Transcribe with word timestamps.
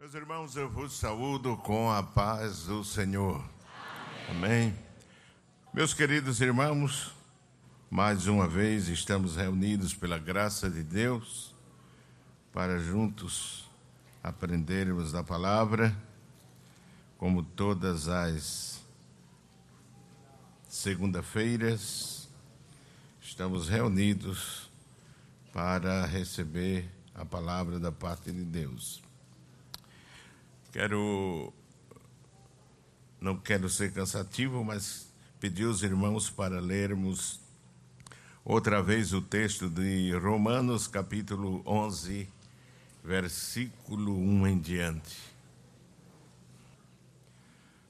Meus 0.00 0.14
irmãos, 0.14 0.54
eu 0.54 0.70
vos 0.70 0.92
saúdo 0.92 1.56
com 1.56 1.90
a 1.90 2.04
paz 2.04 2.66
do 2.66 2.84
Senhor. 2.84 3.44
Amém. 4.28 4.68
Amém. 4.68 4.78
Meus 5.74 5.92
queridos 5.92 6.40
irmãos, 6.40 7.12
mais 7.90 8.28
uma 8.28 8.46
vez 8.46 8.86
estamos 8.86 9.34
reunidos 9.34 9.92
pela 9.92 10.16
graça 10.16 10.70
de 10.70 10.84
Deus 10.84 11.52
para 12.52 12.78
juntos 12.78 13.68
aprendermos 14.22 15.10
da 15.10 15.24
palavra, 15.24 15.92
como 17.18 17.42
todas 17.42 18.06
as 18.06 18.80
segunda-feiras, 20.68 22.28
estamos 23.20 23.68
reunidos 23.68 24.70
para 25.52 26.06
receber 26.06 26.88
a 27.12 27.24
palavra 27.24 27.80
da 27.80 27.90
parte 27.90 28.30
de 28.30 28.44
Deus. 28.44 29.07
Quero, 30.70 31.50
não 33.18 33.38
quero 33.38 33.70
ser 33.70 33.90
cansativo, 33.90 34.62
mas 34.62 35.10
pedir 35.40 35.64
aos 35.64 35.82
irmãos 35.82 36.28
para 36.28 36.60
lermos 36.60 37.40
outra 38.44 38.82
vez 38.82 39.14
o 39.14 39.22
texto 39.22 39.70
de 39.70 40.12
Romanos, 40.12 40.86
capítulo 40.86 41.62
11, 41.64 42.28
versículo 43.02 44.14
1 44.18 44.46
em 44.46 44.58
diante. 44.58 45.16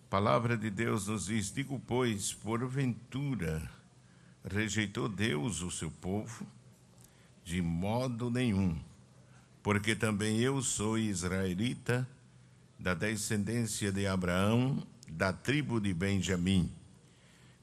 A 0.06 0.10
palavra 0.10 0.56
de 0.56 0.70
Deus 0.70 1.08
nos 1.08 1.26
diz: 1.26 1.52
Digo, 1.52 1.82
pois, 1.84 2.32
porventura 2.32 3.68
rejeitou 4.48 5.08
Deus 5.08 5.62
o 5.62 5.70
seu 5.72 5.90
povo? 5.90 6.46
De 7.44 7.60
modo 7.60 8.30
nenhum, 8.30 8.78
porque 9.64 9.96
também 9.96 10.38
eu 10.38 10.62
sou 10.62 10.96
israelita 10.96 12.08
da 12.78 12.94
descendência 12.94 13.90
de 13.90 14.06
Abraão, 14.06 14.86
da 15.10 15.32
tribo 15.32 15.80
de 15.80 15.92
Benjamim. 15.92 16.72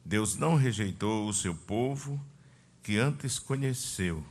Deus 0.04 0.36
não 0.36 0.56
rejeitou 0.56 1.28
o 1.28 1.34
seu 1.34 1.56
povo 1.56 2.20
que 2.84 2.98
antes 2.98 3.40
conheceu. 3.40 4.24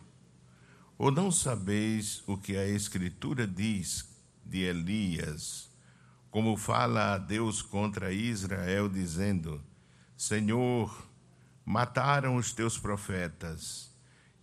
Ou 0.98 1.10
não 1.10 1.30
sabeis 1.32 2.22
o 2.26 2.36
que 2.36 2.56
a 2.56 2.66
Escritura 2.66 3.46
diz 3.46 4.08
de 4.44 4.60
Elias, 4.60 5.70
como 6.30 6.56
fala 6.56 7.14
a 7.14 7.18
Deus 7.18 7.62
contra 7.62 8.12
Israel, 8.12 8.88
dizendo: 8.88 9.60
Senhor, 10.16 11.08
mataram 11.64 12.36
os 12.36 12.52
teus 12.52 12.78
profetas 12.78 13.90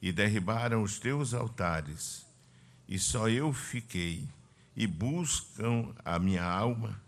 e 0.02 0.12
derribaram 0.12 0.82
os 0.84 1.00
teus 1.00 1.34
altares, 1.34 2.26
e 2.88 2.98
só 2.98 3.30
eu 3.30 3.54
fiquei 3.54 4.28
e 4.76 4.88
buscam 4.88 5.94
a 6.04 6.18
minha 6.18 6.44
alma. 6.44 7.02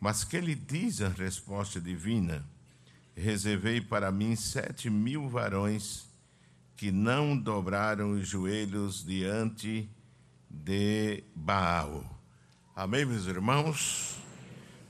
Mas 0.00 0.24
que 0.24 0.40
lhe 0.40 0.54
diz 0.54 1.00
a 1.00 1.08
resposta 1.08 1.80
divina? 1.80 2.44
Reservei 3.14 3.80
para 3.80 4.10
mim 4.10 4.34
sete 4.34 4.88
mil 4.88 5.28
varões 5.28 6.08
que 6.76 6.90
não 6.90 7.36
dobraram 7.36 8.12
os 8.12 8.26
joelhos 8.26 9.04
diante 9.04 9.90
de 10.48 11.22
Baal. 11.34 12.18
Amém, 12.74 13.04
meus 13.04 13.26
irmãos? 13.26 14.16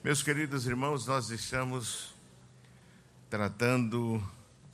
Meus 0.04 0.22
queridos 0.22 0.66
irmãos, 0.66 1.06
nós 1.06 1.30
estamos 1.30 2.14
tratando, 3.28 4.22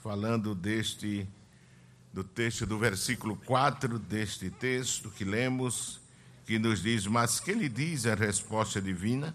falando 0.03 0.55
deste, 0.55 1.27
do 2.13 2.23
texto 2.23 2.67
do 2.67 2.79
versículo 2.79 3.37
4 3.37 3.98
deste 3.98 4.51
texto 4.51 5.11
que 5.11 5.25
lemos 5.25 6.01
que 6.47 6.58
nos 6.58 6.83
diz: 6.83 7.06
Mas 7.06 7.41
que 7.41 7.52
lhe 7.52 7.69
diz 7.69 8.06
a 8.06 8.14
resposta 8.14 8.80
divina? 8.80 9.34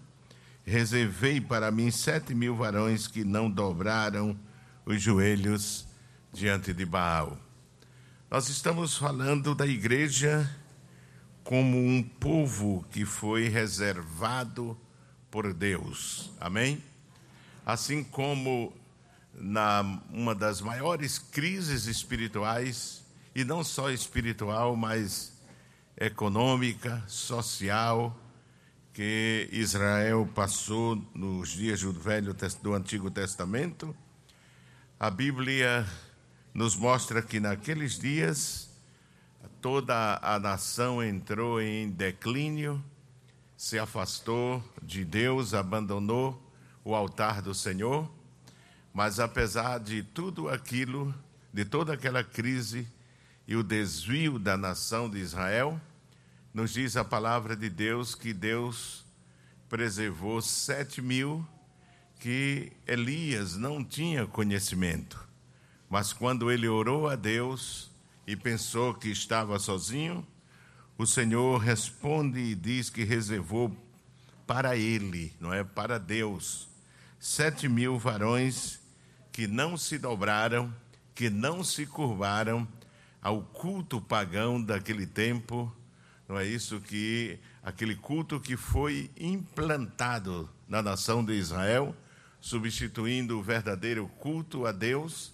Reservei 0.64 1.40
para 1.40 1.70
mim 1.70 1.90
sete 1.90 2.34
mil 2.34 2.56
varões 2.56 3.06
que 3.06 3.24
não 3.24 3.50
dobraram 3.50 4.38
os 4.86 5.00
joelhos 5.00 5.86
diante 6.32 6.72
de 6.72 6.86
Baal. 6.86 7.38
Nós 8.30 8.48
estamos 8.48 8.96
falando 8.96 9.54
da 9.54 9.66
igreja 9.66 10.50
como 11.44 11.76
um 11.76 12.02
povo 12.02 12.84
que 12.90 13.04
foi 13.04 13.48
reservado 13.48 14.78
por 15.30 15.52
Deus. 15.52 16.30
Amém? 16.40 16.82
Assim 17.66 18.02
como 18.02 18.72
na 19.34 20.00
uma 20.10 20.34
das 20.34 20.60
maiores 20.60 21.18
crises 21.18 21.86
espirituais, 21.86 23.02
e 23.34 23.44
não 23.44 23.64
só 23.64 23.90
espiritual, 23.90 24.76
mas 24.76 25.31
econômica, 25.96 27.02
social 27.06 28.18
que 28.92 29.48
Israel 29.50 30.28
passou 30.34 30.96
nos 31.14 31.50
dias 31.50 31.80
do 31.80 31.92
Velho 31.92 32.34
do 32.62 32.74
Antigo 32.74 33.10
Testamento. 33.10 33.96
A 35.00 35.10
Bíblia 35.10 35.86
nos 36.52 36.76
mostra 36.76 37.22
que 37.22 37.40
naqueles 37.40 37.98
dias 37.98 38.70
toda 39.62 40.18
a 40.20 40.38
nação 40.38 41.02
entrou 41.02 41.60
em 41.60 41.88
declínio, 41.88 42.84
se 43.56 43.78
afastou 43.78 44.62
de 44.82 45.04
Deus, 45.04 45.54
abandonou 45.54 46.42
o 46.84 46.94
altar 46.94 47.40
do 47.40 47.54
Senhor. 47.54 48.10
Mas 48.92 49.20
apesar 49.20 49.78
de 49.78 50.02
tudo 50.02 50.48
aquilo, 50.48 51.14
de 51.52 51.64
toda 51.64 51.94
aquela 51.94 52.22
crise, 52.22 52.86
e 53.46 53.56
o 53.56 53.62
desvio 53.62 54.38
da 54.38 54.56
nação 54.56 55.10
de 55.10 55.18
Israel, 55.18 55.80
nos 56.52 56.72
diz 56.72 56.96
a 56.96 57.04
palavra 57.04 57.56
de 57.56 57.68
Deus 57.68 58.14
que 58.14 58.32
Deus 58.32 59.04
preservou 59.68 60.42
sete 60.42 61.00
mil 61.00 61.46
que 62.20 62.70
Elias 62.86 63.56
não 63.56 63.82
tinha 63.82 64.26
conhecimento. 64.26 65.18
Mas 65.88 66.12
quando 66.12 66.50
ele 66.50 66.68
orou 66.68 67.08
a 67.08 67.16
Deus 67.16 67.90
e 68.26 68.36
pensou 68.36 68.94
que 68.94 69.08
estava 69.08 69.58
sozinho, 69.58 70.26
o 70.96 71.06
Senhor 71.06 71.58
responde 71.58 72.38
e 72.38 72.54
diz 72.54 72.88
que 72.90 73.02
reservou 73.02 73.76
para 74.46 74.76
ele, 74.76 75.34
não 75.40 75.52
é? 75.52 75.64
Para 75.64 75.98
Deus, 75.98 76.68
sete 77.18 77.68
mil 77.68 77.98
varões 77.98 78.78
que 79.32 79.46
não 79.46 79.76
se 79.76 79.98
dobraram, 79.98 80.72
que 81.14 81.28
não 81.28 81.64
se 81.64 81.86
curvaram 81.86 82.68
ao 83.22 83.40
culto 83.40 84.00
pagão 84.00 84.60
daquele 84.60 85.06
tempo. 85.06 85.72
Não 86.28 86.36
é 86.36 86.44
isso 86.44 86.80
que 86.80 87.38
aquele 87.62 87.94
culto 87.94 88.40
que 88.40 88.56
foi 88.56 89.10
implantado 89.16 90.50
na 90.68 90.82
nação 90.82 91.24
de 91.24 91.32
Israel, 91.34 91.94
substituindo 92.40 93.38
o 93.38 93.42
verdadeiro 93.42 94.08
culto 94.18 94.66
a 94.66 94.72
Deus, 94.72 95.32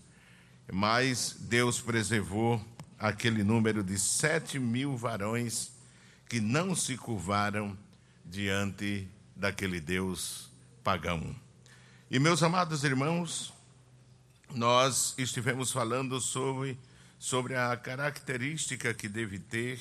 mas 0.71 1.37
Deus 1.41 1.81
preservou 1.81 2.62
aquele 2.99 3.43
número 3.43 3.82
de 3.82 3.99
sete 3.99 4.59
mil 4.59 4.97
varões 4.97 5.70
que 6.28 6.41
não 6.41 6.75
se 6.75 6.97
curvaram 6.97 7.78
diante 8.25 9.09
daquele 9.34 9.81
Deus 9.81 10.50
pagão. 10.84 11.34
E 12.10 12.19
meus 12.19 12.43
amados 12.43 12.84
irmãos, 12.84 13.55
nós 14.55 15.15
estivemos 15.16 15.72
falando 15.72 16.20
sobre 16.20 16.78
sobre 17.19 17.55
a 17.56 17.77
característica 17.77 18.95
que 18.95 19.09
deve 19.09 19.39
ter 19.39 19.81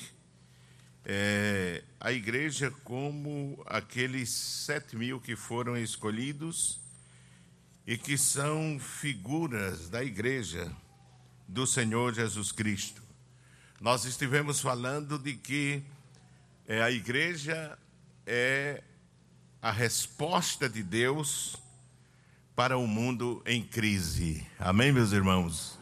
é, 1.04 1.82
a 2.00 2.12
igreja 2.12 2.70
como 2.84 3.62
aqueles 3.66 4.30
sete 4.30 4.96
mil 4.96 5.20
que 5.20 5.36
foram 5.36 5.76
escolhidos 5.76 6.80
e 7.86 7.96
que 7.96 8.18
são 8.18 8.78
figuras 8.78 9.88
da 9.88 10.04
igreja 10.04 10.70
do 11.46 11.66
Senhor 11.66 12.12
Jesus 12.12 12.52
Cristo. 12.52 13.02
Nós 13.80 14.04
estivemos 14.04 14.60
falando 14.60 15.18
de 15.18 15.34
que 15.34 15.82
é, 16.66 16.82
a 16.82 16.90
igreja 16.90 17.78
é 18.26 18.82
a 19.62 19.70
resposta 19.70 20.68
de 20.68 20.82
Deus 20.82 21.56
para 22.54 22.76
o 22.76 22.82
um 22.82 22.86
mundo 22.86 23.42
em 23.46 23.62
crise. 23.62 24.46
Amém, 24.58 24.92
meus 24.92 25.12
irmãos? 25.12 25.77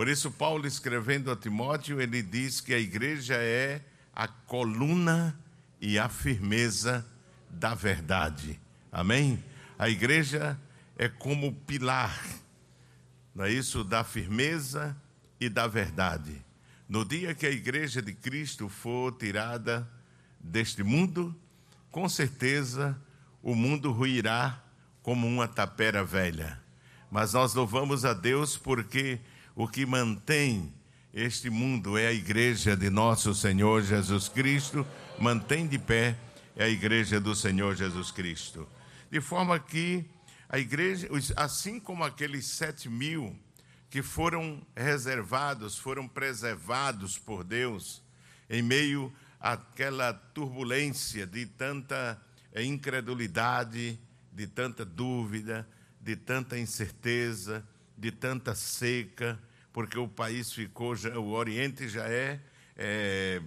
Por 0.00 0.08
isso, 0.08 0.30
Paulo, 0.30 0.66
escrevendo 0.66 1.30
a 1.30 1.36
Timóteo, 1.36 2.00
ele 2.00 2.22
diz 2.22 2.58
que 2.58 2.72
a 2.72 2.78
igreja 2.78 3.34
é 3.34 3.82
a 4.14 4.26
coluna 4.26 5.38
e 5.78 5.98
a 5.98 6.08
firmeza 6.08 7.06
da 7.50 7.74
verdade. 7.74 8.58
Amém? 8.90 9.44
A 9.78 9.90
igreja 9.90 10.58
é 10.96 11.06
como 11.06 11.52
pilar, 11.52 12.18
não 13.34 13.44
é 13.44 13.52
isso? 13.52 13.84
Da 13.84 14.02
firmeza 14.02 14.96
e 15.38 15.50
da 15.50 15.66
verdade. 15.66 16.42
No 16.88 17.04
dia 17.04 17.34
que 17.34 17.44
a 17.44 17.50
igreja 17.50 18.00
de 18.00 18.14
Cristo 18.14 18.70
for 18.70 19.12
tirada 19.18 19.86
deste 20.40 20.82
mundo, 20.82 21.38
com 21.90 22.08
certeza 22.08 22.98
o 23.42 23.54
mundo 23.54 23.92
ruirá 23.92 24.64
como 25.02 25.26
uma 25.26 25.46
tapera 25.46 26.02
velha. 26.02 26.58
Mas 27.10 27.34
nós 27.34 27.52
louvamos 27.52 28.06
a 28.06 28.14
Deus 28.14 28.56
porque 28.56 29.20
o 29.62 29.68
que 29.68 29.84
mantém 29.84 30.72
este 31.12 31.50
mundo 31.50 31.98
é 31.98 32.06
a 32.06 32.12
igreja 32.14 32.74
de 32.74 32.88
nosso 32.88 33.34
Senhor 33.34 33.82
Jesus 33.82 34.26
Cristo, 34.26 34.86
mantém 35.18 35.66
de 35.66 35.78
pé 35.78 36.16
é 36.56 36.64
a 36.64 36.68
igreja 36.70 37.20
do 37.20 37.34
Senhor 37.34 37.76
Jesus 37.76 38.10
Cristo. 38.10 38.66
De 39.10 39.20
forma 39.20 39.60
que 39.60 40.06
a 40.48 40.58
igreja, 40.58 41.10
assim 41.36 41.78
como 41.78 42.02
aqueles 42.02 42.46
sete 42.46 42.88
mil 42.88 43.38
que 43.90 44.00
foram 44.00 44.66
reservados, 44.74 45.76
foram 45.76 46.08
preservados 46.08 47.18
por 47.18 47.44
Deus, 47.44 48.02
em 48.48 48.62
meio 48.62 49.12
àquela 49.38 50.14
turbulência 50.14 51.26
de 51.26 51.44
tanta 51.44 52.18
eh, 52.54 52.64
incredulidade, 52.64 54.00
de 54.32 54.46
tanta 54.46 54.86
dúvida, 54.86 55.68
de 56.00 56.16
tanta 56.16 56.58
incerteza, 56.58 57.62
de 57.94 58.10
tanta 58.10 58.54
seca, 58.54 59.38
porque 59.72 59.98
o 59.98 60.08
país 60.08 60.52
ficou, 60.52 60.94
já, 60.96 61.18
o 61.18 61.30
Oriente 61.30 61.88
já 61.88 62.06
é, 62.08 62.40
é 62.76 63.40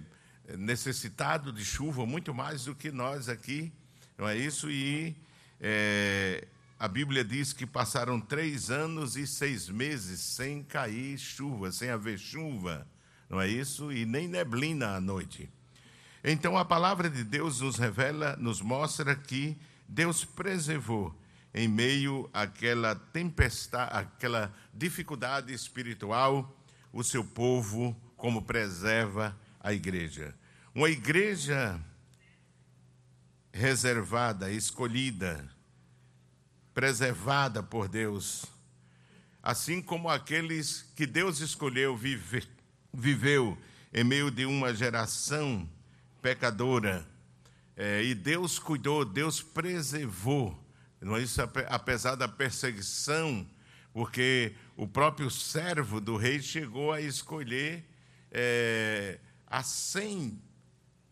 necessitado 0.56 1.52
de 1.52 1.64
chuva 1.64 2.06
muito 2.06 2.34
mais 2.34 2.64
do 2.64 2.74
que 2.74 2.90
nós 2.90 3.28
aqui, 3.28 3.72
não 4.16 4.28
é 4.28 4.36
isso? 4.36 4.70
E 4.70 5.16
é, 5.60 6.46
a 6.78 6.88
Bíblia 6.88 7.24
diz 7.24 7.52
que 7.52 7.66
passaram 7.66 8.20
três 8.20 8.70
anos 8.70 9.16
e 9.16 9.26
seis 9.26 9.68
meses 9.68 10.20
sem 10.20 10.62
cair 10.62 11.18
chuva, 11.18 11.72
sem 11.72 11.90
haver 11.90 12.18
chuva, 12.18 12.86
não 13.28 13.40
é 13.40 13.48
isso? 13.48 13.92
E 13.92 14.04
nem 14.04 14.28
neblina 14.28 14.96
à 14.96 15.00
noite. 15.00 15.50
Então 16.22 16.56
a 16.56 16.64
palavra 16.64 17.10
de 17.10 17.22
Deus 17.22 17.60
nos 17.60 17.76
revela, 17.76 18.36
nos 18.36 18.60
mostra 18.60 19.14
que 19.14 19.56
Deus 19.88 20.24
preservou 20.24 21.14
em 21.54 21.68
meio 21.68 22.28
àquela 22.32 22.96
tempestade, 22.96 23.96
àquela 23.96 24.52
dificuldade 24.72 25.52
espiritual, 25.52 26.60
o 26.92 27.04
seu 27.04 27.24
povo, 27.24 27.96
como 28.16 28.42
preserva 28.42 29.38
a 29.60 29.72
igreja. 29.72 30.34
Uma 30.74 30.90
igreja 30.90 31.80
reservada, 33.52 34.50
escolhida, 34.50 35.48
preservada 36.74 37.62
por 37.62 37.86
Deus, 37.86 38.44
assim 39.40 39.80
como 39.80 40.08
aqueles 40.08 40.82
que 40.96 41.06
Deus 41.06 41.38
escolheu 41.38 41.96
vive, 41.96 42.42
viveu 42.92 43.56
em 43.92 44.02
meio 44.02 44.28
de 44.28 44.44
uma 44.44 44.74
geração 44.74 45.68
pecadora, 46.20 47.06
é, 47.76 48.02
e 48.02 48.14
Deus 48.14 48.58
cuidou, 48.58 49.04
Deus 49.04 49.40
preservou, 49.40 50.58
isso, 51.18 51.40
apesar 51.68 52.14
da 52.14 52.26
perseguição, 52.26 53.46
porque 53.92 54.54
o 54.76 54.86
próprio 54.86 55.30
servo 55.30 56.00
do 56.00 56.16
rei 56.16 56.40
chegou 56.40 56.92
a 56.92 57.00
escolher 57.00 57.84
é, 58.30 59.20
a 59.46 59.62
cem 59.62 60.40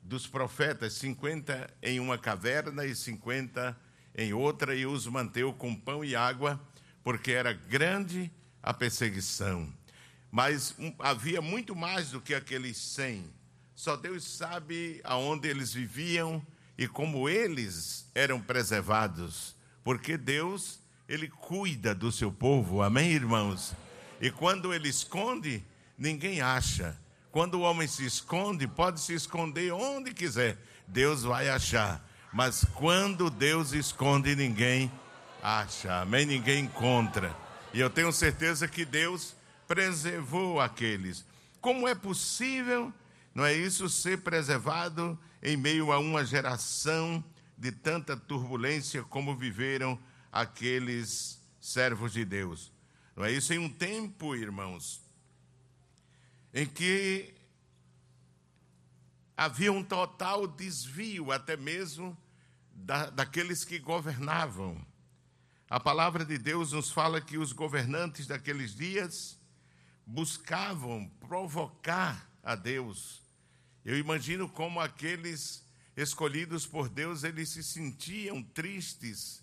dos 0.03 0.27
profetas, 0.27 0.95
50 0.95 1.73
em 1.83 2.01
uma 2.01 2.19
caverna 2.19 2.85
e 2.85 2.95
50 2.95 3.79
em 4.17 4.33
outra, 4.33 4.75
e 4.75 4.85
os 4.85 5.07
manteve 5.07 5.53
com 5.53 5.75
pão 5.75 6.05
e 6.05 6.17
água, 6.17 6.61
porque 7.05 7.33
era 7.33 7.53
grande 7.53 8.31
a 8.63 8.75
perseguição. 8.75 9.73
Mas 10.31 10.75
um, 10.79 10.93
havia 10.99 11.41
muito 11.41 11.77
mais 11.77 12.11
do 12.11 12.21
que 12.21 12.35
aqueles 12.35 12.77
cem. 12.77 13.25
Só 13.75 13.97
Deus 13.97 14.25
sabe 14.25 15.01
aonde 15.05 15.49
eles 15.49 15.73
viviam 15.73 16.45
e 16.77 16.89
como 16.89 17.29
eles 17.29 18.11
eram 18.15 18.41
preservados, 18.41 19.55
porque 19.85 20.17
Deus, 20.17 20.81
ele 21.09 21.29
cuida 21.29 21.95
do 21.95 22.13
seu 22.13 22.31
povo. 22.33 22.83
Amém, 22.83 23.11
irmãos? 23.11 23.75
E 24.21 24.31
quando 24.31 24.73
ele 24.73 24.89
esconde, 24.89 25.65
ninguém 25.99 26.41
acha. 26.41 26.97
Quando 27.31 27.55
o 27.55 27.61
homem 27.63 27.89
se 27.89 28.05
esconde, 28.05 28.67
pode 28.67 29.01
se 29.01 29.15
esconder 29.15 29.73
onde 29.73 30.13
quiser, 30.13 30.59
Deus 30.87 31.23
vai 31.23 31.49
achar. 31.49 32.07
Mas 32.33 32.65
quando 32.75 33.31
Deus 33.31 33.73
esconde, 33.73 34.37
ninguém 34.37 34.91
acha. 35.43 36.01
Amém? 36.01 36.25
Ninguém 36.25 36.65
encontra. 36.65 37.35
E 37.75 37.81
eu 37.81 37.91
tenho 37.91 38.13
certeza 38.13 38.69
que 38.69 38.85
Deus 38.85 39.35
preservou 39.67 40.61
aqueles. 40.61 41.25
Como 41.61 41.89
é 41.89 41.95
possível, 41.95 42.93
não 43.35 43.45
é 43.45 43.55
isso, 43.55 43.89
ser 43.89 44.19
preservado 44.19 45.19
em 45.43 45.57
meio 45.57 45.91
a 45.91 45.99
uma 45.99 46.25
geração 46.25 47.25
de 47.63 47.71
tanta 47.71 48.17
turbulência 48.17 49.05
como 49.05 49.37
viveram 49.37 49.97
aqueles 50.33 51.41
servos 51.61 52.13
de 52.13 52.25
Deus? 52.25 52.73
Não 53.15 53.25
é 53.25 53.31
isso? 53.31 53.55
Em 53.55 53.59
um 53.59 53.69
tempo, 53.69 54.35
irmãos, 54.35 55.01
em 56.53 56.67
que 56.67 57.33
havia 59.37 59.73
um 59.73 59.85
total 59.85 60.49
desvio, 60.49 61.31
até 61.31 61.57
mesmo 61.57 62.19
da, 62.75 63.11
daqueles 63.11 63.65
que 63.65 63.79
governavam. 63.79 64.85
A 65.71 65.79
palavra 65.79 66.25
de 66.25 66.39
Deus 66.39 66.73
nos 66.73 66.91
fala 66.91 67.21
que 67.21 67.39
os 67.39 67.53
governantes 67.53 68.27
daqueles 68.27 68.75
dias 68.75 69.39
buscavam 70.05 71.09
provocar 71.21 72.29
a 72.43 72.57
Deus. 72.57 73.23
Eu 73.85 73.97
imagino 73.97 74.49
como 74.49 74.81
aqueles 74.81 75.63
escolhidos 75.97 76.67
por 76.67 76.89
Deus, 76.89 77.25
eles 77.25 77.51
se 77.51 77.63
sentiam 77.63 78.43
tristes, 78.43 79.43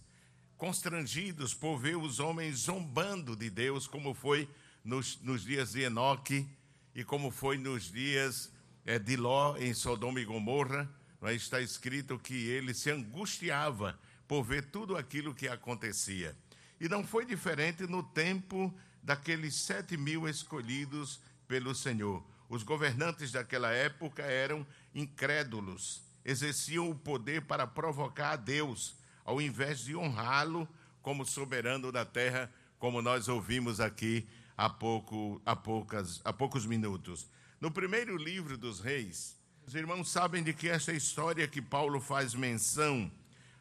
constrangidos 0.58 1.54
por 1.54 1.78
ver 1.78 1.96
os 1.96 2.20
homens 2.20 2.60
zombando 2.60 3.36
de 3.36 3.50
Deus, 3.50 3.88
como 3.88 4.14
foi 4.14 4.50
nos, 4.84 5.20
nos 5.22 5.44
dias 5.44 5.74
de 5.74 5.82
Enoque 5.82 6.48
e 6.94 7.04
como 7.04 7.32
foi 7.32 7.58
nos 7.58 7.92
dias 7.92 8.52
é, 8.86 8.98
de 8.98 9.16
Ló 9.16 9.56
em 9.58 9.74
Sodoma 9.74 10.20
e 10.20 10.26
Gomorra, 10.26 10.90
é? 11.22 11.34
está 11.34 11.62
escrito 11.62 12.18
que 12.18 12.34
ele 12.34 12.74
se 12.74 12.90
angustiava 12.90 14.00
por 14.28 14.44
ver 14.44 14.66
tudo 14.66 14.98
aquilo 14.98 15.34
que 15.34 15.48
acontecia. 15.48 16.36
E 16.80 16.88
não 16.88 17.04
foi 17.04 17.26
diferente 17.26 17.84
no 17.88 18.04
tempo 18.04 18.74
daqueles 19.02 19.56
sete 19.56 19.98
mil 19.98 20.28
escolhidos 20.28 21.20
pelo 21.48 21.76
Senhor. 21.76 22.24
Os 22.48 22.64
governantes 22.64 23.32
daquela 23.32 23.72
época 23.72 24.24
eram 24.24 24.66
incrédulos, 24.94 26.02
exerciam 26.24 26.90
o 26.90 26.96
poder 26.96 27.44
para 27.44 27.66
provocar 27.66 28.32
a 28.32 28.36
Deus, 28.36 28.96
ao 29.24 29.42
invés 29.42 29.80
de 29.80 29.96
honrá-lo 29.96 30.68
como 31.02 31.26
soberano 31.26 31.92
da 31.92 32.06
terra, 32.06 32.52
como 32.78 33.02
nós 33.02 33.28
ouvimos 33.28 33.80
aqui 33.80 34.28
há, 34.58 34.70
pouco, 34.70 35.42
há, 35.46 35.56
poucas, 35.56 36.22
há 36.24 36.34
poucos 36.34 36.66
minutos. 36.66 37.28
No 37.60 37.72
primeiro 37.72 38.18
livro 38.18 38.58
dos 38.58 38.80
reis, 38.80 39.38
os 39.66 39.76
irmãos 39.76 40.10
sabem 40.10 40.44
de 40.44 40.54
que 40.54 40.68
essa 40.68 40.92
história 40.92 41.48
que 41.48 41.62
Paulo 41.62 42.02
faz 42.02 42.34
menção 42.34 43.12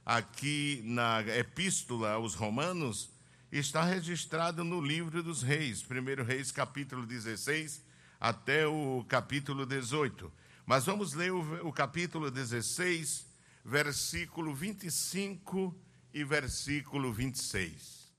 aqui 0.04 0.80
na 0.84 1.20
epístola 1.20 2.12
aos 2.12 2.34
Romanos 2.34 3.10
está 3.52 3.84
registrada 3.84 4.64
no 4.64 4.80
livro 4.80 5.22
dos 5.22 5.42
reis, 5.42 5.82
1 5.82 6.24
Reis 6.24 6.50
capítulo 6.50 7.06
16 7.06 7.82
até 8.20 8.66
o 8.66 9.04
capítulo 9.08 9.64
18. 9.64 10.32
Mas 10.68 10.84
vamos 10.84 11.14
ler 11.14 11.32
o, 11.32 11.66
o 11.66 11.72
capítulo 11.72 12.30
16, 12.30 13.26
versículo 13.64 14.54
25 14.54 15.74
e 16.12 16.22
versículo 16.22 17.10
26. 17.10 18.12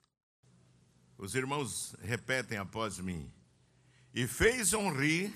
Os 1.15 1.35
irmãos 1.35 1.95
repetem 2.01 2.57
após 2.57 2.97
mim. 2.97 3.31
E 4.15 4.25
fez 4.25 4.73
honrir 4.73 5.31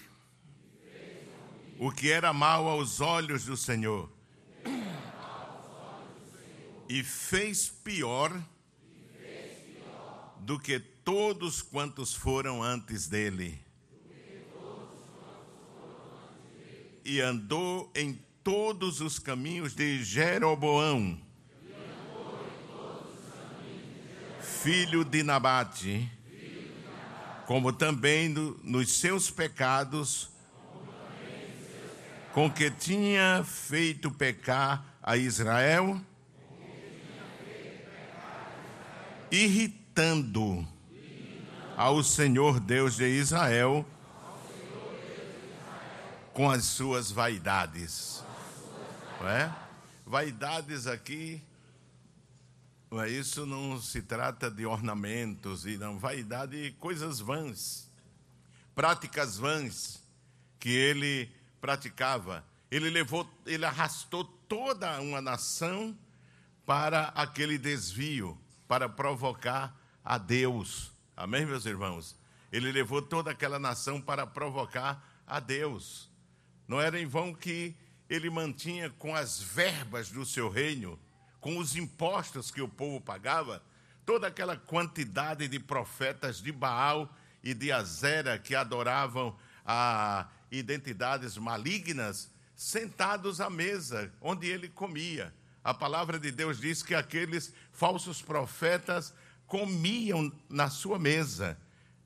o 1.77 1.91
que 1.91 2.11
era 2.11 2.33
mal 2.33 2.67
aos 2.67 2.99
olhos 2.99 3.45
do 3.45 3.55
Senhor. 3.55 4.11
E 6.89 7.03
fez 7.03 7.69
pior 7.69 8.43
do 10.39 10.59
que 10.59 10.79
todos 10.79 11.61
quantos 11.61 12.11
foram 12.11 12.63
antes 12.63 13.07
dele. 13.07 13.62
E 17.05 17.19
andou 17.19 17.91
em 17.93 18.19
todos 18.43 19.01
os 19.01 19.19
caminhos 19.19 19.73
de 19.73 20.03
Jeroboão. 20.03 21.19
Filho 24.41 25.03
de 25.03 25.23
Nabate, 25.23 26.09
como 27.45 27.73
também 27.73 28.29
no, 28.29 28.57
nos 28.63 28.93
seus 28.93 29.29
pecados, 29.29 30.29
com 32.31 32.49
que 32.49 32.71
tinha 32.71 33.43
feito 33.45 34.09
pecar 34.09 34.97
a 35.01 35.17
Israel, 35.17 35.99
irritando 39.29 40.65
ao 41.75 42.01
Senhor 42.01 42.59
Deus 42.59 42.95
de 42.95 43.07
Israel 43.07 43.85
com 46.33 46.49
as 46.49 46.65
suas 46.65 47.11
vaidades. 47.11 48.23
Não 49.19 49.29
é? 49.29 49.55
Vaidades 50.05 50.87
aqui 50.87 51.41
isso 53.07 53.45
não 53.47 53.81
se 53.81 54.03
trata 54.03 54.51
de 54.51 54.67
ornamentos 54.67 55.65
e 55.65 55.77
não 55.77 55.97
vaidade, 55.97 56.75
coisas 56.79 57.19
vãs, 57.19 57.89
práticas 58.75 59.35
vãs 59.35 60.03
que 60.59 60.69
ele 60.69 61.31
praticava. 61.59 62.45
ele 62.69 62.91
levou, 62.91 63.27
ele 63.47 63.65
arrastou 63.65 64.23
toda 64.23 65.01
uma 65.01 65.21
nação 65.21 65.97
para 66.67 67.05
aquele 67.15 67.57
desvio, 67.57 68.39
para 68.67 68.87
provocar 68.87 69.75
a 70.05 70.19
Deus. 70.19 70.91
Amém, 71.17 71.47
meus 71.47 71.65
irmãos? 71.65 72.15
Ele 72.51 72.71
levou 72.71 73.01
toda 73.01 73.31
aquela 73.31 73.57
nação 73.57 73.99
para 73.99 74.27
provocar 74.27 75.03
a 75.25 75.39
Deus. 75.39 76.09
Não 76.67 76.79
era 76.79 76.99
em 76.99 77.05
vão 77.05 77.33
que 77.33 77.75
ele 78.09 78.29
mantinha 78.29 78.89
com 78.91 79.15
as 79.15 79.41
verbas 79.41 80.09
do 80.09 80.25
seu 80.25 80.49
reino, 80.49 80.99
com 81.39 81.57
os 81.57 81.75
impostos 81.75 82.51
que 82.51 82.61
o 82.61 82.67
povo 82.67 83.01
pagava, 83.01 83.61
toda 84.05 84.27
aquela 84.27 84.55
quantidade 84.55 85.47
de 85.47 85.59
profetas 85.59 86.41
de 86.41 86.51
Baal 86.51 87.13
e 87.43 87.53
de 87.53 87.71
Azera 87.71 88.37
que 88.37 88.55
adoravam 88.55 89.35
a 89.65 90.27
identidades 90.51 91.37
malignas, 91.37 92.31
sentados 92.55 93.41
à 93.41 93.49
mesa 93.49 94.11
onde 94.21 94.47
ele 94.47 94.69
comia. 94.69 95.33
A 95.63 95.73
palavra 95.73 96.19
de 96.19 96.31
Deus 96.31 96.59
diz 96.59 96.83
que 96.83 96.93
aqueles 96.93 97.53
falsos 97.71 98.21
profetas 98.21 99.13
comiam 99.47 100.31
na 100.49 100.69
sua 100.69 100.99
mesa, 100.99 101.57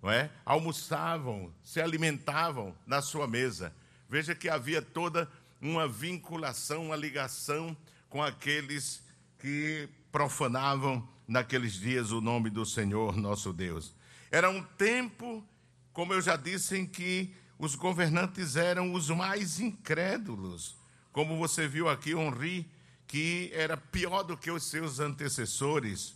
não 0.01 0.11
é? 0.11 0.29
almoçavam, 0.45 1.53
se 1.63 1.81
alimentavam 1.81 2.75
na 2.85 3.01
sua 3.01 3.27
mesa. 3.27 3.73
Veja 4.09 4.33
que 4.33 4.49
havia 4.49 4.81
toda 4.81 5.29
uma 5.61 5.87
vinculação, 5.87 6.85
uma 6.85 6.95
ligação 6.95 7.75
com 8.09 8.23
aqueles 8.23 9.03
que 9.39 9.89
profanavam 10.11 11.07
naqueles 11.27 11.73
dias 11.73 12.11
o 12.11 12.21
nome 12.21 12.49
do 12.49 12.65
Senhor 12.65 13.17
nosso 13.17 13.51
Deus. 13.51 13.93
Era 14.31 14.49
um 14.49 14.63
tempo, 14.63 15.45
como 15.91 16.13
eu 16.13 16.21
já 16.21 16.35
disse, 16.35 16.77
em 16.77 16.85
que 16.85 17.33
os 17.59 17.75
governantes 17.75 18.55
eram 18.55 18.93
os 18.93 19.09
mais 19.09 19.59
incrédulos. 19.59 20.77
Como 21.11 21.37
você 21.37 21.67
viu 21.67 21.89
aqui, 21.89 22.11
Henri, 22.11 22.69
que 23.07 23.49
era 23.53 23.75
pior 23.75 24.23
do 24.23 24.37
que 24.37 24.51
os 24.51 24.63
seus 24.63 24.99
antecessores. 24.99 26.15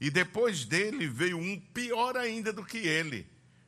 E 0.00 0.10
depois 0.10 0.64
dele 0.64 1.08
veio 1.08 1.38
um 1.38 1.58
pior 1.58 2.16
ainda 2.16 2.52
do 2.52 2.64
que 2.64 2.78
ele. 2.78 3.26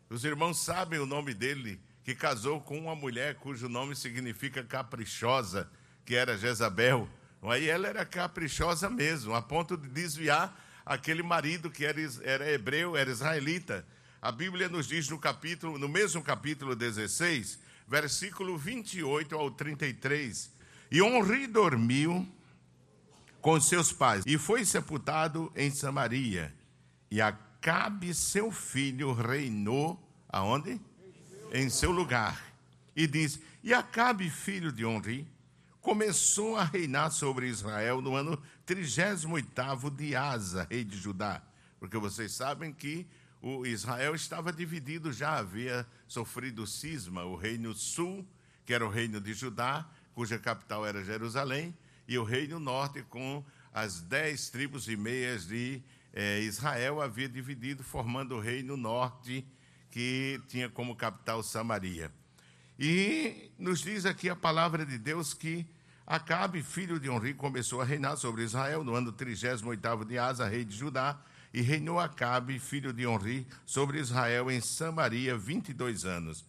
Os 0.09 0.25
irmãos 0.25 0.61
sabem 0.65 0.99
o 0.99 1.07
nome 1.07 1.35
dele, 1.35 1.81
que 2.11 2.15
casou 2.17 2.61
com 2.61 2.77
uma 2.77 2.97
mulher 2.97 3.37
cujo 3.37 3.69
nome 3.69 3.95
significa 3.95 4.65
caprichosa, 4.65 5.71
que 6.05 6.17
era 6.17 6.37
Jezabel. 6.37 7.09
Aí 7.41 7.69
ela 7.69 7.87
era 7.87 8.05
caprichosa 8.05 8.91
mesmo, 8.91 9.33
a 9.33 9.41
ponto 9.41 9.77
de 9.77 9.89
desviar 9.89 10.61
aquele 10.85 11.23
marido 11.23 11.71
que 11.71 11.85
era, 11.85 12.01
era 12.25 12.51
hebreu, 12.51 12.97
era 12.97 13.09
israelita. 13.09 13.87
A 14.21 14.33
Bíblia 14.33 14.69
nos 14.69 14.89
diz 14.89 15.09
no 15.09 15.21
capítulo, 15.21 15.79
no 15.79 15.89
mesmo 15.89 16.21
capítulo 16.21 16.75
16, 16.75 17.61
versículo 17.87 18.59
28 18.59 19.37
ao 19.37 19.49
33, 19.49 20.51
e 20.91 21.01
Honri 21.01 21.47
dormiu 21.47 22.29
com 23.41 23.61
seus 23.61 23.93
pais 23.93 24.25
e 24.27 24.37
foi 24.37 24.65
sepultado 24.65 25.53
em 25.55 25.71
Samaria. 25.71 26.53
E 27.09 27.21
Acabe, 27.21 28.13
seu 28.15 28.51
filho, 28.51 29.13
reinou 29.13 29.97
aonde? 30.29 30.81
Em 31.53 31.69
seu 31.69 31.91
lugar. 31.91 32.41
E 32.95 33.07
diz: 33.07 33.41
E 33.63 33.75
Acabe, 33.75 34.31
filho 34.31 34.71
de 34.71 34.87
Honri, 34.87 35.27
começou 35.81 36.57
a 36.57 36.65
reinar 36.65 37.11
sobre 37.11 37.49
Israel 37.49 38.01
no 38.01 38.15
ano 38.15 38.41
38 38.65 39.91
de 39.91 40.15
Asa, 40.15 40.67
rei 40.71 40.85
de 40.85 40.97
Judá. 40.97 41.43
Porque 41.81 41.99
vocês 41.99 42.33
sabem 42.33 42.73
que 42.73 43.07
o 43.43 43.67
Israel 43.67 44.15
estava 44.15 44.53
dividido 44.53 45.13
já, 45.13 45.39
havia 45.39 45.87
sofrido 46.07 46.67
cisma, 46.67 47.25
o 47.25 47.35
reino 47.35 47.75
sul, 47.75 48.25
que 48.65 48.73
era 48.73 48.87
o 48.87 48.91
reino 48.91 49.21
de 49.21 49.33
Judá, 49.33 49.89
cuja 50.15 50.39
capital 50.39 50.87
era 50.87 51.03
Jerusalém, 51.03 51.75
e 52.07 52.17
o 52.19 52.23
reino 52.23 52.61
norte, 52.61 53.03
com 53.03 53.45
as 53.73 54.01
dez 54.01 54.51
tribos 54.51 54.89
e 54.89 54.97
meias 54.97 55.49
de 55.49 55.83
eh, 56.13 56.41
Israel, 56.41 57.01
havia 57.01 57.29
dividido, 57.29 57.83
formando 57.83 58.37
o 58.37 58.41
reino 58.41 58.77
norte, 58.77 59.45
que 59.91 60.41
tinha 60.49 60.69
como 60.69 60.97
capital 60.97 61.43
Samaria. 61.43 62.11
E 62.79 63.51
nos 63.59 63.81
diz 63.81 64.07
aqui 64.07 64.29
a 64.29 64.37
palavra 64.37 64.87
de 64.87 64.97
Deus 64.99 65.35
que 65.35 65.67
Acabe, 66.07 66.61
filho 66.61 66.99
de 66.99 67.09
Onri, 67.09 67.35
começou 67.35 67.81
a 67.81 67.85
reinar 67.85 68.17
sobre 68.17 68.43
Israel 68.43 68.83
no 68.83 68.97
ano 68.97 69.13
38 69.13 70.05
de 70.05 70.19
Asa, 70.19 70.49
rei 70.49 70.65
de 70.65 70.77
Judá, 70.77 71.17
e 71.55 71.61
reinou 71.61 72.01
Acabe, 72.01 72.59
filho 72.59 72.93
de 72.93 73.07
Onri, 73.07 73.47
sobre 73.65 74.01
Israel 74.01 74.51
em 74.51 74.61
Samaria 74.61 75.37
22 75.37 76.05
anos. 76.05 76.45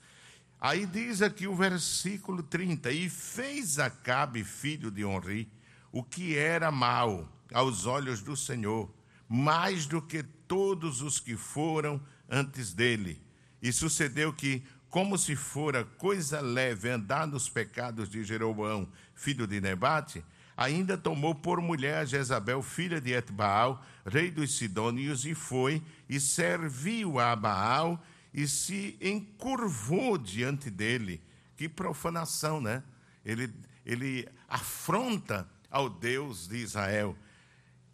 Aí 0.60 0.86
diz 0.88 1.21
aqui 1.21 1.48
o 1.48 1.55
versículo 1.55 2.41
30: 2.41 2.91
E 2.91 3.07
fez 3.07 3.77
Acabe, 3.77 4.43
filho 4.43 4.89
de 4.89 5.05
Onri, 5.05 5.48
o 5.91 6.03
que 6.03 6.36
era 6.36 6.71
mal 6.71 7.27
aos 7.53 7.86
olhos 7.86 8.21
do 8.21 8.36
Senhor, 8.36 8.91
mais 9.27 9.86
do 9.86 10.01
que 10.01 10.24
todos 10.24 11.01
os 11.01 11.19
que 11.19 11.36
foram 11.36 12.01
antes 12.29 12.74
dele. 12.74 13.21
E 13.62 13.72
sucedeu 13.72 14.34
que, 14.34 14.63
como 14.89 15.18
se 15.18 15.36
fora 15.36 15.86
coisa 15.86 16.41
leve 16.41 16.89
andar 16.89 17.27
nos 17.27 17.48
pecados 17.48 18.10
de 18.10 18.24
Jeroboão, 18.24 18.88
filho 19.13 19.46
de 19.46 19.62
Nebate, 19.62 20.24
ainda 20.58 20.98
tomou 20.98 21.34
por 21.34 21.62
mulher 21.62 21.98
a 21.98 22.06
Jezabel, 22.06 22.62
filha 22.62 23.00
de 23.00 23.13
Etbaal, 23.13 23.84
rei 24.06 24.30
dos 24.30 24.58
Sidônios, 24.58 25.25
e 25.25 25.34
foi 25.34 25.82
e 26.10 26.20
serviu 26.20 27.20
a 27.20 27.36
Baal 27.36 28.03
e 28.34 28.48
se 28.48 28.98
encurvou 29.01 30.18
diante 30.18 30.70
dele. 30.70 31.22
Que 31.56 31.68
profanação, 31.70 32.60
né? 32.60 32.84
Ele, 33.25 33.53
ele 33.86 34.27
afronta 34.48 35.48
ao 35.70 35.89
Deus 35.89 36.48
de 36.48 36.58
Israel. 36.58 37.15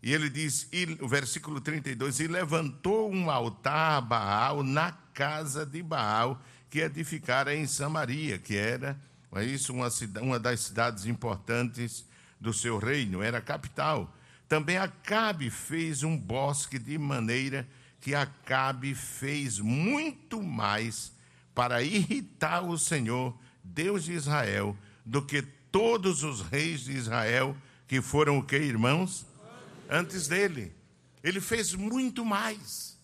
E 0.02 0.14
ele 0.14 0.30
diz, 0.30 0.68
e, 0.72 0.98
o 1.02 1.08
versículo 1.08 1.60
32, 1.60 2.20
e 2.20 2.28
levantou 2.28 3.12
um 3.12 3.30
altar 3.30 3.98
a 3.98 4.02
Baal 4.02 4.64
na 4.64 4.92
casa 5.14 5.66
de 5.66 5.82
Baal, 5.82 6.42
que 6.70 6.80
edificara 6.80 7.56
em 7.56 7.66
Samaria, 7.66 8.38
que 8.38 8.56
era, 8.56 9.00
é 9.36 9.44
isso, 9.44 9.74
uma, 9.74 9.90
uma 10.22 10.40
das 10.40 10.62
cidades 10.62 11.06
importantes 11.06 12.06
do 12.40 12.54
seu 12.54 12.78
reino, 12.78 13.22
era 13.22 13.40
a 13.40 13.42
capital. 13.42 14.14
Também 14.48 14.78
Acabe 14.78 15.50
fez 15.50 16.04
um 16.04 16.18
bosque 16.18 16.80
de 16.80 16.98
maneira 16.98 17.68
que 18.00 18.16
Acabe 18.16 18.96
fez 18.96 19.60
muito 19.60 20.42
mais 20.42 21.12
para 21.54 21.82
irritar 21.82 22.62
o 22.62 22.78
Senhor, 22.78 23.38
Deus 23.64 24.06
de 24.06 24.14
Israel, 24.14 24.78
do 25.06 25.22
que 25.22 25.42
todos 25.72 26.24
os 26.24 26.42
reis 26.42 26.82
de 26.82 26.94
Israel 26.94 27.56
que 27.88 28.02
foram 28.02 28.38
o 28.38 28.44
que, 28.44 28.58
irmãos? 28.58 29.26
Antes 29.90 30.28
dele. 30.28 30.76
Ele 31.24 31.42
fez 31.42 31.74
muito 31.74 32.24
mais. 32.24 32.98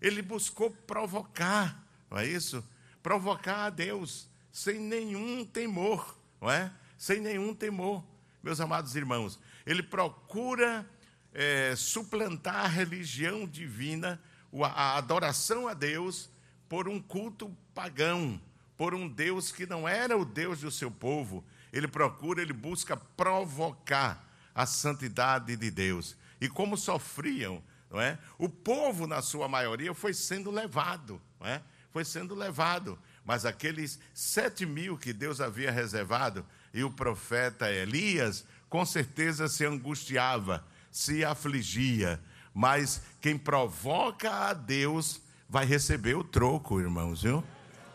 Ele 0.00 0.22
buscou 0.22 0.70
provocar, 0.70 1.82
não 2.10 2.18
é 2.18 2.26
isso? 2.26 2.64
Provocar 3.02 3.66
a 3.66 3.70
Deus 3.70 4.28
sem 4.52 4.78
nenhum 4.78 5.44
temor, 5.44 6.18
não 6.40 6.50
é? 6.50 6.72
Sem 6.98 7.20
nenhum 7.20 7.54
temor 7.54 8.04
meus 8.44 8.60
amados 8.60 8.94
irmãos, 8.94 9.40
ele 9.64 9.82
procura 9.82 10.86
é, 11.32 11.74
suplantar 11.74 12.66
a 12.66 12.68
religião 12.68 13.46
divina, 13.46 14.20
a 14.62 14.98
adoração 14.98 15.66
a 15.66 15.72
Deus, 15.72 16.28
por 16.68 16.86
um 16.86 17.00
culto 17.00 17.56
pagão, 17.74 18.38
por 18.76 18.94
um 18.94 19.08
Deus 19.08 19.50
que 19.50 19.64
não 19.64 19.88
era 19.88 20.16
o 20.16 20.26
Deus 20.26 20.60
do 20.60 20.70
seu 20.70 20.90
povo. 20.90 21.42
Ele 21.72 21.88
procura, 21.88 22.42
ele 22.42 22.52
busca 22.52 22.96
provocar 22.96 24.22
a 24.54 24.66
santidade 24.66 25.56
de 25.56 25.70
Deus. 25.70 26.14
E 26.40 26.48
como 26.48 26.76
sofriam, 26.76 27.62
não 27.90 28.00
é? 28.00 28.18
O 28.38 28.48
povo, 28.48 29.06
na 29.06 29.22
sua 29.22 29.48
maioria, 29.48 29.94
foi 29.94 30.12
sendo 30.12 30.50
levado, 30.50 31.20
não 31.40 31.46
é? 31.46 31.62
Foi 31.92 32.04
sendo 32.04 32.34
levado. 32.34 32.98
Mas 33.24 33.46
aqueles 33.46 33.98
sete 34.12 34.66
mil 34.66 34.98
que 34.98 35.12
Deus 35.12 35.40
havia 35.40 35.70
reservado, 35.70 36.44
e 36.72 36.82
o 36.82 36.90
profeta 36.90 37.70
Elias, 37.70 38.44
com 38.68 38.84
certeza 38.84 39.46
se 39.48 39.64
angustiava, 39.64 40.66
se 40.90 41.24
afligia. 41.24 42.20
Mas 42.52 43.00
quem 43.20 43.38
provoca 43.38 44.30
a 44.30 44.52
Deus 44.52 45.20
vai 45.48 45.64
receber 45.64 46.16
o 46.16 46.24
troco, 46.24 46.80
irmãos, 46.80 47.22
viu? 47.22 47.44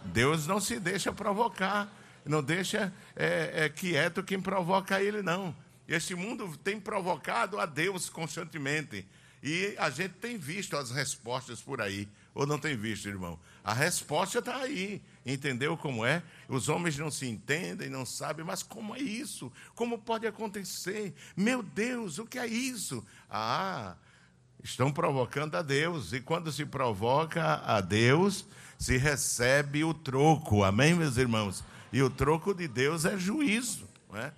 Deus 0.05 0.48
não 0.48 0.62
se 0.62 0.79
deixa 0.79 1.12
provocar, 1.12 1.93
não 2.25 2.41
deixa 2.41 2.93
é, 3.15 3.65
é, 3.65 3.69
quieto 3.69 4.24
quem 4.24 4.39
provoca 4.39 5.01
ele, 5.01 5.22
não. 5.22 5.55
Este 5.89 6.13
mundo 6.13 6.55
tem 6.63 6.79
provocado 6.79 7.60
a 7.60 7.65
Deus 7.65 8.10
constantemente. 8.10 9.08
E 9.41 9.74
a 9.79 9.89
gente 9.89 10.13
tem 10.13 10.38
visto 10.38 10.77
as 10.77 10.91
respostas 10.91 11.62
por 11.62 11.81
aí. 11.81 12.08
Ou 12.36 12.46
não 12.46 12.60
tem 12.60 12.77
visto, 12.77 13.10
irmão? 13.10 13.39
A 13.63 13.74
resposta 13.74 14.38
está 14.38 14.58
aí. 14.58 15.01
Entendeu 15.25 15.75
como 15.75 16.05
é? 16.05 16.22
Os 16.48 16.69
homens 16.69 16.96
não 16.96 17.10
se 17.10 17.25
entendem, 17.25 17.89
não 17.89 18.05
sabem, 18.05 18.46
mas 18.46 18.62
como 18.62 18.96
é 18.96 19.00
isso? 19.00 19.51
Como 19.74 19.98
pode 19.98 20.27
acontecer? 20.27 21.12
Meu 21.36 21.63
Deus, 21.63 22.19
o 22.19 22.25
que 22.27 22.38
é 22.38 22.46
isso? 22.46 23.03
Ah, 23.27 23.96
estão 24.63 24.91
provocando 24.91 25.55
a 25.55 25.63
Deus. 25.63 26.13
E 26.13 26.22
quando 26.22 26.51
se 26.51 26.65
provoca 26.65 27.63
a 27.65 27.81
Deus, 27.81 28.46
se 28.77 28.96
recebe 28.96 29.84
o 29.84 29.91
troco. 29.91 30.63
Amém, 30.63 30.93
meus 30.93 31.17
irmãos? 31.17 31.63
E 31.91 32.03
o 32.03 32.12
troco 32.12 32.53
de 32.53 32.67
Deus 32.67 33.05
é 33.05 33.17
juízo. 33.17 33.89
Não 34.08 34.19
é? 34.19 34.31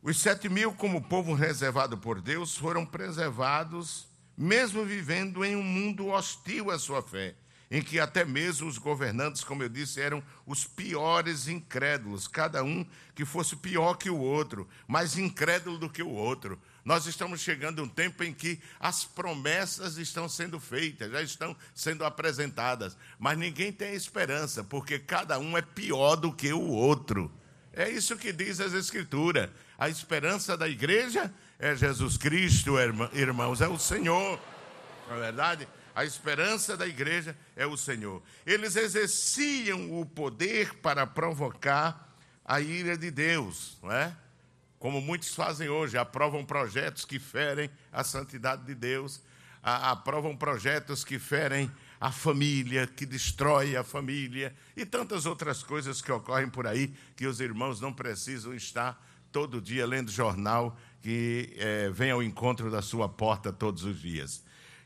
Os 0.00 0.20
sete 0.20 0.48
mil, 0.48 0.72
como 0.72 1.02
povo 1.02 1.34
reservado 1.34 1.98
por 1.98 2.20
Deus, 2.20 2.56
foram 2.56 2.86
preservados, 2.86 4.06
mesmo 4.36 4.84
vivendo 4.84 5.44
em 5.44 5.56
um 5.56 5.62
mundo 5.62 6.06
hostil 6.06 6.70
à 6.70 6.78
sua 6.78 7.02
fé, 7.02 7.34
em 7.68 7.82
que 7.82 7.98
até 7.98 8.24
mesmo 8.24 8.68
os 8.68 8.78
governantes, 8.78 9.42
como 9.42 9.64
eu 9.64 9.68
disse, 9.68 10.00
eram 10.00 10.22
os 10.46 10.64
piores 10.64 11.48
incrédulos, 11.48 12.28
cada 12.28 12.62
um 12.62 12.86
que 13.12 13.24
fosse 13.24 13.56
pior 13.56 13.94
que 13.94 14.08
o 14.08 14.16
outro, 14.16 14.68
mais 14.86 15.18
incrédulo 15.18 15.76
do 15.78 15.90
que 15.90 16.02
o 16.02 16.10
outro. 16.10 16.56
Nós 16.84 17.06
estamos 17.06 17.40
chegando 17.40 17.80
a 17.80 17.84
um 17.84 17.88
tempo 17.88 18.22
em 18.22 18.32
que 18.32 18.60
as 18.78 19.04
promessas 19.04 19.96
estão 19.98 20.28
sendo 20.28 20.60
feitas, 20.60 21.10
já 21.10 21.20
estão 21.20 21.56
sendo 21.74 22.04
apresentadas, 22.04 22.96
mas 23.18 23.36
ninguém 23.36 23.72
tem 23.72 23.94
esperança, 23.94 24.62
porque 24.62 24.96
cada 24.96 25.40
um 25.40 25.58
é 25.58 25.60
pior 25.60 26.14
do 26.14 26.32
que 26.32 26.52
o 26.52 26.68
outro. 26.68 27.30
É 27.78 27.88
isso 27.88 28.16
que 28.16 28.32
diz 28.32 28.58
as 28.58 28.72
Escrituras. 28.72 29.48
A 29.78 29.88
esperança 29.88 30.56
da 30.56 30.68
igreja 30.68 31.32
é 31.60 31.76
Jesus 31.76 32.16
Cristo, 32.16 32.74
irmãos, 33.12 33.60
é 33.60 33.68
o 33.68 33.78
Senhor. 33.78 34.40
Não 35.08 35.16
é 35.16 35.20
verdade? 35.20 35.68
A 35.94 36.04
esperança 36.04 36.76
da 36.76 36.88
igreja 36.88 37.38
é 37.54 37.64
o 37.64 37.76
Senhor. 37.76 38.20
Eles 38.44 38.74
exerciam 38.74 40.00
o 40.00 40.04
poder 40.04 40.74
para 40.74 41.06
provocar 41.06 42.16
a 42.44 42.60
ira 42.60 42.98
de 42.98 43.12
Deus, 43.12 43.78
não 43.80 43.92
é? 43.92 44.12
Como 44.80 45.00
muitos 45.00 45.32
fazem 45.32 45.68
hoje, 45.68 45.96
aprovam 45.96 46.44
projetos 46.44 47.04
que 47.04 47.20
ferem 47.20 47.70
a 47.92 48.02
santidade 48.02 48.64
de 48.64 48.74
Deus, 48.74 49.22
aprovam 49.62 50.36
projetos 50.36 51.04
que 51.04 51.16
ferem 51.16 51.70
a 52.00 52.12
família, 52.12 52.86
que 52.86 53.04
destrói 53.04 53.76
a 53.76 53.82
família 53.82 54.54
e 54.76 54.86
tantas 54.86 55.26
outras 55.26 55.62
coisas 55.62 56.00
que 56.00 56.12
ocorrem 56.12 56.48
por 56.48 56.66
aí 56.66 56.94
que 57.16 57.26
os 57.26 57.40
irmãos 57.40 57.80
não 57.80 57.92
precisam 57.92 58.54
estar 58.54 59.04
todo 59.32 59.60
dia 59.60 59.86
lendo 59.86 60.10
jornal 60.10 60.78
que 61.02 61.54
é, 61.56 61.90
vem 61.90 62.10
ao 62.10 62.22
encontro 62.22 62.70
da 62.70 62.82
sua 62.82 63.08
porta 63.08 63.52
todos 63.52 63.84
os 63.84 64.00
dias. 64.00 64.42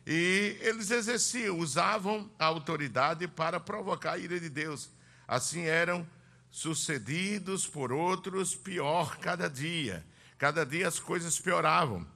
E 0.06 0.56
eles 0.60 0.90
exerciam, 0.90 1.58
usavam 1.58 2.30
a 2.38 2.46
autoridade 2.46 3.28
para 3.28 3.60
provocar 3.60 4.12
a 4.12 4.18
ira 4.18 4.38
de 4.38 4.48
Deus. 4.48 4.90
Assim 5.26 5.62
eram 5.62 6.06
sucedidos 6.50 7.66
por 7.66 7.92
outros 7.92 8.54
pior 8.54 9.16
cada 9.18 9.48
dia. 9.48 10.04
Cada 10.38 10.66
dia 10.66 10.88
as 10.88 10.98
coisas 10.98 11.38
pioravam. 11.38 12.06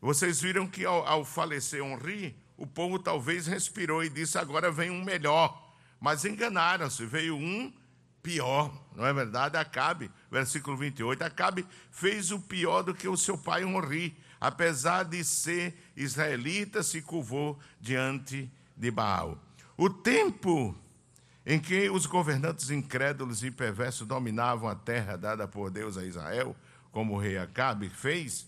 Vocês 0.00 0.40
viram 0.40 0.66
que 0.66 0.84
ao, 0.84 1.06
ao 1.06 1.24
falecer 1.24 1.82
Henri, 1.82 2.36
o 2.60 2.66
povo 2.66 2.98
talvez 2.98 3.46
respirou 3.46 4.04
e 4.04 4.10
disse: 4.10 4.36
agora 4.36 4.70
vem 4.70 4.90
um 4.90 5.02
melhor. 5.02 5.74
Mas 5.98 6.26
enganaram-se, 6.26 7.04
veio 7.06 7.34
um 7.34 7.72
pior, 8.22 8.70
não 8.94 9.06
é 9.06 9.12
verdade? 9.12 9.56
Acabe, 9.56 10.10
versículo 10.30 10.76
28. 10.76 11.22
Acabe 11.22 11.66
fez 11.90 12.30
o 12.30 12.38
pior 12.38 12.82
do 12.82 12.94
que 12.94 13.08
o 13.08 13.16
seu 13.16 13.38
pai 13.38 13.64
Henri, 13.64 14.14
apesar 14.38 15.04
de 15.04 15.24
ser 15.24 15.74
israelita, 15.96 16.82
se 16.82 17.00
curvou 17.00 17.58
diante 17.80 18.50
de 18.76 18.90
Baal. 18.90 19.38
O 19.76 19.88
tempo 19.88 20.76
em 21.46 21.58
que 21.58 21.88
os 21.88 22.04
governantes 22.04 22.70
incrédulos 22.70 23.42
e 23.42 23.50
perversos 23.50 24.06
dominavam 24.06 24.68
a 24.68 24.74
terra 24.74 25.16
dada 25.16 25.48
por 25.48 25.70
Deus 25.70 25.96
a 25.96 26.04
Israel, 26.04 26.54
como 26.92 27.14
o 27.14 27.18
rei 27.18 27.38
Acabe 27.38 27.88
fez, 27.88 28.46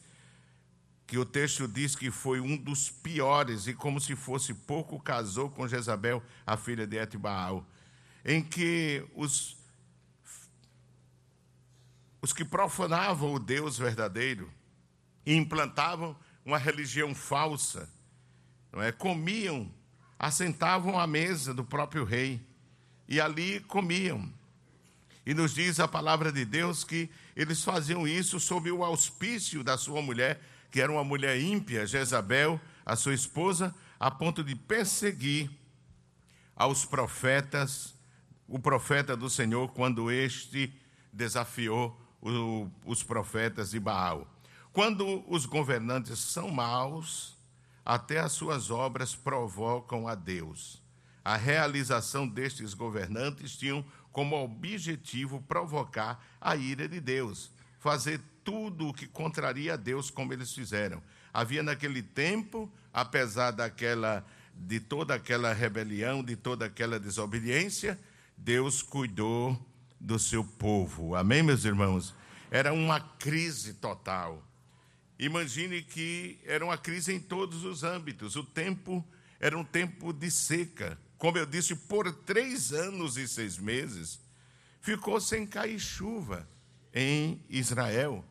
que 1.12 1.18
o 1.18 1.26
texto 1.26 1.68
diz 1.68 1.94
que 1.94 2.10
foi 2.10 2.40
um 2.40 2.56
dos 2.56 2.88
piores 2.88 3.66
e 3.66 3.74
como 3.74 4.00
se 4.00 4.16
fosse 4.16 4.54
pouco 4.54 4.98
casou 4.98 5.50
com 5.50 5.68
Jezabel, 5.68 6.22
a 6.46 6.56
filha 6.56 6.86
de 6.86 6.96
Etbaal, 6.96 7.66
em 8.24 8.42
que 8.42 9.04
os 9.14 9.54
os 12.22 12.32
que 12.32 12.46
profanavam 12.46 13.34
o 13.34 13.38
Deus 13.38 13.76
verdadeiro 13.76 14.50
e 15.26 15.34
implantavam 15.34 16.16
uma 16.46 16.56
religião 16.56 17.14
falsa, 17.14 17.90
não 18.72 18.80
é? 18.80 18.90
Comiam, 18.90 19.70
assentavam 20.18 20.98
à 20.98 21.06
mesa 21.06 21.52
do 21.52 21.62
próprio 21.62 22.04
rei 22.04 22.40
e 23.06 23.20
ali 23.20 23.60
comiam. 23.60 24.32
E 25.26 25.34
nos 25.34 25.52
diz 25.52 25.78
a 25.78 25.86
palavra 25.86 26.32
de 26.32 26.46
Deus 26.46 26.84
que 26.84 27.10
eles 27.36 27.62
faziam 27.62 28.08
isso 28.08 28.40
sob 28.40 28.70
o 28.70 28.82
auspício 28.82 29.62
da 29.62 29.76
sua 29.76 30.00
mulher 30.00 30.40
que 30.72 30.80
era 30.80 30.90
uma 30.90 31.04
mulher 31.04 31.38
ímpia, 31.38 31.86
Jezabel, 31.86 32.58
a 32.84 32.96
sua 32.96 33.12
esposa, 33.12 33.74
a 34.00 34.10
ponto 34.10 34.42
de 34.42 34.56
perseguir 34.56 35.50
aos 36.56 36.86
profetas, 36.86 37.94
o 38.48 38.58
profeta 38.58 39.14
do 39.14 39.28
Senhor, 39.28 39.68
quando 39.68 40.10
este 40.10 40.74
desafiou 41.12 42.00
o, 42.22 42.70
os 42.86 43.02
profetas 43.02 43.72
de 43.72 43.78
Baal. 43.78 44.26
Quando 44.72 45.22
os 45.30 45.44
governantes 45.44 46.18
são 46.18 46.50
maus, 46.50 47.36
até 47.84 48.18
as 48.18 48.32
suas 48.32 48.70
obras 48.70 49.14
provocam 49.14 50.08
a 50.08 50.14
Deus. 50.14 50.82
A 51.22 51.36
realização 51.36 52.26
destes 52.26 52.72
governantes 52.72 53.58
tinham 53.58 53.84
como 54.10 54.42
objetivo 54.42 55.42
provocar 55.42 56.24
a 56.40 56.56
ira 56.56 56.88
de 56.88 56.98
Deus, 56.98 57.51
fazer 57.82 58.20
tudo 58.44 58.88
o 58.88 58.94
que 58.94 59.08
contraria 59.08 59.74
a 59.74 59.76
Deus, 59.76 60.08
como 60.08 60.32
eles 60.32 60.54
fizeram. 60.54 61.02
Havia 61.34 61.64
naquele 61.64 62.00
tempo, 62.00 62.72
apesar 62.92 63.50
daquela 63.50 64.24
de 64.54 64.78
toda 64.78 65.14
aquela 65.14 65.52
rebelião, 65.52 66.22
de 66.22 66.36
toda 66.36 66.66
aquela 66.66 67.00
desobediência, 67.00 67.98
Deus 68.36 68.82
cuidou 68.82 69.58
do 69.98 70.16
seu 70.16 70.44
povo. 70.44 71.16
Amém, 71.16 71.42
meus 71.42 71.64
irmãos? 71.64 72.14
Era 72.52 72.72
uma 72.72 73.00
crise 73.00 73.74
total. 73.74 74.46
Imagine 75.18 75.82
que 75.82 76.38
era 76.44 76.64
uma 76.64 76.78
crise 76.78 77.12
em 77.12 77.18
todos 77.18 77.64
os 77.64 77.82
âmbitos. 77.82 78.36
O 78.36 78.44
tempo 78.44 79.04
era 79.40 79.58
um 79.58 79.64
tempo 79.64 80.12
de 80.12 80.30
seca. 80.30 80.96
Como 81.18 81.36
eu 81.36 81.46
disse, 81.46 81.74
por 81.74 82.12
três 82.12 82.72
anos 82.72 83.16
e 83.16 83.26
seis 83.26 83.58
meses, 83.58 84.20
ficou 84.80 85.20
sem 85.20 85.44
cair 85.44 85.80
chuva 85.80 86.46
em 86.94 87.42
Israel 87.48 88.24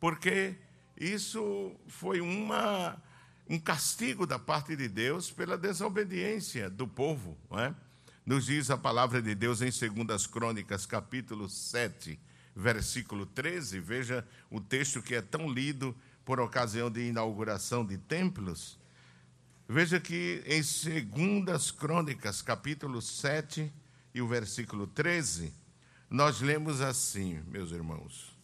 porque 0.00 0.56
isso 0.96 1.76
foi 1.86 2.20
uma, 2.22 3.00
um 3.48 3.58
castigo 3.58 4.26
da 4.26 4.38
parte 4.38 4.74
de 4.74 4.88
Deus 4.88 5.30
pela 5.30 5.58
desobediência 5.58 6.70
do 6.70 6.88
povo. 6.88 7.36
Não 7.50 7.60
é? 7.60 7.74
Nos 8.24 8.46
diz 8.46 8.70
a 8.70 8.78
palavra 8.78 9.20
de 9.20 9.34
Deus 9.34 9.60
em 9.60 9.70
2 9.70 10.26
Crônicas, 10.26 10.86
capítulo 10.86 11.48
7, 11.48 12.18
versículo 12.56 13.26
13. 13.26 13.78
Veja 13.78 14.26
o 14.50 14.60
texto 14.60 15.02
que 15.02 15.14
é 15.14 15.20
tão 15.20 15.50
lido 15.50 15.94
por 16.24 16.40
ocasião 16.40 16.90
de 16.90 17.02
inauguração 17.02 17.84
de 17.84 17.98
templos. 17.98 18.78
Veja 19.68 20.00
que 20.00 20.42
em 20.46 21.44
2 21.44 21.70
Crônicas, 21.72 22.40
capítulo 22.40 23.02
7 23.02 23.70
e 24.14 24.22
o 24.22 24.26
versículo 24.26 24.86
13, 24.86 25.52
nós 26.10 26.40
lemos 26.40 26.80
assim, 26.80 27.40
meus 27.46 27.70
irmãos. 27.70 28.36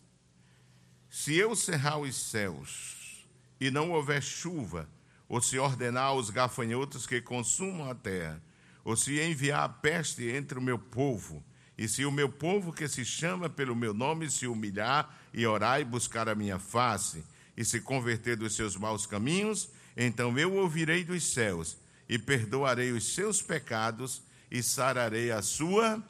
Se 1.11 1.35
eu 1.35 1.57
cerrar 1.57 1.99
os 1.99 2.15
céus 2.15 3.27
e 3.61 3.71
não 3.71 3.91
houver 3.91 4.23
chuva, 4.23 4.89
ou 5.29 5.43
se 5.43 5.59
ordenar 5.59 6.05
aos 6.05 6.31
gafanhotos 6.31 7.07
que 7.07 7.21
consumam 7.21 7.91
a 7.91 7.95
terra, 7.95 8.41
ou 8.85 8.97
se 8.97 9.21
enviar 9.21 9.65
a 9.65 9.69
peste 9.69 10.29
entre 10.31 10.57
o 10.57 10.63
meu 10.63 10.79
povo, 10.79 11.43
e 11.77 11.89
se 11.89 12.05
o 12.05 12.13
meu 12.13 12.29
povo 12.29 12.73
que 12.73 12.87
se 12.87 13.05
chama 13.05 13.51
pelo 13.51 13.75
meu 13.75 13.93
nome 13.93 14.31
se 14.31 14.47
humilhar 14.47 15.13
e 15.35 15.45
orar 15.45 15.81
e 15.81 15.85
buscar 15.85 16.29
a 16.29 16.35
minha 16.35 16.61
face, 16.61 17.25
e 17.57 17.65
se 17.65 17.81
converter 17.81 18.37
dos 18.37 18.55
seus 18.55 18.77
maus 18.77 19.07
caminhos, 19.07 19.71
então 19.97 20.39
eu 20.39 20.55
ouvirei 20.55 21.03
dos 21.03 21.25
céus 21.33 21.77
e 22.09 22.17
perdoarei 22.19 22.93
os 22.93 23.15
seus 23.15 23.43
pecados 23.43 24.23
e 24.51 24.63
sararei 24.63 25.33
a 25.33 25.43
sua 25.43 26.01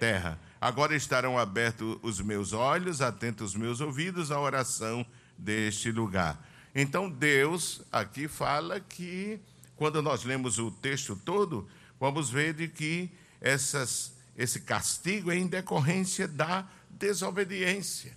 terra. 0.00 0.40
Agora 0.64 0.96
estarão 0.96 1.38
abertos 1.38 1.98
os 2.00 2.22
meus 2.22 2.54
olhos, 2.54 3.02
atentos 3.02 3.50
os 3.50 3.54
meus 3.54 3.82
ouvidos 3.82 4.30
à 4.30 4.40
oração 4.40 5.04
deste 5.36 5.92
lugar. 5.92 6.42
Então, 6.74 7.10
Deus 7.10 7.82
aqui 7.92 8.26
fala 8.26 8.80
que, 8.80 9.38
quando 9.76 10.00
nós 10.00 10.24
lemos 10.24 10.58
o 10.58 10.70
texto 10.70 11.20
todo, 11.22 11.68
vamos 12.00 12.30
ver 12.30 12.54
de 12.54 12.66
que 12.66 13.10
essas, 13.42 14.14
esse 14.38 14.62
castigo 14.62 15.30
é 15.30 15.36
em 15.36 15.46
decorrência 15.46 16.26
da 16.26 16.66
desobediência 16.88 18.16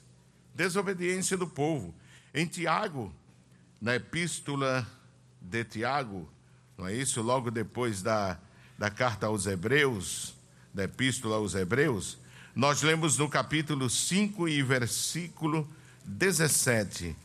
desobediência 0.56 1.36
do 1.36 1.48
povo. 1.48 1.94
Em 2.34 2.48
Tiago, 2.48 3.14
na 3.82 3.98
epístola 3.98 4.88
de 5.42 5.66
Tiago, 5.66 6.30
não 6.78 6.88
é 6.88 6.96
isso? 6.96 7.22
Logo 7.22 7.52
depois 7.52 8.02
da, 8.02 8.40
da 8.78 8.90
carta 8.90 9.28
aos 9.28 9.46
Hebreus, 9.46 10.34
da 10.74 10.86
epístola 10.86 11.36
aos 11.36 11.54
Hebreus, 11.54 12.26
nós 12.58 12.82
lemos 12.82 13.20
no 13.20 13.30
capítulo 13.30 13.88
5 13.88 14.50
e 14.50 14.64
versículo 14.64 15.70
17. 16.04 17.16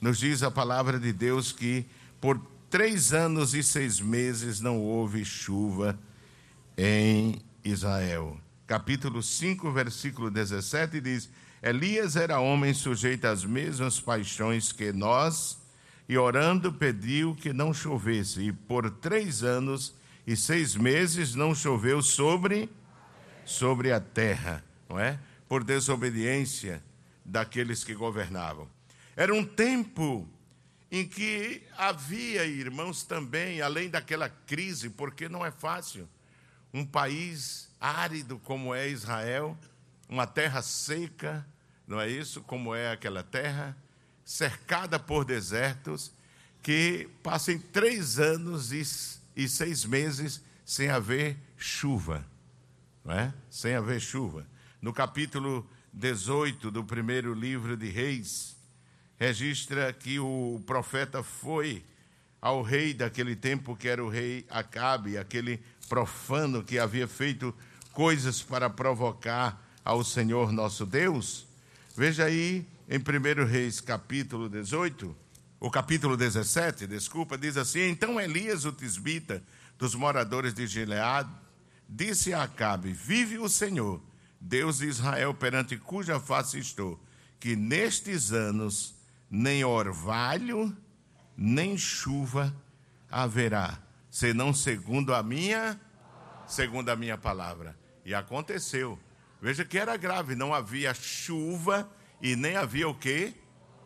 Nos 0.00 0.16
diz 0.16 0.42
a 0.42 0.50
palavra 0.50 0.98
de 0.98 1.12
Deus 1.12 1.52
que 1.52 1.84
por 2.18 2.40
três 2.70 3.12
anos 3.12 3.52
e 3.52 3.62
seis 3.62 4.00
meses 4.00 4.58
não 4.58 4.78
houve 4.78 5.22
chuva 5.22 5.98
em 6.78 7.42
Israel. 7.62 8.40
Capítulo 8.66 9.22
5, 9.22 9.70
versículo 9.70 10.30
17 10.30 10.98
diz: 10.98 11.28
Elias 11.62 12.16
era 12.16 12.40
homem 12.40 12.72
sujeito 12.72 13.26
às 13.26 13.44
mesmas 13.44 14.00
paixões 14.00 14.72
que 14.72 14.94
nós, 14.94 15.58
e 16.08 16.16
orando 16.16 16.72
pediu 16.72 17.34
que 17.34 17.52
não 17.52 17.74
chovesse, 17.74 18.44
e 18.44 18.50
por 18.50 18.90
três 18.90 19.42
anos 19.42 19.94
e 20.26 20.34
seis 20.34 20.74
meses 20.74 21.34
não 21.34 21.54
choveu 21.54 22.00
sobre, 22.00 22.70
sobre 23.44 23.92
a 23.92 24.00
terra, 24.00 24.64
não 24.90 24.98
é? 24.98 25.18
Por 25.48 25.62
desobediência 25.62 26.82
daqueles 27.24 27.84
que 27.84 27.94
governavam. 27.94 28.68
Era 29.16 29.32
um 29.32 29.44
tempo 29.44 30.28
em 30.90 31.06
que 31.06 31.62
havia, 31.78 32.44
irmãos, 32.44 33.04
também, 33.04 33.62
além 33.62 33.88
daquela 33.88 34.28
crise, 34.28 34.90
porque 34.90 35.28
não 35.28 35.46
é 35.46 35.52
fácil, 35.52 36.08
um 36.74 36.84
país 36.84 37.70
árido 37.80 38.38
como 38.40 38.74
é 38.74 38.88
Israel, 38.88 39.56
uma 40.08 40.26
terra 40.26 40.60
seca, 40.60 41.46
não 41.86 42.00
é 42.00 42.08
isso? 42.08 42.40
Como 42.42 42.74
é 42.74 42.90
aquela 42.90 43.22
terra, 43.22 43.76
cercada 44.24 44.98
por 44.98 45.24
desertos, 45.24 46.12
que 46.62 47.08
passem 47.22 47.58
três 47.58 48.18
anos 48.18 48.72
e, 48.72 48.82
e 49.36 49.48
seis 49.48 49.84
meses 49.84 50.42
sem 50.64 50.88
haver 50.88 51.36
chuva, 51.56 52.26
não 53.04 53.14
é? 53.14 53.32
Sem 53.48 53.74
haver 53.74 54.00
chuva. 54.00 54.46
No 54.80 54.94
capítulo 54.94 55.68
18 55.92 56.70
do 56.70 56.82
primeiro 56.82 57.34
livro 57.34 57.76
de 57.76 57.88
Reis, 57.90 58.56
registra 59.18 59.92
que 59.92 60.18
o 60.18 60.62
profeta 60.66 61.22
foi 61.22 61.84
ao 62.40 62.62
rei 62.62 62.94
daquele 62.94 63.36
tempo, 63.36 63.76
que 63.76 63.88
era 63.88 64.02
o 64.02 64.08
rei 64.08 64.46
Acabe, 64.48 65.18
aquele 65.18 65.60
profano 65.86 66.62
que 66.62 66.78
havia 66.78 67.06
feito 67.06 67.54
coisas 67.92 68.40
para 68.40 68.70
provocar 68.70 69.62
ao 69.84 70.02
Senhor 70.02 70.50
nosso 70.50 70.86
Deus. 70.86 71.46
Veja 71.94 72.24
aí 72.24 72.66
em 72.88 72.98
1 72.98 73.44
Reis 73.44 73.80
capítulo 73.80 74.48
18, 74.48 75.14
o 75.60 75.70
capítulo 75.70 76.16
17, 76.16 76.86
desculpa, 76.86 77.36
diz 77.36 77.58
assim: 77.58 77.90
Então 77.90 78.18
Elias, 78.18 78.64
o 78.64 78.72
tisbita, 78.72 79.42
dos 79.78 79.94
moradores 79.94 80.54
de 80.54 80.66
Gilead, 80.66 81.28
disse 81.86 82.32
a 82.32 82.44
Acabe: 82.44 82.94
Vive 82.94 83.38
o 83.38 83.46
Senhor, 83.46 84.00
Deus 84.40 84.78
de 84.78 84.86
Israel, 84.86 85.34
perante 85.34 85.76
cuja 85.76 86.18
face 86.18 86.58
estou, 86.58 86.98
que 87.38 87.54
nestes 87.54 88.32
anos 88.32 88.94
nem 89.30 89.62
orvalho, 89.64 90.74
nem 91.36 91.76
chuva 91.76 92.54
haverá, 93.10 93.78
senão 94.10 94.52
segundo 94.54 95.14
a 95.14 95.22
minha, 95.22 95.78
segundo 96.46 96.88
a 96.88 96.96
minha 96.96 97.18
palavra. 97.18 97.78
E 98.04 98.14
aconteceu. 98.14 98.98
Veja 99.42 99.64
que 99.64 99.78
era 99.78 99.96
grave, 99.96 100.34
não 100.34 100.54
havia 100.54 100.92
chuva 100.94 101.90
e 102.20 102.34
nem 102.34 102.56
havia 102.56 102.88
o 102.88 102.94
quê? 102.94 103.34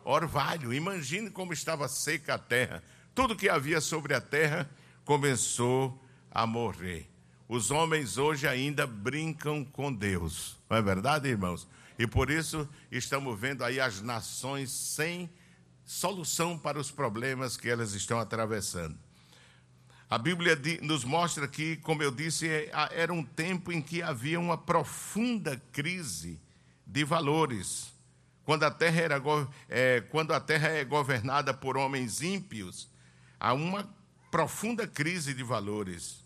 Orvalho. 0.03 0.73
Imagine 0.73 1.29
como 1.29 1.53
estava 1.53 1.87
seca 1.87 2.35
a 2.35 2.39
terra. 2.39 2.83
Tudo 3.13 3.35
que 3.35 3.49
havia 3.49 3.79
sobre 3.79 4.13
a 4.13 4.21
terra 4.21 4.69
começou 5.03 6.01
a 6.31 6.45
morrer. 6.45 7.09
Os 7.47 7.69
homens 7.69 8.17
hoje 8.17 8.47
ainda 8.47 8.87
brincam 8.87 9.63
com 9.63 9.93
Deus. 9.93 10.57
Não 10.67 10.77
é 10.77 10.81
verdade, 10.81 11.29
irmãos? 11.29 11.67
E 11.97 12.07
por 12.07 12.31
isso 12.31 12.67
estamos 12.91 13.39
vendo 13.39 13.63
aí 13.63 13.79
as 13.79 14.01
nações 14.01 14.71
sem 14.71 15.29
solução 15.85 16.57
para 16.57 16.79
os 16.79 16.89
problemas 16.89 17.55
que 17.55 17.69
elas 17.69 17.93
estão 17.93 18.19
atravessando. 18.19 18.97
A 20.09 20.17
Bíblia 20.17 20.59
nos 20.81 21.03
mostra 21.03 21.47
que, 21.47 21.77
como 21.77 22.01
eu 22.01 22.11
disse, 22.11 22.47
é, 22.49 22.71
era 22.91 23.13
um 23.13 23.23
tempo 23.23 23.71
em 23.71 23.81
que 23.81 24.01
havia 24.01 24.39
uma 24.39 24.57
profunda 24.57 25.61
crise 25.71 26.41
de 26.85 27.03
valores. 27.03 27.93
Quando 28.43 28.63
a 28.63 28.71
terra, 28.71 29.01
era, 29.01 29.23
é, 29.69 30.01
quando 30.01 30.33
a 30.33 30.39
terra 30.39 30.69
é 30.69 30.83
governada 30.83 31.53
por 31.53 31.77
homens 31.77 32.21
ímpios, 32.21 32.89
há 33.39 33.53
uma 33.53 33.87
profunda 34.31 34.87
crise 34.87 35.33
de 35.33 35.43
valores. 35.43 36.24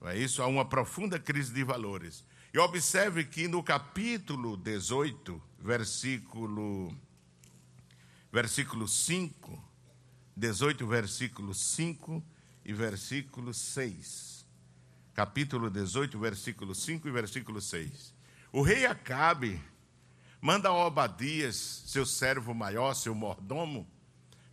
Não 0.00 0.08
é 0.08 0.16
isso? 0.18 0.42
Há 0.42 0.46
uma 0.46 0.64
profunda 0.64 1.18
crise 1.18 1.52
de 1.52 1.62
valores. 1.62 2.24
E 2.52 2.58
observe 2.58 3.24
que 3.24 3.46
no 3.46 3.62
capítulo 3.62 4.56
18, 4.56 5.40
versículo, 5.60 6.96
versículo 8.32 8.88
5, 8.88 9.64
18, 10.36 10.86
versículo 10.86 11.54
5 11.54 12.24
e 12.64 12.72
versículo 12.72 13.52
6. 13.52 14.46
Capítulo 15.12 15.68
18, 15.68 16.18
versículo 16.18 16.74
5 16.74 17.06
e 17.06 17.10
versículo 17.10 17.60
6. 17.60 18.14
O 18.52 18.62
rei 18.62 18.86
Acabe 18.86 19.60
manda 20.40 20.72
Obadias, 20.72 21.84
seu 21.86 22.06
servo 22.06 22.54
maior, 22.54 22.94
seu 22.94 23.14
mordomo, 23.14 23.86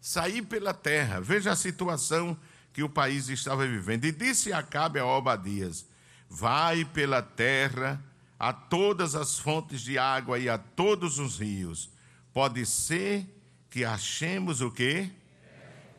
sair 0.02 0.42
pela 0.42 0.74
terra. 0.74 1.22
Veja 1.22 1.54
a 1.54 1.56
situação 1.56 2.38
que 2.78 2.84
o 2.84 2.90
país 2.90 3.28
estava 3.28 3.66
vivendo. 3.66 4.06
E 4.06 4.12
disse 4.12 4.54
Acabe 4.54 5.00
a 5.00 5.06
Obadias: 5.08 5.84
Vai 6.30 6.86
pela 6.86 7.24
terra 7.24 8.00
a 8.38 8.54
todas 8.54 9.16
as 9.16 9.40
fontes 9.40 9.82
de 9.82 9.98
água 9.98 10.38
e 10.38 10.48
a 10.48 10.60
todos 10.60 11.18
os 11.18 11.40
rios. 11.40 11.90
Pode 12.32 12.64
ser 12.68 13.26
que 13.68 13.84
achemos 13.84 14.62
o 14.62 14.70
quê? 14.70 15.10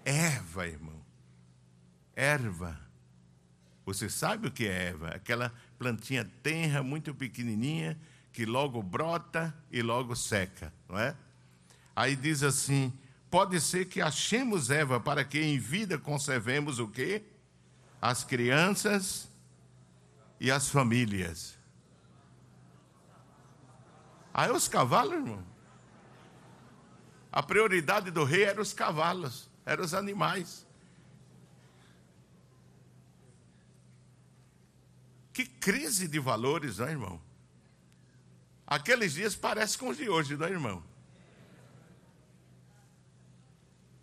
Erva, 0.04 0.68
irmão. 0.68 1.04
Erva. 2.14 2.78
Você 3.84 4.08
sabe 4.08 4.46
o 4.46 4.50
que 4.52 4.64
é 4.64 4.84
erva? 4.84 5.08
Aquela 5.08 5.52
plantinha 5.80 6.30
tenra, 6.44 6.80
muito 6.80 7.12
pequenininha, 7.12 7.98
que 8.32 8.46
logo 8.46 8.80
brota 8.80 9.52
e 9.68 9.82
logo 9.82 10.14
seca, 10.14 10.72
não 10.88 10.96
é? 10.96 11.16
Aí 11.96 12.14
diz 12.14 12.44
assim: 12.44 12.96
pode 13.30 13.60
ser 13.60 13.86
que 13.86 14.00
achemos 14.00 14.70
erva 14.70 15.00
para 15.00 15.24
que 15.24 15.40
em 15.40 15.58
vida 15.58 15.98
conservemos 15.98 16.78
o 16.78 16.88
quê? 16.88 17.22
As 18.00 18.24
crianças 18.24 19.28
e 20.40 20.50
as 20.50 20.68
famílias. 20.68 21.58
Aí 24.32 24.50
os 24.50 24.68
cavalos, 24.68 25.14
irmão. 25.14 25.44
A 27.30 27.42
prioridade 27.42 28.10
do 28.10 28.24
rei 28.24 28.44
eram 28.44 28.62
os 28.62 28.72
cavalos, 28.72 29.50
eram 29.66 29.84
os 29.84 29.94
animais. 29.94 30.66
Que 35.32 35.44
crise 35.44 36.08
de 36.08 36.18
valores, 36.18 36.78
não 36.78 36.86
é, 36.86 36.90
irmão? 36.90 37.20
Aqueles 38.66 39.14
dias 39.14 39.36
parecem 39.36 39.78
com 39.78 39.88
os 39.88 39.96
de 39.96 40.08
hoje, 40.08 40.36
não 40.36 40.46
é, 40.46 40.50
irmão? 40.50 40.82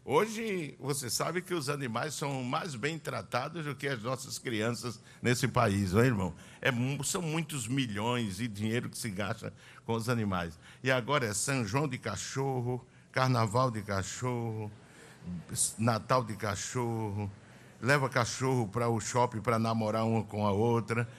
Hoje, 0.08 0.78
você 0.80 1.10
sabe 1.10 1.42
que 1.42 1.52
os 1.52 1.68
animais 1.68 2.14
são 2.14 2.44
mais 2.44 2.76
bem 2.76 3.00
tratados 3.00 3.66
do 3.66 3.74
que 3.74 3.88
as 3.88 4.04
nossas 4.04 4.38
crianças 4.38 5.02
nesse 5.20 5.48
país, 5.48 5.94
não 5.94 6.02
é, 6.02 6.06
irmão? 6.06 6.36
É, 6.62 6.70
são 7.04 7.24
muitos 7.24 7.68
milhões 7.68 8.38
de 8.38 8.48
dinheiro 8.48 8.88
que 8.88 9.00
se 9.00 9.10
gasta 9.10 9.52
com 9.84 9.94
os 9.94 10.08
animais. 10.08 10.60
E 10.84 10.92
agora 10.92 11.26
é 11.26 11.34
São 11.34 11.66
João 11.66 11.88
de 11.88 11.98
cachorro, 11.98 12.86
Carnaval 13.12 13.72
de 13.72 13.82
cachorro, 13.82 14.72
Natal 15.80 16.24
de 16.24 16.36
cachorro, 16.36 17.32
leva 17.82 18.08
cachorro 18.08 18.68
para 18.68 18.88
o 18.88 19.02
shopping 19.02 19.42
para 19.42 19.58
namorar 19.58 20.06
uma 20.06 20.24
com 20.24 20.46
a 20.46 20.52
outra. 20.52 21.10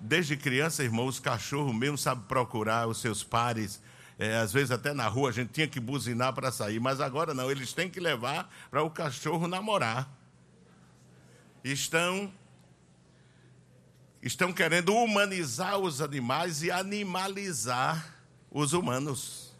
Desde 0.00 0.36
criança, 0.36 0.82
irmão, 0.82 1.06
os 1.06 1.20
cachorros 1.20 1.72
mesmo 1.72 1.96
sabem 1.96 2.24
procurar 2.24 2.88
os 2.88 3.00
seus 3.00 3.22
pares 3.22 3.80
é, 4.20 4.36
às 4.36 4.52
vezes 4.52 4.70
até 4.70 4.92
na 4.92 5.08
rua 5.08 5.30
a 5.30 5.32
gente 5.32 5.50
tinha 5.50 5.66
que 5.66 5.80
buzinar 5.80 6.34
para 6.34 6.52
sair, 6.52 6.78
mas 6.78 7.00
agora 7.00 7.32
não, 7.32 7.50
eles 7.50 7.72
têm 7.72 7.88
que 7.88 7.98
levar 7.98 8.52
para 8.70 8.82
o 8.82 8.90
cachorro 8.90 9.48
namorar. 9.48 10.14
Estão 11.64 12.30
estão 14.22 14.52
querendo 14.52 14.94
humanizar 14.94 15.78
os 15.78 16.02
animais 16.02 16.62
e 16.62 16.70
animalizar 16.70 18.14
os 18.50 18.74
humanos. 18.74 19.54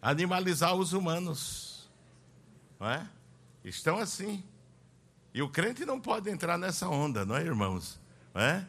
Animalizar 0.00 0.74
os 0.74 0.94
humanos. 0.94 1.90
Não 2.80 2.88
é? 2.88 3.06
Estão 3.62 3.98
assim. 3.98 4.42
E 5.34 5.42
o 5.42 5.48
crente 5.50 5.84
não 5.84 6.00
pode 6.00 6.30
entrar 6.30 6.56
nessa 6.56 6.88
onda, 6.88 7.26
não 7.26 7.36
é, 7.36 7.42
irmãos? 7.42 8.00
Não 8.32 8.40
é? 8.40 8.66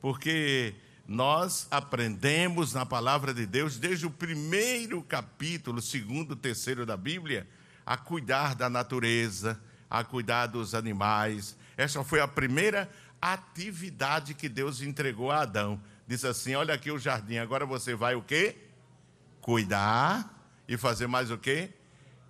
Porque 0.00 0.74
nós 1.06 1.68
aprendemos 1.70 2.72
na 2.72 2.84
palavra 2.84 3.32
de 3.32 3.46
Deus, 3.46 3.78
desde 3.78 4.06
o 4.06 4.10
primeiro 4.10 5.02
capítulo, 5.02 5.80
segundo, 5.80 6.34
terceiro 6.34 6.84
da 6.84 6.96
Bíblia, 6.96 7.46
a 7.84 7.96
cuidar 7.96 8.54
da 8.54 8.68
natureza, 8.68 9.60
a 9.88 10.02
cuidar 10.02 10.46
dos 10.46 10.74
animais. 10.74 11.56
Essa 11.76 12.02
foi 12.02 12.20
a 12.20 12.26
primeira 12.26 12.90
atividade 13.20 14.34
que 14.34 14.48
Deus 14.48 14.80
entregou 14.80 15.30
a 15.30 15.42
Adão. 15.42 15.80
Diz 16.08 16.24
assim: 16.24 16.54
olha 16.54 16.74
aqui 16.74 16.90
o 16.90 16.98
jardim, 16.98 17.38
agora 17.38 17.64
você 17.64 17.94
vai 17.94 18.16
o 18.16 18.22
quê? 18.22 18.56
Cuidar 19.40 20.28
e 20.66 20.76
fazer 20.76 21.06
mais 21.06 21.30
o 21.30 21.38
quê? 21.38 21.70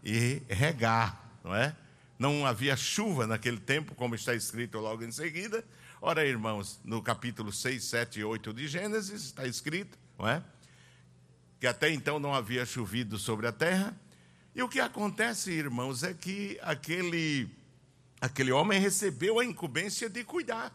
E 0.04 0.42
regar, 0.48 1.30
não 1.42 1.54
é? 1.54 1.74
Não 2.18 2.46
havia 2.46 2.76
chuva 2.76 3.26
naquele 3.26 3.58
tempo, 3.58 3.94
como 3.94 4.14
está 4.14 4.34
escrito 4.34 4.78
logo 4.78 5.02
em 5.04 5.12
seguida, 5.12 5.64
Ora, 6.00 6.26
irmãos, 6.26 6.78
no 6.84 7.02
capítulo 7.02 7.50
6, 7.50 7.82
7 7.82 8.20
e 8.20 8.24
8 8.24 8.52
de 8.52 8.68
Gênesis 8.68 9.24
está 9.24 9.46
escrito, 9.46 9.98
não 10.18 10.28
é? 10.28 10.42
que 11.58 11.66
até 11.66 11.90
então 11.90 12.18
não 12.18 12.34
havia 12.34 12.66
chovido 12.66 13.18
sobre 13.18 13.46
a 13.46 13.52
terra. 13.52 13.98
E 14.54 14.62
o 14.62 14.68
que 14.68 14.78
acontece, 14.78 15.50
irmãos, 15.50 16.02
é 16.02 16.12
que 16.12 16.58
aquele, 16.62 17.48
aquele 18.20 18.52
homem 18.52 18.78
recebeu 18.78 19.38
a 19.38 19.44
incumbência 19.44 20.08
de 20.08 20.22
cuidar. 20.22 20.72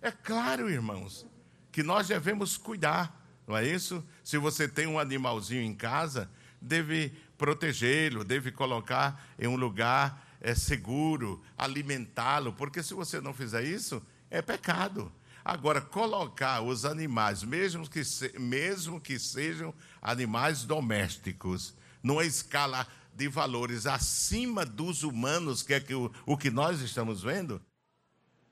É 0.00 0.10
claro, 0.10 0.70
irmãos, 0.70 1.26
que 1.72 1.82
nós 1.82 2.08
devemos 2.08 2.56
cuidar, 2.56 3.26
não 3.46 3.56
é 3.56 3.66
isso? 3.66 4.04
Se 4.22 4.38
você 4.38 4.68
tem 4.68 4.86
um 4.86 4.98
animalzinho 4.98 5.62
em 5.62 5.74
casa, 5.74 6.30
deve 6.60 7.12
protegê-lo, 7.36 8.22
deve 8.22 8.52
colocar 8.52 9.28
em 9.38 9.46
um 9.46 9.56
lugar 9.56 10.36
é, 10.40 10.54
seguro, 10.54 11.42
alimentá-lo, 11.56 12.52
porque 12.52 12.82
se 12.82 12.94
você 12.94 13.20
não 13.20 13.32
fizer 13.32 13.64
isso, 13.64 14.02
é 14.30 14.42
pecado. 14.42 15.12
Agora, 15.44 15.80
colocar 15.80 16.60
os 16.60 16.84
animais, 16.84 17.42
mesmo 17.42 17.88
que, 17.88 18.04
se, 18.04 18.38
mesmo 18.38 19.00
que 19.00 19.18
sejam 19.18 19.72
animais 20.02 20.64
domésticos, 20.64 21.74
numa 22.02 22.24
escala 22.24 22.86
de 23.14 23.28
valores 23.28 23.86
acima 23.86 24.64
dos 24.64 25.02
humanos, 25.02 25.62
que 25.62 25.74
é 25.74 25.80
que 25.80 25.94
o, 25.94 26.12
o 26.26 26.36
que 26.36 26.50
nós 26.50 26.80
estamos 26.80 27.22
vendo, 27.22 27.60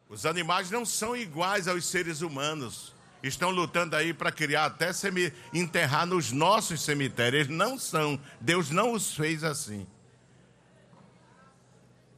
os 0.08 0.24
animais 0.24 0.70
não 0.70 0.84
são 0.84 1.16
iguais 1.16 1.68
aos 1.68 1.84
seres 1.86 2.20
humanos 2.20 2.96
estão 3.22 3.50
lutando 3.50 3.96
aí 3.96 4.12
para 4.14 4.30
criar 4.30 4.66
até 4.66 4.90
enterrar 5.52 6.06
nos 6.06 6.30
nossos 6.32 6.82
cemitérios. 6.82 7.46
Eles 7.46 7.56
não 7.56 7.78
são. 7.78 8.20
Deus 8.40 8.70
não 8.70 8.92
os 8.92 9.14
fez 9.14 9.44
assim. 9.44 9.86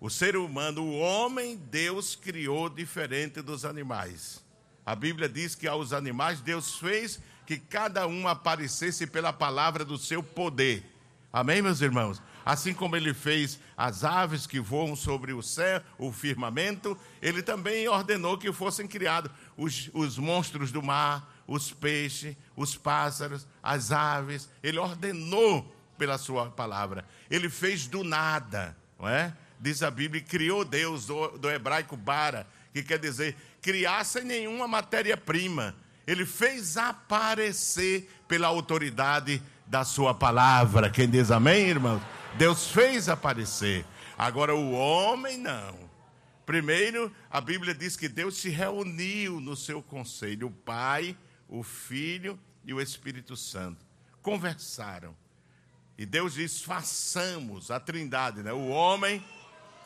O 0.01 0.09
ser 0.09 0.37
humano, 0.37 0.83
o 0.83 0.99
homem, 0.99 1.57
Deus 1.57 2.15
criou 2.15 2.69
diferente 2.69 3.43
dos 3.43 3.65
animais. 3.65 4.45
A 4.87 4.95
Bíblia 4.95 5.29
diz 5.29 5.55
que 5.55 5.67
aos 5.67 5.93
animais 5.93 6.41
Deus 6.41 6.77
fez 6.77 7.21
que 7.45 7.59
cada 7.59 8.07
um 8.07 8.29
aparecesse 8.29 9.07
pela 9.07 9.33
palavra 9.33 9.85
do 9.85 9.99
seu 9.99 10.23
poder. 10.23 10.85
Amém, 11.33 11.61
meus 11.61 11.81
irmãos? 11.81 12.23
Assim 12.45 12.73
como 12.73 12.97
ele 12.97 13.13
fez 13.13 13.59
as 13.77 14.05
aves 14.05 14.47
que 14.47 14.61
voam 14.61 14.97
sobre 14.97 15.33
o 15.33 15.43
céu, 15.43 15.83
o 15.99 16.11
firmamento, 16.13 16.97
ele 17.21 17.43
também 17.43 17.87
ordenou 17.89 18.39
que 18.39 18.53
fossem 18.53 18.87
criados 18.87 19.31
os, 19.57 19.91
os 19.93 20.17
monstros 20.17 20.73
do 20.73 20.83
mar, 20.83 21.43
os 21.47 21.73
peixes, 21.73 22.37
os 22.57 22.77
pássaros, 22.77 23.47
as 23.63 23.93
aves. 23.93 24.49
Ele 24.63 24.79
ordenou 24.79 25.75
pela 25.99 26.17
sua 26.17 26.51
palavra. 26.51 27.05
Ele 27.31 27.51
fez 27.51 27.87
do 27.87 28.05
nada, 28.05 28.77
não 28.99 29.09
é? 29.09 29.37
Diz 29.61 29.83
a 29.83 29.91
Bíblia, 29.91 30.23
criou 30.23 30.65
Deus 30.65 31.07
do, 31.07 31.39
do 31.39 31.51
hebraico 31.51 31.97
bara, 31.97 32.47
que 32.73 32.83
quer 32.83 32.99
dizer 32.99 33.37
criar 33.61 34.05
sem 34.05 34.25
nenhuma 34.25 34.69
matéria-prima. 34.69 35.75
Ele 36.07 36.25
fez 36.25 36.77
aparecer 36.77 38.09
pela 38.27 38.47
autoridade 38.47 39.43
da 39.67 39.85
sua 39.85 40.15
palavra. 40.15 40.89
Quem 40.89 41.09
diz 41.09 41.31
amém, 41.31 41.69
irmãos? 41.69 42.01
Deus 42.37 42.71
fez 42.71 43.09
aparecer. 43.09 43.85
Agora 44.17 44.55
o 44.55 44.73
homem 44.73 45.37
não. 45.37 45.89
Primeiro, 46.47 47.13
a 47.31 47.41
Bíblia 47.41 47.75
diz 47.75 47.95
que 47.97 48.09
Deus 48.09 48.39
se 48.39 48.49
reuniu 48.49 49.39
no 49.39 49.55
seu 49.55 49.83
conselho, 49.83 50.47
o 50.47 50.51
Pai, 50.51 51.15
o 51.47 51.63
Filho 51.63 52.39
e 52.65 52.73
o 52.73 52.81
Espírito 52.81 53.37
Santo. 53.37 53.85
Conversaram. 54.23 55.15
E 55.99 56.07
Deus 56.07 56.35
diz: 56.35 56.63
façamos 56.63 57.71
a 57.71 57.79
trindade, 57.79 58.43
né? 58.43 58.53
o 58.53 58.69
homem 58.69 59.23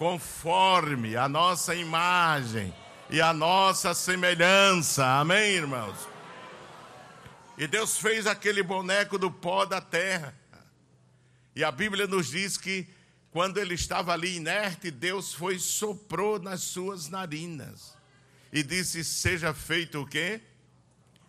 conforme 0.02 1.14
a 1.14 1.28
nossa 1.28 1.76
imagem 1.76 2.74
e 3.08 3.20
a 3.20 3.32
nossa 3.32 3.94
semelhança. 3.94 5.06
Amém, 5.06 5.52
irmãos? 5.52 5.96
E 7.56 7.68
Deus 7.68 7.98
fez 7.98 8.26
aquele 8.26 8.64
boneco 8.64 9.16
do 9.16 9.30
pó 9.30 9.64
da 9.64 9.80
terra. 9.80 10.36
E 11.54 11.62
a 11.62 11.70
Bíblia 11.70 12.08
nos 12.08 12.26
diz 12.26 12.56
que 12.56 12.88
quando 13.30 13.58
ele 13.58 13.74
estava 13.74 14.12
ali 14.12 14.38
inerte, 14.38 14.90
Deus 14.90 15.32
foi 15.32 15.60
soprou 15.60 16.40
nas 16.40 16.62
suas 16.62 17.08
narinas 17.08 17.96
e 18.52 18.60
disse: 18.64 19.04
"Seja 19.04 19.54
feito 19.54 20.00
o 20.00 20.06
quê? 20.06 20.40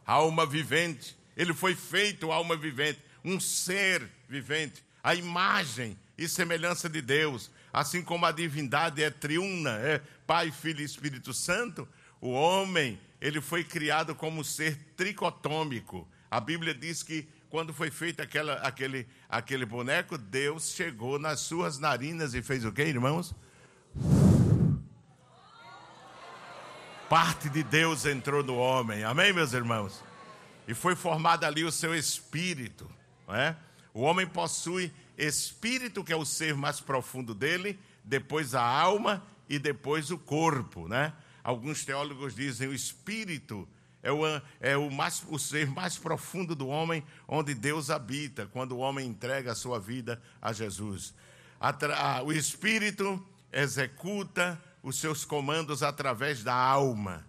Alma 0.03 0.47
vivente". 0.47 1.15
Ele 1.37 1.53
foi 1.53 1.75
feito 1.75 2.31
alma 2.31 2.57
vivente, 2.57 2.99
um 3.23 3.39
ser 3.39 4.09
vivente, 4.27 4.83
a 5.03 5.13
imagem 5.13 5.95
e 6.17 6.27
semelhança 6.27 6.89
de 6.89 7.03
Deus, 7.03 7.51
assim 7.73 8.03
como 8.03 8.25
a 8.27 8.31
divindade 8.31 9.01
é 9.01 9.09
triuna, 9.09 9.71
é 9.79 9.99
Pai, 10.27 10.51
Filho 10.51 10.81
e 10.81 10.85
Espírito 10.85 11.33
Santo, 11.33 11.87
o 12.21 12.29
homem, 12.29 13.01
ele 13.19 13.41
foi 13.41 13.63
criado 13.63 14.13
como 14.13 14.43
ser 14.43 14.77
tricotômico. 14.95 16.07
A 16.29 16.39
Bíblia 16.39 16.73
diz 16.73 17.01
que 17.01 17.27
quando 17.49 17.73
foi 17.73 17.89
feito 17.89 18.21
aquela, 18.21 18.53
aquele, 18.55 19.07
aquele 19.27 19.65
boneco, 19.65 20.17
Deus 20.17 20.71
chegou 20.71 21.17
nas 21.17 21.39
suas 21.39 21.79
narinas 21.79 22.33
e 22.33 22.41
fez 22.41 22.63
o 22.63 22.71
que, 22.71 22.83
irmãos? 22.83 23.35
Parte 27.09 27.49
de 27.49 27.63
Deus 27.63 28.05
entrou 28.05 28.43
no 28.43 28.55
homem, 28.55 29.03
amém, 29.03 29.33
meus 29.33 29.53
irmãos? 29.53 30.03
E 30.67 30.73
foi 30.73 30.95
formado 30.95 31.43
ali 31.43 31.63
o 31.63 31.71
seu 31.71 31.93
espírito, 31.93 32.89
não 33.27 33.35
é? 33.35 33.55
O 33.93 34.01
homem 34.01 34.25
possui 34.25 34.91
espírito, 35.17 36.03
que 36.03 36.13
é 36.13 36.15
o 36.15 36.25
ser 36.25 36.55
mais 36.55 36.79
profundo 36.79 37.33
dele, 37.33 37.79
depois 38.03 38.55
a 38.55 38.63
alma 38.63 39.23
e 39.47 39.59
depois 39.59 40.11
o 40.11 40.17
corpo, 40.17 40.87
né? 40.87 41.13
Alguns 41.43 41.83
teólogos 41.83 42.35
dizem 42.35 42.67
o 42.67 42.73
espírito 42.73 43.67
é 44.03 44.11
o, 44.11 44.21
é 44.59 44.75
o, 44.75 44.91
mais, 44.91 45.23
o 45.29 45.39
ser 45.39 45.65
mais 45.65 45.97
profundo 45.97 46.53
do 46.53 46.67
homem, 46.67 47.01
onde 47.25 47.55
Deus 47.55 47.89
habita, 47.89 48.45
quando 48.45 48.73
o 48.73 48.79
homem 48.79 49.07
entrega 49.07 49.53
a 49.53 49.55
sua 49.55 49.79
vida 49.79 50.21
a 50.41 50.51
Jesus. 50.51 51.13
O 52.25 52.33
Espírito 52.33 53.25
executa 53.49 54.61
os 54.83 54.99
seus 54.99 55.23
comandos 55.23 55.81
através 55.81 56.43
da 56.43 56.53
alma, 56.53 57.25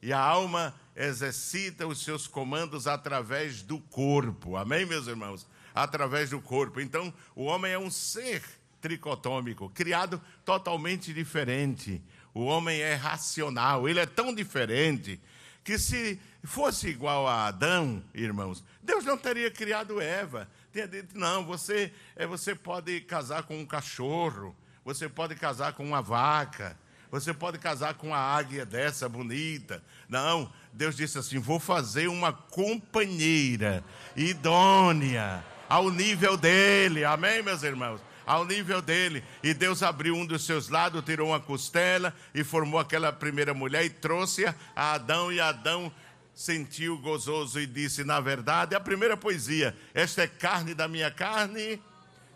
e 0.00 0.12
a 0.12 0.20
alma 0.20 0.72
exercita 0.94 1.88
os 1.88 2.04
seus 2.04 2.28
comandos 2.28 2.86
através 2.86 3.62
do 3.62 3.80
corpo. 3.80 4.56
Amém, 4.56 4.86
meus 4.86 5.08
irmãos? 5.08 5.44
Através 5.74 6.30
do 6.30 6.40
corpo. 6.40 6.80
Então, 6.80 7.12
o 7.34 7.44
homem 7.44 7.72
é 7.72 7.78
um 7.78 7.90
ser 7.90 8.42
tricotômico, 8.80 9.70
criado 9.70 10.20
totalmente 10.44 11.14
diferente. 11.14 12.02
O 12.34 12.44
homem 12.44 12.80
é 12.80 12.94
racional, 12.94 13.88
ele 13.88 14.00
é 14.00 14.06
tão 14.06 14.34
diferente 14.34 15.20
que 15.62 15.78
se 15.78 16.18
fosse 16.42 16.88
igual 16.88 17.26
a 17.28 17.46
Adão, 17.46 18.02
irmãos, 18.12 18.64
Deus 18.82 19.04
não 19.04 19.16
teria 19.16 19.50
criado 19.50 20.00
Eva. 20.00 20.48
Tinha 20.72 20.88
dito, 20.88 21.16
não, 21.16 21.44
você, 21.44 21.92
é, 22.16 22.26
você 22.26 22.54
pode 22.54 23.00
casar 23.02 23.44
com 23.44 23.58
um 23.58 23.66
cachorro, 23.66 24.56
você 24.84 25.08
pode 25.08 25.36
casar 25.36 25.74
com 25.74 25.84
uma 25.84 26.02
vaca, 26.02 26.76
você 27.10 27.32
pode 27.32 27.58
casar 27.58 27.94
com 27.94 28.08
uma 28.08 28.18
águia 28.18 28.66
dessa 28.66 29.08
bonita. 29.08 29.82
Não, 30.08 30.50
Deus 30.72 30.96
disse 30.96 31.18
assim: 31.18 31.38
vou 31.38 31.60
fazer 31.60 32.08
uma 32.08 32.32
companheira 32.32 33.84
idônea 34.16 35.44
ao 35.72 35.90
nível 35.90 36.36
dele. 36.36 37.02
Amém, 37.02 37.42
meus 37.42 37.62
irmãos? 37.62 37.98
ao 38.24 38.44
nível 38.44 38.80
dele. 38.80 39.24
E 39.42 39.52
Deus 39.52 39.82
abriu 39.82 40.14
um 40.14 40.24
dos 40.24 40.44
seus 40.44 40.68
lados, 40.68 41.02
tirou 41.02 41.30
uma 41.30 41.40
costela 41.40 42.14
e 42.32 42.44
formou 42.44 42.78
aquela 42.78 43.12
primeira 43.12 43.52
mulher 43.52 43.84
e 43.84 43.90
trouxe-a 43.90 44.54
a 44.76 44.92
Adão. 44.92 45.32
E 45.32 45.40
Adão 45.40 45.90
sentiu 46.32 46.98
gozoso 46.98 47.58
e 47.58 47.66
disse: 47.66 48.04
Na 48.04 48.20
verdade, 48.20 48.76
a 48.76 48.80
primeira 48.80 49.16
poesia: 49.16 49.76
Esta 49.92 50.22
é 50.22 50.28
carne 50.28 50.72
da 50.72 50.86
minha 50.86 51.10
carne 51.10 51.82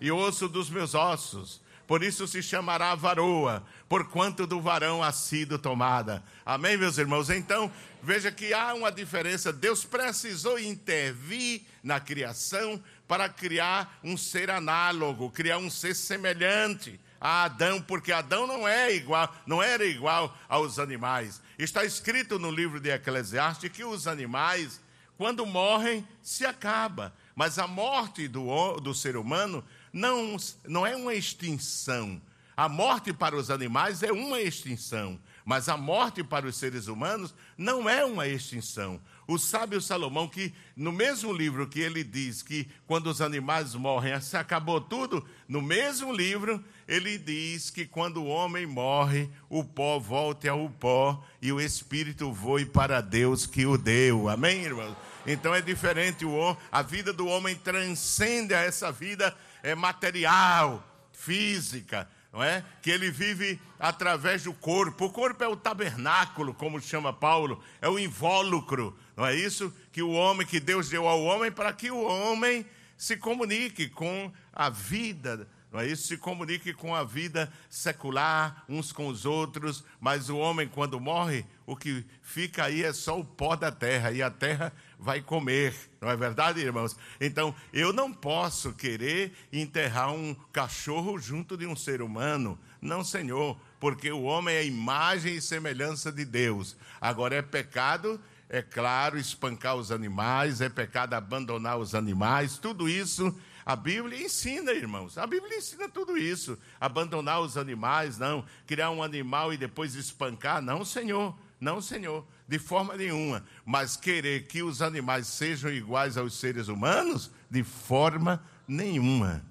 e 0.01 0.11
osso 0.11 0.49
dos 0.49 0.69
meus 0.69 0.95
ossos. 0.95 1.61
Por 1.87 2.03
isso 2.03 2.27
se 2.27 2.43
chamará 2.43 2.95
varoa, 2.95 3.65
porquanto 3.89 4.47
do 4.47 4.61
varão 4.61 5.03
ha 5.03 5.13
sido 5.13 5.59
tomada. 5.59 6.23
Amém, 6.45 6.77
meus 6.77 6.99
irmãos? 6.99 7.31
Então, 7.31 7.71
veja 8.03 8.33
que 8.33 8.53
há 8.53 8.75
uma 8.75 8.91
diferença. 8.91 9.53
Deus 9.53 9.85
precisou 9.85 10.59
intervir 10.59 11.63
na 11.83 12.01
criação 12.01 12.83
para 13.07 13.29
criar 13.29 13.99
um 14.03 14.17
ser 14.17 14.51
análogo, 14.51 15.31
criar 15.31 15.59
um 15.59 15.71
ser 15.71 15.95
semelhante 15.95 16.99
a 17.21 17.45
Adão, 17.45 17.81
porque 17.81 18.13
Adão 18.13 18.47
não 18.47 18.69
é 18.69 18.95
igual, 18.95 19.35
não 19.47 19.63
era 19.63 19.85
igual 19.85 20.37
aos 20.49 20.79
animais. 20.79 21.41
Está 21.59 21.85
escrito 21.85 22.39
no 22.39 22.51
livro 22.51 22.79
de 22.79 22.91
Eclesiastes 22.91 23.71
que 23.71 23.85
os 23.85 24.07
animais, 24.07 24.81
quando 25.17 25.47
morrem, 25.47 26.07
se 26.23 26.45
acaba. 26.45 27.15
Mas 27.35 27.59
a 27.59 27.67
morte 27.67 28.29
do, 28.29 28.75
do 28.81 28.95
ser 28.95 29.17
humano 29.17 29.65
não, 29.97 30.37
não 30.69 30.87
é 30.87 30.95
uma 30.95 31.15
extinção. 31.15 32.21
A 32.55 32.69
morte 32.69 33.15
para 33.15 33.35
os 33.35 33.51
animais 33.51 34.03
é 34.03 34.13
uma 34.13 34.41
extinção, 34.41 35.19
mas 35.45 35.69
a 35.71 35.77
morte 35.77 36.23
para 36.23 36.47
os 36.47 36.57
seres 36.57 36.87
humanos 36.87 37.35
não 37.57 37.89
é 37.89 38.05
uma 38.05 38.27
extinção. 38.27 39.01
O 39.27 39.39
sábio 39.39 39.81
Salomão, 39.81 40.29
que 40.29 40.55
no 40.77 40.93
mesmo 40.93 41.33
livro 41.33 41.67
que 41.67 41.81
ele 41.81 42.05
diz 42.05 42.43
que 42.43 42.69
quando 42.87 43.09
os 43.09 43.21
animais 43.21 43.75
morrem 43.75 44.21
se 44.21 44.37
acabou 44.37 44.81
tudo, 44.81 45.27
no 45.49 45.61
mesmo 45.63 46.13
livro 46.13 46.63
ele 46.87 47.19
diz 47.19 47.71
que 47.71 47.87
quando 47.87 48.23
o 48.23 48.27
homem 48.27 48.67
morre, 48.67 49.31
o 49.49 49.65
pó 49.65 49.99
volte 49.99 50.47
ao 50.47 50.69
pó 50.69 51.25
e 51.41 51.51
o 51.53 51.61
espírito 51.61 52.33
voe 52.33 52.67
para 52.67 53.01
Deus 53.01 53.47
que 53.47 53.67
o 53.67 53.79
deu. 53.79 54.29
Amém, 54.29 54.63
irmãos? 54.63 54.97
Então 55.27 55.55
é 55.55 55.61
diferente, 55.61 56.25
a 56.71 56.83
vida 56.83 57.13
do 57.13 57.27
homem 57.27 57.57
transcende 57.57 58.55
a 58.55 58.61
essa 58.61 58.93
vida 58.93 59.37
é, 59.67 59.75
material, 59.75 60.81
física, 61.13 62.09
não 62.33 62.41
é? 62.41 62.65
Que 62.81 62.89
ele 62.89 63.11
vive 63.11 63.61
através 63.81 64.45
do 64.45 64.55
corpo. 64.55 65.07
O 65.07 65.11
corpo 65.11 65.43
é 65.43 65.49
o 65.49 65.57
tabernáculo, 65.57 66.55
como 66.55 66.81
chama 66.81 67.13
Paulo, 67.13 67.61
é 67.83 67.89
o 67.89 67.99
invólucro, 67.99 68.97
não 69.17 69.27
é 69.27 69.35
isso? 69.35 69.75
Que 69.91 70.03
o 70.03 70.13
homem, 70.13 70.47
que 70.47 70.61
Deus 70.61 70.89
deu 70.89 71.09
ao 71.09 71.21
homem 71.21 71.51
para 71.51 71.73
que 71.73 71.91
o 71.91 72.01
homem 72.01 72.65
se 72.97 73.17
comunique 73.17 73.89
com 73.89 74.33
a 74.53 74.71
vida 74.71 75.49
não 75.77 75.83
é 75.83 75.89
isso? 75.89 76.07
Se 76.07 76.17
comunique 76.17 76.73
com 76.73 76.95
a 76.95 77.05
vida 77.05 77.53
secular, 77.69 78.65
uns 78.67 78.93
com 78.93 79.09
os 79.09 79.27
outros, 79.27 79.85
mas 80.01 80.31
o 80.31 80.39
homem, 80.39 80.67
quando 80.67 80.99
morre, 80.99 81.45
o 81.67 81.77
que 81.77 82.03
fica 82.23 82.65
aí 82.65 82.83
é 82.83 82.95
só 82.95 83.21
o 83.21 83.25
pó 83.25 83.55
da 83.57 83.71
terra, 83.71 84.11
e 84.11 84.23
a 84.23 84.31
terra 84.31 84.73
vai 84.99 85.21
comer, 85.21 85.75
não 86.01 86.11
é 86.11 86.17
verdade, 86.17 86.61
irmãos? 86.61 86.97
Então, 87.21 87.55
eu 87.73 87.93
não 87.93 88.13
posso 88.13 88.73
querer 88.73 89.33
enterrar 89.53 90.13
um 90.13 90.35
cachorro 90.53 91.19
junto 91.19 91.57
de 91.57 91.67
um 91.67 91.77
ser 91.77 92.03
humano, 92.03 92.59
não, 92.81 93.05
Senhor, 93.05 93.59
porque 93.81 94.11
o 94.11 94.23
homem 94.23 94.55
é 94.55 94.65
imagem 94.65 95.37
e 95.37 95.43
semelhança 95.43 96.11
de 96.13 96.25
Deus. 96.25 96.77
Agora, 97.01 97.35
é 97.35 97.43
pecado 97.43 98.21
é 98.49 98.63
claro, 98.63 99.19
espancar 99.19 99.75
os 99.75 99.91
animais, 99.91 100.61
é 100.61 100.69
pecado 100.69 101.15
abandonar 101.15 101.79
os 101.79 101.97
animais, 101.97 102.59
tudo 102.59 102.89
isso 102.89 103.37
a 103.67 103.75
Bíblia 103.75 104.25
ensina, 104.25 104.71
irmãos. 104.71 105.19
A 105.19 105.27
Bíblia 105.27 105.59
ensina 105.59 105.89
tudo 105.89 106.17
isso. 106.17 106.57
Abandonar 106.81 107.41
os 107.41 107.57
animais, 107.57 108.17
não. 108.17 108.45
Criar 108.65 108.93
um 108.93 109.03
animal 109.03 109.53
e 109.53 109.57
depois 109.57 109.97
espancar, 109.97 110.63
não, 110.63 110.85
Senhor. 110.85 111.37
Não, 111.61 111.83
Senhor. 111.83 112.25
De 112.49 112.59
forma 112.59 112.97
nenhuma. 112.97 113.45
Mas 113.65 113.97
querer 113.97 114.47
que 114.47 114.63
os 114.63 114.81
animais 114.81 115.27
sejam 115.27 115.71
iguais 115.71 116.17
aos 116.17 116.39
seres 116.39 116.69
humanos, 116.69 117.31
de 117.51 117.65
forma 117.65 118.43
nenhuma. 118.67 119.45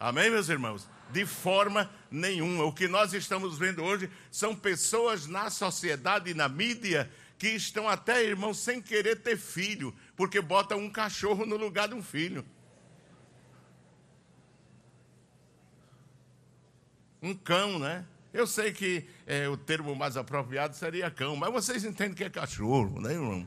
Amém, 0.00 0.30
meus 0.30 0.48
irmãos? 0.48 0.88
De 1.10 1.26
forma 1.26 1.90
nenhuma. 2.10 2.64
O 2.64 2.72
que 2.72 2.88
nós 2.88 3.12
estamos 3.12 3.58
vendo 3.58 3.82
hoje 3.82 4.10
são 4.30 4.54
pessoas 4.54 5.26
na 5.26 5.50
sociedade 5.50 6.30
e 6.30 6.34
na 6.34 6.48
mídia 6.48 7.10
que 7.38 7.48
estão 7.48 7.88
até, 7.88 8.24
irmãos, 8.24 8.58
sem 8.58 8.82
querer 8.82 9.22
ter 9.22 9.38
filho, 9.38 9.94
porque 10.16 10.40
botam 10.40 10.78
um 10.78 10.90
cachorro 10.90 11.46
no 11.46 11.56
lugar 11.56 11.88
de 11.88 11.94
um 11.94 12.02
filho. 12.02 12.44
Um 17.22 17.34
cão, 17.34 17.78
né? 17.78 18.04
Eu 18.32 18.46
sei 18.46 18.72
que 18.72 19.08
é, 19.26 19.48
o 19.48 19.56
termo 19.56 19.94
mais 19.94 20.16
apropriado 20.16 20.76
seria 20.76 21.10
cão, 21.10 21.34
mas 21.34 21.52
vocês 21.52 21.84
entendem 21.84 22.14
que 22.14 22.24
é 22.24 22.30
cachorro, 22.30 23.00
né, 23.00 23.12
irmão? 23.12 23.46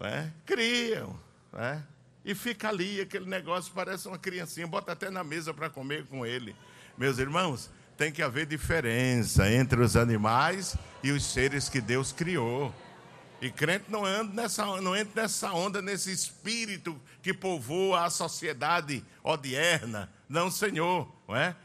É? 0.00 0.30
Criam, 0.44 1.18
né? 1.52 1.82
E 2.24 2.34
fica 2.34 2.68
ali, 2.68 3.00
aquele 3.00 3.26
negócio 3.26 3.72
parece 3.72 4.08
uma 4.08 4.18
criancinha, 4.18 4.66
bota 4.66 4.92
até 4.92 5.08
na 5.08 5.22
mesa 5.22 5.54
para 5.54 5.70
comer 5.70 6.04
com 6.06 6.26
ele. 6.26 6.56
Meus 6.98 7.18
irmãos, 7.18 7.70
tem 7.96 8.10
que 8.10 8.22
haver 8.22 8.46
diferença 8.46 9.50
entre 9.50 9.80
os 9.80 9.96
animais 9.96 10.76
e 11.02 11.12
os 11.12 11.24
seres 11.24 11.68
que 11.68 11.80
Deus 11.80 12.12
criou. 12.12 12.74
E 13.40 13.50
crente 13.50 13.84
não, 13.88 14.04
anda 14.04 14.32
nessa, 14.42 14.64
não 14.80 14.96
entra 14.96 15.22
nessa 15.22 15.52
onda, 15.52 15.80
nesse 15.80 16.10
espírito 16.10 17.00
que 17.22 17.32
povoa 17.32 18.04
a 18.04 18.10
sociedade 18.10 19.04
odierna. 19.22 20.10
Não, 20.28 20.50
Senhor, 20.50 21.08
não 21.26 21.36
é? 21.36 21.56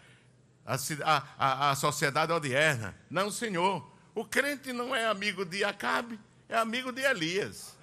A, 0.66 1.24
a, 1.38 1.72
a 1.72 1.76
sociedade 1.76 2.32
odierna. 2.32 2.96
Não, 3.10 3.32
Senhor. 3.32 3.90
O 4.14 4.26
crente 4.26 4.74
não 4.74 4.96
é 4.96 5.06
amigo 5.08 5.46
de 5.46 5.64
Acabe, 5.64 6.20
é 6.50 6.58
amigo 6.58 6.92
de 6.92 7.02
Elias. 7.02 7.78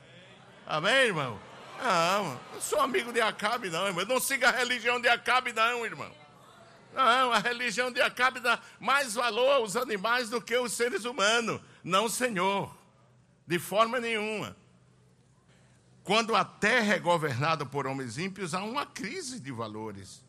Amém, 0.67 1.07
irmão? 1.07 1.41
Não, 1.83 2.41
não 2.53 2.61
sou 2.61 2.81
amigo 2.81 3.13
de 3.13 3.21
Acabe, 3.21 3.71
não, 3.71 3.87
irmão. 3.87 4.05
Não 4.05 4.21
siga 4.21 4.49
a 4.49 4.53
religião 4.53 5.01
de 5.01 5.09
Acabe, 5.09 5.53
não, 5.53 5.85
irmão. 5.87 6.13
Não, 6.95 7.33
a 7.33 7.39
religião 7.39 7.93
de 7.93 8.01
Acabe 8.01 8.41
dá 8.41 8.61
mais 8.81 9.15
valor 9.15 9.53
aos 9.53 9.77
animais 9.77 10.29
do 10.29 10.41
que 10.43 10.55
aos 10.55 10.73
seres 10.73 11.05
humanos. 11.05 11.61
Não, 11.83 12.09
Senhor. 12.09 12.77
De 13.47 13.59
forma 13.59 13.99
nenhuma. 14.01 14.57
Quando 16.03 16.35
a 16.35 16.45
terra 16.45 16.95
é 16.95 16.99
governada 16.99 17.65
por 17.65 17.87
homens 17.87 18.19
ímpios, 18.19 18.53
há 18.55 18.63
uma 18.63 18.85
crise 18.85 19.41
de 19.41 19.53
valores. 19.53 20.25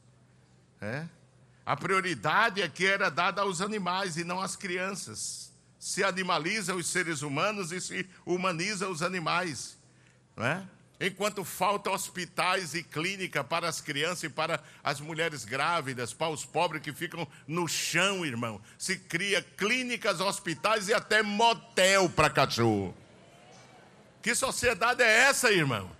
É? 0.79 1.05
A 1.69 1.77
prioridade 1.77 2.63
aqui 2.63 2.83
era 2.87 3.11
dada 3.11 3.41
aos 3.41 3.61
animais 3.61 4.17
e 4.17 4.23
não 4.23 4.41
às 4.41 4.55
crianças. 4.55 5.53
Se 5.77 6.03
animaliza 6.03 6.73
os 6.73 6.87
seres 6.87 7.21
humanos 7.21 7.71
e 7.71 7.79
se 7.79 8.09
humaniza 8.25 8.89
os 8.89 9.03
animais. 9.03 9.77
Não 10.35 10.47
é? 10.47 10.67
Enquanto 10.99 11.45
falta 11.45 11.91
hospitais 11.91 12.73
e 12.73 12.81
clínica 12.81 13.43
para 13.43 13.69
as 13.69 13.81
crianças 13.81 14.23
e 14.23 14.29
para 14.29 14.63
as 14.83 14.99
mulheres 14.99 15.45
grávidas, 15.45 16.11
para 16.11 16.29
os 16.29 16.43
pobres 16.43 16.81
que 16.81 16.91
ficam 16.91 17.27
no 17.47 17.67
chão, 17.67 18.25
irmão. 18.25 18.59
Se 18.75 18.97
cria 18.97 19.39
clínicas, 19.55 20.19
hospitais 20.21 20.87
e 20.87 20.93
até 20.95 21.21
motel 21.21 22.09
para 22.09 22.31
cachorro. 22.31 22.97
Que 24.23 24.33
sociedade 24.33 25.03
é 25.03 25.19
essa, 25.19 25.51
irmão? 25.51 25.91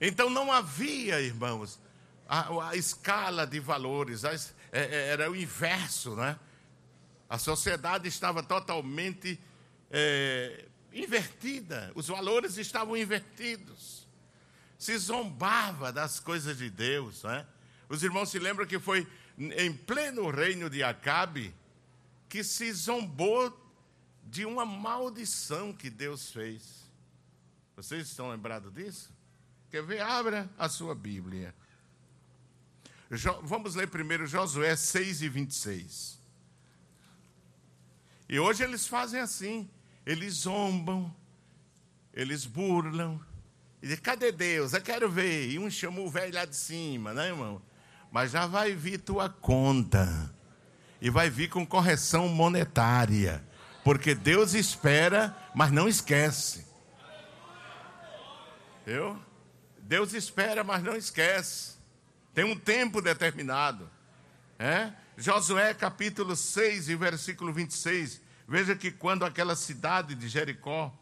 Então 0.00 0.30
não 0.30 0.50
havia, 0.50 1.20
irmãos, 1.20 1.78
a, 2.26 2.70
a 2.70 2.76
escala 2.76 3.46
de 3.46 3.60
valores, 3.60 4.24
a, 4.24 4.32
é, 4.32 4.55
era 4.78 5.30
o 5.30 5.36
inverso, 5.36 6.14
né? 6.14 6.38
A 7.28 7.38
sociedade 7.38 8.08
estava 8.08 8.42
totalmente 8.42 9.38
é, 9.90 10.66
invertida, 10.92 11.92
os 11.94 12.08
valores 12.08 12.56
estavam 12.56 12.96
invertidos. 12.96 14.06
Se 14.78 14.96
zombava 14.98 15.92
das 15.92 16.20
coisas 16.20 16.58
de 16.58 16.70
Deus, 16.70 17.22
né? 17.24 17.46
Os 17.88 18.02
irmãos 18.02 18.30
se 18.30 18.38
lembram 18.38 18.66
que 18.66 18.78
foi 18.78 19.06
em 19.38 19.72
pleno 19.72 20.30
reino 20.30 20.68
de 20.68 20.82
Acabe 20.82 21.54
que 22.28 22.42
se 22.42 22.72
zombou 22.72 23.64
de 24.24 24.44
uma 24.44 24.66
maldição 24.66 25.72
que 25.72 25.88
Deus 25.88 26.30
fez. 26.30 26.90
Vocês 27.76 28.08
estão 28.08 28.30
lembrados 28.30 28.72
disso? 28.72 29.10
Quer 29.70 29.82
ver? 29.82 30.00
Abra 30.00 30.50
a 30.58 30.68
sua 30.68 30.94
Bíblia. 30.94 31.54
Vamos 33.42 33.74
ler 33.74 33.88
primeiro 33.88 34.26
Josué 34.26 34.74
6 34.74 35.22
e 35.22 35.28
26. 35.28 36.18
E 38.28 38.38
hoje 38.38 38.64
eles 38.64 38.86
fazem 38.86 39.20
assim: 39.20 39.68
eles 40.04 40.34
zombam, 40.34 41.14
eles 42.12 42.44
burlam. 42.44 43.20
E 43.80 43.86
dizem, 43.86 44.02
cadê 44.02 44.32
Deus? 44.32 44.72
Eu 44.72 44.80
quero 44.80 45.08
ver. 45.08 45.50
E 45.50 45.58
um 45.58 45.70
chamou 45.70 46.06
o 46.06 46.10
velho 46.10 46.34
lá 46.34 46.44
de 46.44 46.56
cima, 46.56 47.14
né, 47.14 47.28
irmão? 47.28 47.62
Mas 48.10 48.32
já 48.32 48.46
vai 48.46 48.74
vir 48.74 48.98
tua 48.98 49.28
conta. 49.28 50.34
E 51.00 51.10
vai 51.10 51.28
vir 51.30 51.48
com 51.48 51.64
correção 51.64 52.28
monetária. 52.28 53.44
Porque 53.84 54.14
Deus 54.14 54.54
espera, 54.54 55.36
mas 55.54 55.70
não 55.70 55.88
esquece. 55.88 56.66
Eu? 58.84 59.20
Deus 59.78 60.12
espera, 60.14 60.64
mas 60.64 60.82
não 60.82 60.96
esquece. 60.96 61.75
Tem 62.36 62.44
um 62.44 62.54
tempo 62.54 63.00
determinado. 63.00 63.88
É? 64.58 64.92
Josué 65.16 65.72
capítulo 65.72 66.36
6 66.36 66.90
e 66.90 66.94
versículo 66.94 67.50
26. 67.50 68.20
Veja 68.46 68.76
que 68.76 68.90
quando 68.90 69.24
aquela 69.24 69.56
cidade 69.56 70.14
de 70.14 70.28
Jericó, 70.28 70.94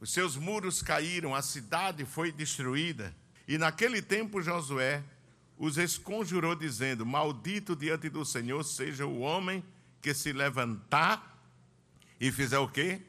os 0.00 0.10
seus 0.10 0.38
muros 0.38 0.80
caíram, 0.80 1.34
a 1.34 1.42
cidade 1.42 2.06
foi 2.06 2.32
destruída. 2.32 3.14
E 3.46 3.58
naquele 3.58 4.00
tempo 4.00 4.40
Josué 4.40 5.04
os 5.58 5.76
esconjurou, 5.76 6.54
dizendo: 6.54 7.04
Maldito 7.04 7.76
diante 7.76 8.08
do 8.08 8.24
Senhor 8.24 8.64
seja 8.64 9.04
o 9.04 9.20
homem 9.20 9.62
que 10.00 10.14
se 10.14 10.32
levantar 10.32 11.44
e 12.18 12.32
fizer 12.32 12.58
o 12.58 12.66
quê? 12.66 13.02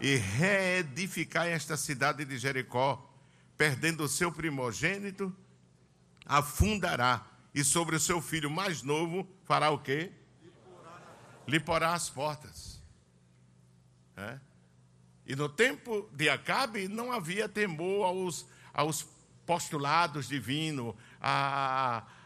e 0.00 0.14
reedificar 0.14 1.48
esta 1.48 1.76
cidade 1.76 2.24
de 2.24 2.38
Jericó, 2.38 3.12
perdendo 3.56 4.04
o 4.04 4.08
seu 4.08 4.30
primogênito, 4.30 5.34
afundará, 6.26 7.24
e 7.54 7.64
sobre 7.64 7.96
o 7.96 8.00
seu 8.00 8.20
filho 8.20 8.50
mais 8.50 8.82
novo 8.82 9.26
fará 9.44 9.70
o 9.70 9.78
quê? 9.78 10.12
Lhe 11.46 11.58
porá 11.58 11.94
as 11.94 12.10
portas. 12.10 12.82
É? 14.16 14.38
E 15.24 15.34
no 15.34 15.48
tempo 15.48 16.08
de 16.12 16.28
Acabe 16.28 16.88
não 16.88 17.12
havia 17.12 17.48
temor 17.48 18.04
aos, 18.04 18.46
aos 18.74 19.06
postulados 19.46 20.28
divinos, 20.28 20.94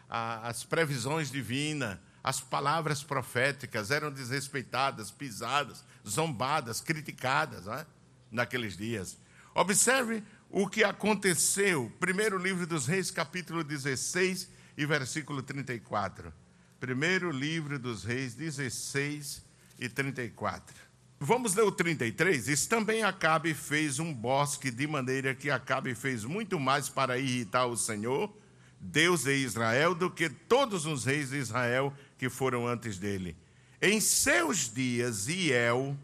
às 0.09 0.63
previsões 0.63 1.31
divinas 1.31 1.97
as 2.23 2.39
palavras 2.39 3.03
proféticas 3.03 3.89
eram 3.89 4.11
desrespeitadas, 4.11 5.09
pisadas, 5.09 5.83
zombadas, 6.07 6.79
criticadas 6.79 7.67
é? 7.67 7.85
naqueles 8.29 8.77
dias. 8.77 9.17
Observe 9.55 10.23
o 10.51 10.67
que 10.67 10.83
aconteceu. 10.83 11.91
Primeiro 11.99 12.37
livro 12.37 12.67
dos 12.67 12.85
Reis, 12.85 13.09
capítulo 13.09 13.63
16 13.63 14.49
e 14.77 14.85
versículo 14.85 15.41
34. 15.41 16.31
Primeiro 16.79 17.31
livro 17.31 17.79
dos 17.79 18.03
Reis, 18.03 18.35
16 18.35 19.43
e 19.79 19.87
34. 19.87 20.75
vamos 21.19 21.55
ler 21.55 21.63
o 21.63 21.71
33. 21.71 22.49
Isso 22.49 22.67
também 22.67 23.03
Acabe 23.03 23.53
fez 23.53 23.97
um 23.99 24.13
bosque, 24.13 24.69
de 24.69 24.87
maneira 24.87 25.33
que 25.33 25.49
Acabe 25.49 25.95
fez 25.95 26.25
muito 26.25 26.59
mais 26.59 26.89
para 26.89 27.17
irritar 27.17 27.67
o 27.67 27.77
Senhor, 27.77 28.31
Deus 28.79 29.23
de 29.23 29.35
Israel, 29.35 29.95
do 29.95 30.09
que 30.11 30.29
todos 30.29 30.85
os 30.85 31.05
reis 31.05 31.29
de 31.29 31.37
Israel 31.37 31.93
que 32.17 32.29
foram 32.29 32.67
antes 32.67 32.97
dele. 32.97 33.37
Em 33.81 34.01
seus 34.01 34.71
dias, 34.71 35.27
Iel, 35.27 35.95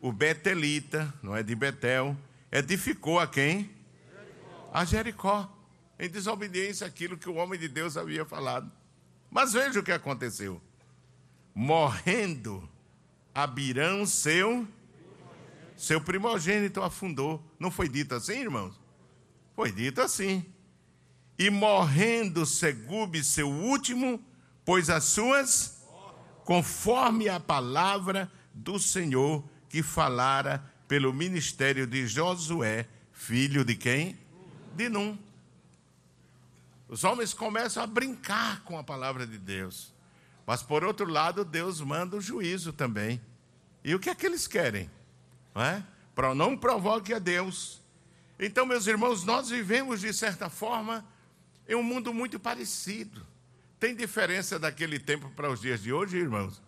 o 0.00 0.12
Betelita, 0.12 1.12
não 1.22 1.34
é 1.34 1.42
de 1.42 1.54
Betel, 1.54 2.16
edificou 2.50 3.18
a 3.18 3.26
quem? 3.26 3.70
A 4.72 4.84
Jericó, 4.84 5.50
em 5.98 6.08
desobediência 6.08 6.86
àquilo 6.86 7.16
que 7.16 7.28
o 7.28 7.34
homem 7.34 7.58
de 7.58 7.68
Deus 7.68 7.96
havia 7.96 8.24
falado. 8.24 8.70
Mas 9.30 9.52
veja 9.52 9.80
o 9.80 9.82
que 9.82 9.92
aconteceu. 9.92 10.60
Morrendo, 11.54 12.68
Abirão, 13.34 14.06
seu, 14.06 14.66
seu 15.76 16.00
primogênito, 16.00 16.82
afundou. 16.82 17.42
Não 17.58 17.70
foi 17.70 17.88
dito 17.88 18.14
assim, 18.14 18.40
irmãos? 18.40 18.78
Foi 19.54 19.70
dito 19.70 20.00
assim. 20.00 20.44
E 21.38 21.50
morrendo 21.50 22.44
Segube, 22.44 23.22
seu 23.22 23.48
último, 23.48 24.20
pois 24.64 24.90
as 24.90 25.04
suas, 25.04 25.84
conforme 26.44 27.28
a 27.28 27.38
palavra 27.38 28.30
do 28.52 28.78
Senhor 28.78 29.44
que 29.68 29.82
falara 29.82 30.64
pelo 30.88 31.12
ministério 31.12 31.86
de 31.86 32.06
Josué, 32.06 32.88
filho 33.12 33.64
de 33.64 33.76
quem? 33.76 34.18
De 34.74 34.88
Num. 34.88 35.18
Os 36.88 37.04
homens 37.04 37.34
começam 37.34 37.82
a 37.82 37.86
brincar 37.86 38.62
com 38.64 38.78
a 38.78 38.82
palavra 38.82 39.26
de 39.26 39.36
Deus. 39.36 39.92
Mas 40.46 40.62
por 40.62 40.82
outro 40.82 41.06
lado, 41.06 41.44
Deus 41.44 41.82
manda 41.82 42.16
o 42.16 42.20
juízo 42.22 42.72
também. 42.72 43.20
E 43.84 43.94
o 43.94 44.00
que 44.00 44.08
é 44.08 44.14
que 44.14 44.24
eles 44.24 44.46
querem? 44.46 44.90
Não, 45.54 45.62
é? 45.62 45.84
não 46.34 46.56
provoque 46.56 47.12
a 47.12 47.18
Deus. 47.18 47.82
Então, 48.38 48.64
meus 48.64 48.86
irmãos, 48.86 49.24
nós 49.24 49.50
vivemos 49.50 50.00
de 50.00 50.12
certa 50.14 50.48
forma 50.48 51.04
em 51.68 51.74
um 51.74 51.82
mundo 51.82 52.14
muito 52.14 52.40
parecido. 52.40 53.26
Tem 53.78 53.94
diferença 53.94 54.58
daquele 54.58 54.98
tempo 54.98 55.30
para 55.36 55.50
os 55.50 55.60
dias 55.60 55.82
de 55.82 55.92
hoje, 55.92 56.16
irmãos? 56.16 56.62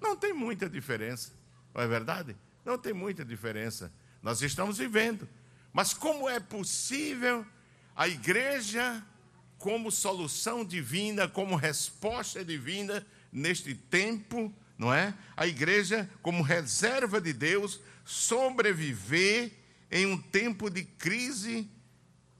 Não 0.00 0.16
tem 0.16 0.32
muita 0.32 0.68
diferença, 0.68 1.32
não 1.74 1.82
é 1.82 1.86
verdade? 1.86 2.34
Não 2.66 2.76
tem 2.76 2.92
muita 2.92 3.24
diferença. 3.24 3.92
Nós 4.20 4.42
estamos 4.42 4.78
vivendo. 4.78 5.28
Mas 5.72 5.94
como 5.94 6.28
é 6.28 6.40
possível 6.40 7.46
a 7.94 8.08
igreja, 8.08 9.06
como 9.56 9.88
solução 9.92 10.64
divina, 10.64 11.28
como 11.28 11.54
resposta 11.54 12.44
divina 12.44 13.06
neste 13.30 13.72
tempo, 13.72 14.52
não 14.76 14.92
é? 14.92 15.14
A 15.36 15.46
igreja, 15.46 16.10
como 16.20 16.42
reserva 16.42 17.20
de 17.20 17.32
Deus, 17.32 17.80
sobreviver 18.04 19.52
em 19.88 20.04
um 20.04 20.20
tempo 20.20 20.68
de 20.68 20.82
crise, 20.82 21.70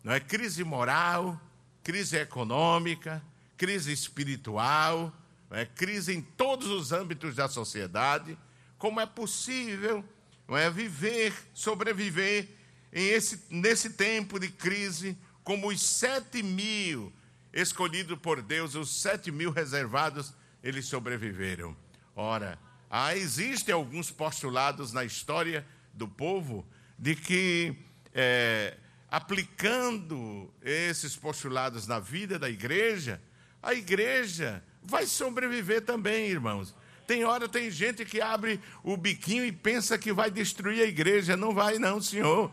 não 0.03 0.13
é? 0.13 0.19
Crise 0.19 0.65
moral, 0.65 1.41
crise 1.85 2.17
econômica, 2.17 3.23
crise 3.57 3.93
espiritual, 3.93 5.17
é? 5.53 5.65
crise 5.65 6.13
em 6.13 6.21
todos 6.21 6.67
os 6.67 6.91
âmbitos 6.91 7.37
da 7.37 7.49
sociedade. 7.49 8.37
Como 8.77 9.01
é 9.01 9.07
possível 9.07 10.05
não 10.49 10.57
é, 10.57 10.71
viver, 10.71 11.35
sobreviver 11.53 12.49
em 12.93 13.09
esse, 13.09 13.43
nesse 13.51 13.91
tempo 13.91 14.39
de 14.39 14.49
crise, 14.49 15.17
como 15.43 15.69
os 15.69 15.83
sete 15.83 16.43
mil 16.43 17.13
escolhidos 17.53 18.19
por 18.19 18.43
Deus, 18.43 18.75
os 18.75 19.01
sete 19.01 19.31
mil 19.31 19.51
reservados, 19.51 20.33
eles 20.63 20.87
sobreviveram. 20.87 21.77
Ora, 22.15 22.59
há, 22.91 23.17
existem 23.17 23.75
alguns 23.75 24.11
postulados 24.11 24.93
na 24.93 25.05
história 25.05 25.67
do 25.93 26.07
povo 26.07 26.67
de 26.99 27.15
que, 27.15 27.77
é, 28.15 28.77
aplicando 29.11 30.53
esses 30.63 31.17
postulados 31.17 31.87
na 31.87 31.99
vida 31.99 32.39
da 32.39 32.49
igreja, 32.49 33.21
a 33.63 33.75
igreja 33.75 34.63
vai 34.83 35.07
sobreviver 35.07 35.83
também, 35.83 36.29
irmãos. 36.29 36.75
Tem 37.07 37.25
hora, 37.25 37.49
tem 37.49 37.71
gente 37.71 38.05
que 38.05 38.21
abre 38.21 38.61
o 38.83 38.97
biquinho 38.97 39.45
e 39.45 39.53
pensa 39.53 39.97
que 39.97 40.13
vai 40.13 40.31
destruir 40.31 40.83
a 40.83 40.87
igreja. 40.87 41.37
Não 41.37 41.55
vai, 41.55 41.79
não, 41.79 42.01
senhor. 42.01 42.51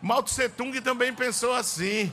Mao 0.00 0.22
Tse 0.22 0.48
Tung 0.48 0.80
também 0.80 1.12
pensou 1.12 1.52
assim. 1.52 2.12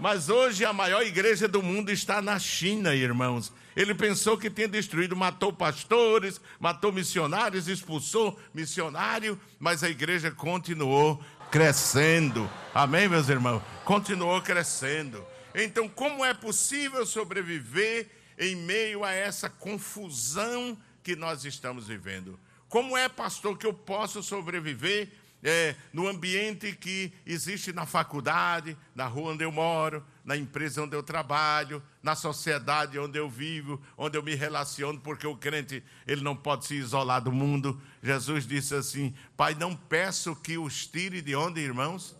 Mas 0.00 0.28
hoje 0.28 0.64
a 0.64 0.72
maior 0.72 1.02
igreja 1.02 1.48
do 1.48 1.62
mundo 1.62 1.90
está 1.90 2.22
na 2.22 2.38
China, 2.38 2.94
irmãos. 2.94 3.52
Ele 3.76 3.94
pensou 3.94 4.38
que 4.38 4.48
tinha 4.48 4.68
destruído, 4.68 5.14
matou 5.14 5.52
pastores, 5.52 6.40
matou 6.58 6.92
missionários, 6.92 7.68
expulsou 7.68 8.38
missionário, 8.54 9.38
mas 9.58 9.82
a 9.82 9.90
igreja 9.90 10.30
continuou 10.30 11.22
crescendo. 11.50 12.48
Amém, 12.74 13.08
meus 13.08 13.28
irmãos? 13.28 13.62
Continuou 13.84 14.40
crescendo. 14.40 15.24
Então, 15.54 15.88
como 15.88 16.24
é 16.24 16.32
possível 16.32 17.04
sobreviver 17.04 18.08
em 18.38 18.54
meio 18.54 19.04
a 19.04 19.12
essa 19.12 19.48
confusão 19.50 20.78
que 21.02 21.16
nós 21.16 21.44
estamos 21.44 21.88
vivendo. 21.88 22.38
Como 22.68 22.96
é, 22.96 23.08
pastor, 23.08 23.56
que 23.56 23.66
eu 23.66 23.72
posso 23.72 24.22
sobreviver 24.22 25.10
é, 25.42 25.76
no 25.92 26.08
ambiente 26.08 26.74
que 26.74 27.12
existe 27.24 27.72
na 27.72 27.86
faculdade, 27.86 28.76
na 28.94 29.06
rua 29.06 29.32
onde 29.32 29.44
eu 29.44 29.52
moro, 29.52 30.04
na 30.24 30.36
empresa 30.36 30.82
onde 30.82 30.96
eu 30.96 31.02
trabalho, 31.02 31.82
na 32.02 32.14
sociedade 32.14 32.98
onde 32.98 33.18
eu 33.18 33.28
vivo, 33.28 33.80
onde 33.96 34.18
eu 34.18 34.22
me 34.22 34.34
relaciono, 34.34 35.00
porque 35.00 35.26
o 35.26 35.36
crente 35.36 35.82
ele 36.06 36.22
não 36.22 36.36
pode 36.36 36.66
se 36.66 36.74
isolar 36.74 37.22
do 37.22 37.32
mundo. 37.32 37.80
Jesus 38.02 38.46
disse 38.46 38.74
assim: 38.74 39.14
Pai, 39.36 39.54
não 39.54 39.74
peço 39.74 40.34
que 40.36 40.58
os 40.58 40.86
tire 40.86 41.22
de 41.22 41.34
onde, 41.34 41.60
irmãos? 41.60 42.16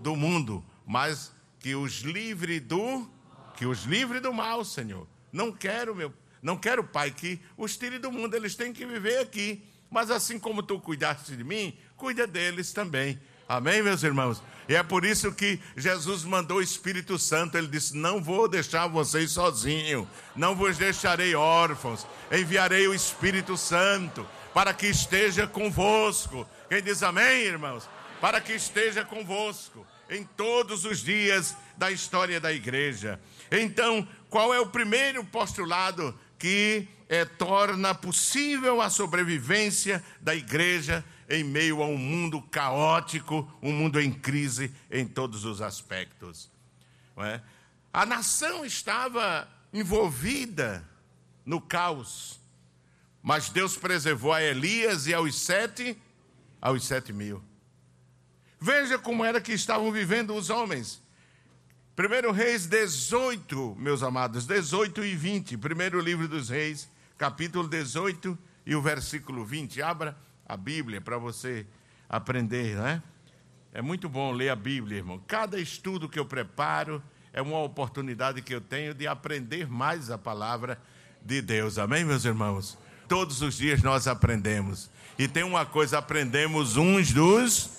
Do 0.00 0.14
mundo, 0.14 0.64
mas 0.86 1.32
que 1.58 1.74
os 1.74 2.00
livre 2.00 2.60
do 2.60 3.10
que 3.56 3.64
os 3.64 3.84
livre 3.84 4.20
do 4.20 4.32
mal, 4.32 4.62
Senhor. 4.64 5.08
Não 5.32 5.50
quero, 5.50 5.94
meu 5.94 6.12
não 6.42 6.56
quero, 6.56 6.84
Pai, 6.84 7.10
que 7.10 7.40
os 7.56 7.76
tire 7.76 7.98
do 7.98 8.12
mundo, 8.12 8.34
eles 8.34 8.54
têm 8.54 8.72
que 8.72 8.86
viver 8.86 9.18
aqui. 9.18 9.62
Mas 9.90 10.10
assim 10.10 10.38
como 10.38 10.62
tu 10.62 10.80
cuidaste 10.80 11.36
de 11.36 11.44
mim, 11.44 11.76
cuida 11.96 12.26
deles 12.26 12.72
também. 12.72 13.20
Amém, 13.48 13.82
meus 13.82 14.02
irmãos? 14.02 14.42
E 14.68 14.74
é 14.74 14.82
por 14.82 15.04
isso 15.04 15.32
que 15.32 15.60
Jesus 15.76 16.24
mandou 16.24 16.58
o 16.58 16.62
Espírito 16.62 17.18
Santo. 17.18 17.56
Ele 17.56 17.68
disse: 17.68 17.96
Não 17.96 18.20
vou 18.20 18.48
deixar 18.48 18.88
vocês 18.88 19.30
sozinhos, 19.30 20.06
não 20.34 20.56
vos 20.56 20.76
deixarei 20.76 21.34
órfãos. 21.36 22.04
Enviarei 22.32 22.88
o 22.88 22.94
Espírito 22.94 23.56
Santo 23.56 24.26
para 24.52 24.74
que 24.74 24.88
esteja 24.88 25.46
convosco. 25.46 26.48
Quem 26.68 26.82
diz 26.82 27.02
amém, 27.02 27.42
irmãos? 27.42 27.88
Para 28.20 28.40
que 28.40 28.54
esteja 28.54 29.04
convosco 29.04 29.86
em 30.10 30.24
todos 30.24 30.84
os 30.84 30.98
dias 31.00 31.56
da 31.76 31.90
história 31.90 32.40
da 32.40 32.52
igreja. 32.52 33.20
Então, 33.50 34.06
qual 34.28 34.52
é 34.52 34.58
o 34.58 34.66
primeiro 34.66 35.24
postulado 35.24 36.18
que 36.38 36.88
é, 37.08 37.24
torna 37.24 37.94
possível 37.94 38.80
a 38.80 38.90
sobrevivência 38.90 40.02
da 40.20 40.34
igreja 40.34 41.04
em 41.28 41.42
meio 41.42 41.82
a 41.82 41.86
um 41.86 41.96
mundo 41.96 42.40
caótico, 42.42 43.50
um 43.62 43.72
mundo 43.72 44.00
em 44.00 44.12
crise 44.12 44.74
em 44.90 45.06
todos 45.06 45.44
os 45.44 45.60
aspectos. 45.60 46.50
É? 47.18 47.40
A 47.92 48.04
nação 48.04 48.64
estava 48.64 49.48
envolvida 49.72 50.86
no 51.44 51.60
caos, 51.60 52.40
mas 53.22 53.48
Deus 53.48 53.76
preservou 53.76 54.32
a 54.32 54.42
Elias 54.42 55.06
e 55.06 55.14
aos 55.14 55.34
sete, 55.34 55.96
aos 56.60 56.84
sete 56.84 57.12
mil. 57.12 57.42
Veja 58.60 58.98
como 58.98 59.24
era 59.24 59.40
que 59.40 59.52
estavam 59.52 59.90
vivendo 59.90 60.34
os 60.34 60.50
homens. 60.50 61.02
1 61.98 62.30
Reis 62.30 62.66
18, 62.66 63.74
meus 63.78 64.02
amados, 64.02 64.46
18 64.46 65.02
e 65.02 65.16
20. 65.16 65.56
Primeiro 65.56 65.98
livro 65.98 66.28
dos 66.28 66.50
Reis, 66.50 66.90
capítulo 67.16 67.66
18 67.66 68.36
e 68.66 68.76
o 68.76 68.82
versículo 68.82 69.46
20. 69.46 69.80
Abra 69.80 70.14
a 70.46 70.58
Bíblia 70.58 71.00
para 71.00 71.16
você 71.16 71.66
aprender, 72.06 72.76
né? 72.76 73.02
É 73.72 73.80
muito 73.80 74.10
bom 74.10 74.30
ler 74.30 74.50
a 74.50 74.54
Bíblia, 74.54 74.98
irmão. 74.98 75.18
Cada 75.26 75.58
estudo 75.58 76.06
que 76.06 76.18
eu 76.18 76.26
preparo 76.26 77.02
é 77.32 77.40
uma 77.40 77.62
oportunidade 77.62 78.42
que 78.42 78.54
eu 78.54 78.60
tenho 78.60 78.92
de 78.92 79.06
aprender 79.06 79.66
mais 79.66 80.10
a 80.10 80.18
palavra 80.18 80.78
de 81.24 81.40
Deus. 81.40 81.78
Amém, 81.78 82.04
meus 82.04 82.26
irmãos? 82.26 82.76
Todos 83.08 83.40
os 83.40 83.56
dias 83.56 83.82
nós 83.82 84.06
aprendemos. 84.06 84.90
E 85.18 85.26
tem 85.26 85.44
uma 85.44 85.64
coisa, 85.64 85.96
aprendemos 85.96 86.76
uns 86.76 87.10
dos 87.10 87.70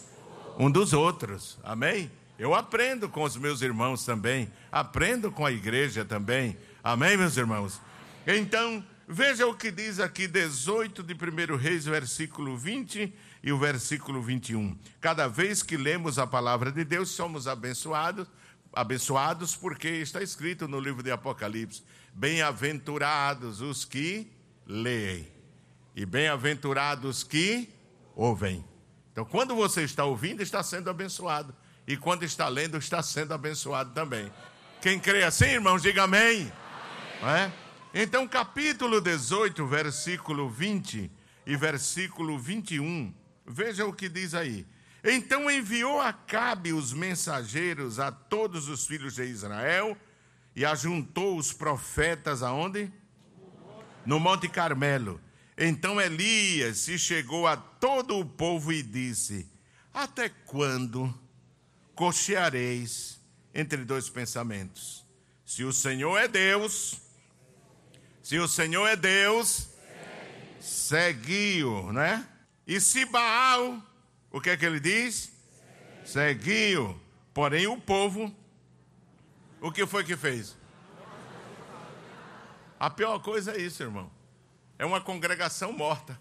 um 0.57 0.71
dos 0.71 0.91
outros. 0.91 1.59
Amém? 1.63 2.09
Eu 2.39 2.53
aprendo 2.53 3.09
com 3.09 3.23
os 3.23 3.35
meus 3.35 3.61
irmãos 3.61 4.05
também, 4.05 4.51
aprendo 4.71 5.31
com 5.31 5.43
a 5.43 5.51
igreja 5.51 6.05
também. 6.05 6.55
Amém, 6.83 7.17
meus 7.17 7.35
irmãos? 7.35 7.81
Então, 8.27 8.85
veja 9.07 9.47
o 9.47 9.55
que 9.55 9.71
diz 9.71 9.99
aqui 9.99 10.27
18 10.27 11.01
de 11.01 11.13
1 11.15 11.55
Reis, 11.55 11.85
versículo 11.85 12.55
20 12.55 13.11
e 13.41 13.51
o 13.51 13.57
versículo 13.57 14.21
21. 14.21 14.77
Cada 15.01 15.27
vez 15.27 15.63
que 15.63 15.75
lemos 15.75 16.19
a 16.19 16.27
palavra 16.27 16.71
de 16.71 16.83
Deus, 16.83 17.09
somos 17.09 17.47
abençoados, 17.47 18.27
abençoados 18.71 19.55
porque 19.55 19.87
está 19.87 20.21
escrito 20.21 20.67
no 20.67 20.79
livro 20.79 21.01
de 21.01 21.09
Apocalipse: 21.09 21.81
Bem-aventurados 22.13 23.61
os 23.61 23.83
que 23.83 24.31
leem, 24.63 25.27
e 25.95 26.05
bem-aventurados 26.05 27.23
que 27.23 27.67
ouvem. 28.15 28.63
Então, 29.11 29.25
quando 29.25 29.55
você 29.55 29.81
está 29.81 30.05
ouvindo, 30.05 30.43
está 30.43 30.61
sendo 30.61 30.91
abençoado. 30.91 31.51
E 31.87 31.95
quando 31.95 32.23
está 32.23 32.49
lendo, 32.49 32.77
está 32.77 33.01
sendo 33.01 33.33
abençoado 33.33 33.91
também. 33.93 34.31
Quem 34.81 34.99
crê 34.99 35.23
assim, 35.23 35.45
irmãos, 35.45 35.81
diga 35.81 36.03
amém. 36.03 36.51
amém. 37.21 37.33
É? 37.33 37.51
Então, 37.93 38.27
capítulo 38.27 38.99
18, 38.99 39.65
versículo 39.65 40.49
20 40.49 41.09
e 41.45 41.55
versículo 41.55 42.37
21. 42.37 43.13
Veja 43.45 43.85
o 43.85 43.93
que 43.93 44.09
diz 44.09 44.33
aí. 44.33 44.67
Então 45.03 45.49
enviou 45.49 46.01
Acabe 46.01 46.73
os 46.73 46.91
mensageiros 46.91 47.99
a 47.99 48.11
todos 48.11 48.67
os 48.67 48.85
filhos 48.85 49.15
de 49.15 49.23
Israel 49.23 49.97
e 50.53 50.65
ajuntou 50.65 51.37
os 51.37 51.53
profetas 51.53 52.43
aonde? 52.43 52.91
No 54.05 54.19
Monte 54.19 54.49
Carmelo. 54.49 55.21
Então 55.57 56.01
Elias 56.01 56.79
se 56.79 56.99
chegou 56.99 57.47
a 57.47 57.55
todo 57.55 58.19
o 58.19 58.25
povo 58.25 58.73
e 58.73 58.83
disse: 58.83 59.49
Até 59.93 60.27
quando 60.29 61.13
cocheareis 61.97 63.19
entre 63.53 63.83
dois 63.83 64.07
pensamentos? 64.09 65.05
Se 65.43 65.63
o 65.63 65.73
Senhor 65.73 66.15
é 66.17 66.27
Deus, 66.27 67.01
se 68.21 68.37
o 68.37 68.47
Senhor 68.47 68.87
é 68.87 68.95
Deus, 68.95 69.67
seguiu, 70.61 71.91
né? 71.91 72.25
E 72.65 72.79
se 72.79 73.03
Baal, 73.05 73.81
o 74.31 74.39
que 74.39 74.51
é 74.51 74.57
que 74.57 74.65
ele 74.65 74.79
diz? 74.79 75.31
Seguiu. 76.05 76.99
Porém, 77.33 77.65
o 77.67 77.79
povo, 77.81 78.33
o 79.59 79.71
que 79.71 79.85
foi 79.85 80.03
que 80.03 80.15
fez? 80.15 80.55
A 82.79 82.89
pior 82.89 83.19
coisa 83.19 83.53
é 83.53 83.61
isso, 83.61 83.81
irmão. 83.81 84.11
É 84.77 84.85
uma 84.85 85.01
congregação 85.01 85.73
morta. 85.73 86.19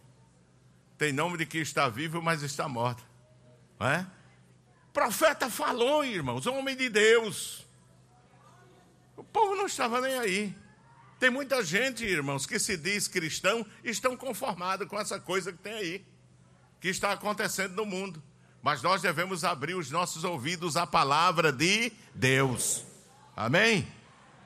Tem 0.96 1.12
nome 1.12 1.36
de 1.36 1.44
que 1.44 1.58
está 1.58 1.88
vivo, 1.88 2.22
mas 2.22 2.42
está 2.42 2.66
morta. 2.66 3.02
Não 3.78 3.88
é? 3.88 4.06
Profeta 4.96 5.50
falou, 5.50 6.02
irmãos, 6.02 6.46
homem 6.46 6.74
de 6.74 6.88
Deus. 6.88 7.66
O 9.14 9.22
povo 9.22 9.54
não 9.54 9.66
estava 9.66 10.00
nem 10.00 10.18
aí. 10.18 10.56
Tem 11.20 11.28
muita 11.28 11.62
gente, 11.62 12.02
irmãos, 12.02 12.46
que 12.46 12.58
se 12.58 12.78
diz 12.78 13.06
cristão 13.06 13.66
e 13.84 13.90
estão 13.90 14.16
conformados 14.16 14.88
com 14.88 14.98
essa 14.98 15.20
coisa 15.20 15.52
que 15.52 15.58
tem 15.58 15.74
aí, 15.74 16.06
que 16.80 16.88
está 16.88 17.12
acontecendo 17.12 17.74
no 17.74 17.84
mundo. 17.84 18.22
Mas 18.62 18.80
nós 18.80 19.02
devemos 19.02 19.44
abrir 19.44 19.74
os 19.74 19.90
nossos 19.90 20.24
ouvidos 20.24 20.78
à 20.78 20.86
palavra 20.86 21.52
de 21.52 21.92
Deus. 22.14 22.82
Amém? 23.36 23.86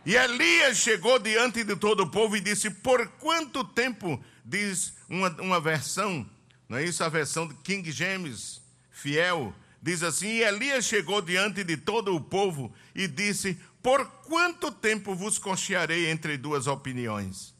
E 0.04 0.16
Elias 0.16 0.78
chegou 0.78 1.20
diante 1.20 1.62
de 1.62 1.76
todo 1.76 2.00
o 2.02 2.10
povo 2.10 2.36
e 2.36 2.40
disse: 2.40 2.70
Por 2.70 3.06
quanto 3.20 3.62
tempo, 3.62 4.20
diz 4.44 4.94
uma, 5.08 5.28
uma 5.40 5.60
versão, 5.60 6.28
não 6.68 6.76
é 6.76 6.84
isso? 6.84 7.04
A 7.04 7.08
versão 7.08 7.46
de 7.46 7.54
King 7.54 7.88
James, 7.92 8.60
fiel, 8.90 9.54
diz 9.82 10.02
assim: 10.02 10.28
E 10.28 10.42
Elias 10.42 10.84
chegou 10.84 11.20
diante 11.22 11.64
de 11.64 11.76
todo 11.76 12.14
o 12.14 12.20
povo 12.20 12.72
e 12.94 13.06
disse: 13.06 13.58
por 13.82 14.06
quanto 14.22 14.70
tempo 14.70 15.14
vos 15.14 15.38
cochearei 15.38 16.10
entre 16.10 16.36
duas 16.36 16.66
opiniões? 16.66 17.54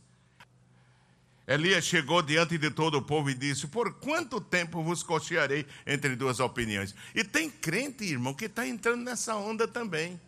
Elias 1.47 1.85
chegou 1.85 2.23
diante 2.23 2.59
de 2.59 2.71
todo 2.71 2.99
o 2.99 3.03
povo 3.03 3.31
e 3.31 3.35
disse: 3.35 3.67
Por 3.67 3.95
quanto 3.95 4.41
tempo 4.41 4.83
vos 4.83 5.03
cochearei 5.03 5.67
entre 5.87 6.15
duas 6.15 6.39
opiniões? 6.39 6.95
E 7.15 7.25
tem 7.25 7.51
crente, 7.51 8.05
irmão, 8.05 8.35
que 8.35 8.45
está 8.45 8.67
entrando 8.67 9.03
nessa 9.03 9.35
onda 9.35 9.67
também. 9.67 10.21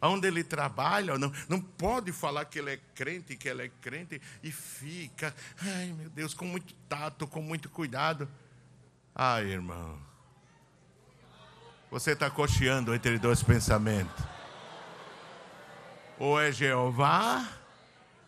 Onde 0.00 0.26
ele 0.26 0.42
trabalha, 0.42 1.18
não, 1.18 1.32
não 1.48 1.60
pode 1.60 2.12
falar 2.12 2.44
que 2.46 2.58
ele 2.58 2.72
é 2.72 2.80
crente, 2.94 3.36
que 3.36 3.48
ele 3.48 3.64
é 3.64 3.70
crente, 3.80 4.20
e 4.42 4.52
fica, 4.52 5.34
ai 5.60 5.92
meu 5.92 6.10
Deus, 6.10 6.34
com 6.34 6.44
muito 6.44 6.74
tato, 6.88 7.26
com 7.26 7.40
muito 7.40 7.68
cuidado. 7.68 8.28
Ai, 9.14 9.46
irmão, 9.46 9.98
você 11.96 12.12
está 12.12 12.28
cocheando 12.28 12.94
entre 12.94 13.18
dois 13.18 13.42
pensamentos. 13.42 14.22
Ou 16.18 16.38
é 16.38 16.52
Jeová, 16.52 17.42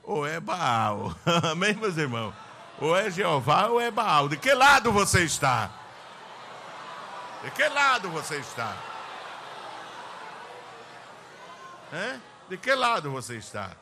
ou 0.03 0.27
é 0.27 0.41
Baal. 0.41 1.15
Amém, 1.53 1.75
meus 1.75 1.99
irmãos? 1.99 2.33
Ou 2.81 2.97
é 2.97 3.11
Jeová 3.11 3.67
ou 3.67 3.79
é 3.79 3.91
Baal. 3.91 4.27
De 4.27 4.39
que 4.39 4.55
lado 4.55 4.91
você 4.91 5.23
está? 5.23 5.71
De 7.45 7.51
que 7.51 7.69
lado 7.69 8.09
você 8.09 8.37
está? 8.37 8.75
É? 11.93 12.19
De 12.49 12.57
que 12.57 12.75
lado 12.75 13.11
você 13.11 13.37
está? 13.37 13.73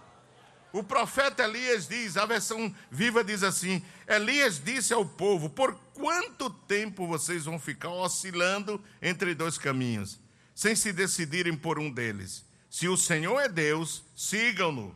O 0.76 0.82
profeta 0.82 1.44
Elias 1.44 1.88
diz, 1.88 2.18
a 2.18 2.26
versão 2.26 2.74
viva 2.90 3.24
diz 3.24 3.42
assim: 3.42 3.82
Elias 4.06 4.60
disse 4.62 4.92
ao 4.92 5.06
povo: 5.06 5.48
Por 5.48 5.74
quanto 5.94 6.50
tempo 6.50 7.06
vocês 7.06 7.46
vão 7.46 7.58
ficar 7.58 7.88
oscilando 7.88 8.78
entre 9.00 9.34
dois 9.34 9.56
caminhos, 9.56 10.20
sem 10.54 10.76
se 10.76 10.92
decidirem 10.92 11.56
por 11.56 11.78
um 11.78 11.90
deles? 11.90 12.44
Se 12.68 12.88
o 12.88 12.96
Senhor 12.96 13.40
é 13.40 13.48
Deus, 13.48 14.04
sigam-no. 14.14 14.94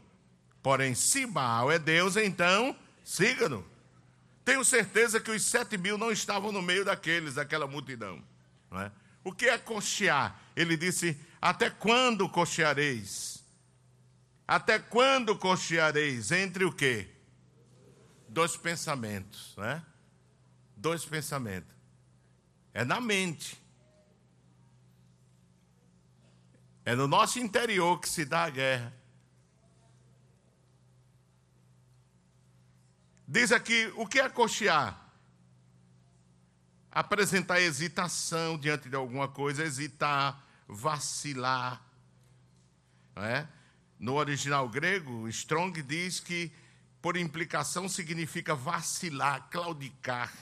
Porém, 0.63 0.95
se 0.95 1.25
Baal 1.25 1.73
é 1.73 1.79
Deus, 1.79 2.15
então 2.15 2.77
sigam-no. 3.03 3.65
Tenho 4.45 4.63
certeza 4.67 5.19
que 5.19 5.31
os 5.31 5.43
sete 5.43 5.79
mil 5.79 5.97
não 5.97 6.13
estavam 6.13 6.53
no 6.53 6.61
meio 6.61 6.85
daqueles, 6.85 7.37
daquela 7.37 7.67
multidão. 7.67 8.23
É? 8.73 8.91
O 9.25 9.33
que 9.33 9.47
é 9.47 9.57
cochear? 9.57 10.39
Ele 10.55 10.77
disse: 10.77 11.19
Até 11.41 11.71
quando 11.71 12.29
cocheareis? 12.29 13.40
Até 14.51 14.81
quando 14.81 15.39
cocheareis? 15.39 16.33
Entre 16.33 16.65
o 16.65 16.73
quê? 16.73 17.09
Dois 18.29 18.57
pensamentos. 18.57 19.55
Né? 19.57 19.81
Dois 20.77 21.05
pensamentos. 21.05 21.73
É 22.75 22.85
na 22.85 23.01
mente. 23.01 23.63
É 26.85 26.97
no 26.97 27.07
nosso 27.07 27.39
interior 27.39 28.01
que 28.01 28.09
se 28.09 28.25
dá 28.25 28.43
a 28.43 28.51
guerra. 28.51 28.93
Diz 33.29 33.53
aqui, 33.53 33.87
o 33.95 34.05
que 34.05 34.19
é 34.19 34.29
cochear? 34.29 35.01
Apresentar 36.91 37.61
hesitação 37.61 38.59
diante 38.59 38.89
de 38.89 38.97
alguma 38.97 39.29
coisa, 39.29 39.63
hesitar, 39.63 40.45
vacilar. 40.67 41.81
É? 43.15 43.60
No 44.01 44.15
original 44.15 44.67
grego, 44.67 45.29
Strong 45.29 45.83
diz 45.83 46.21
que, 46.21 46.51
por 47.03 47.19
implicação, 47.19 47.87
significa 47.87 48.55
vacilar, 48.55 49.51
claudicar. 49.51 50.33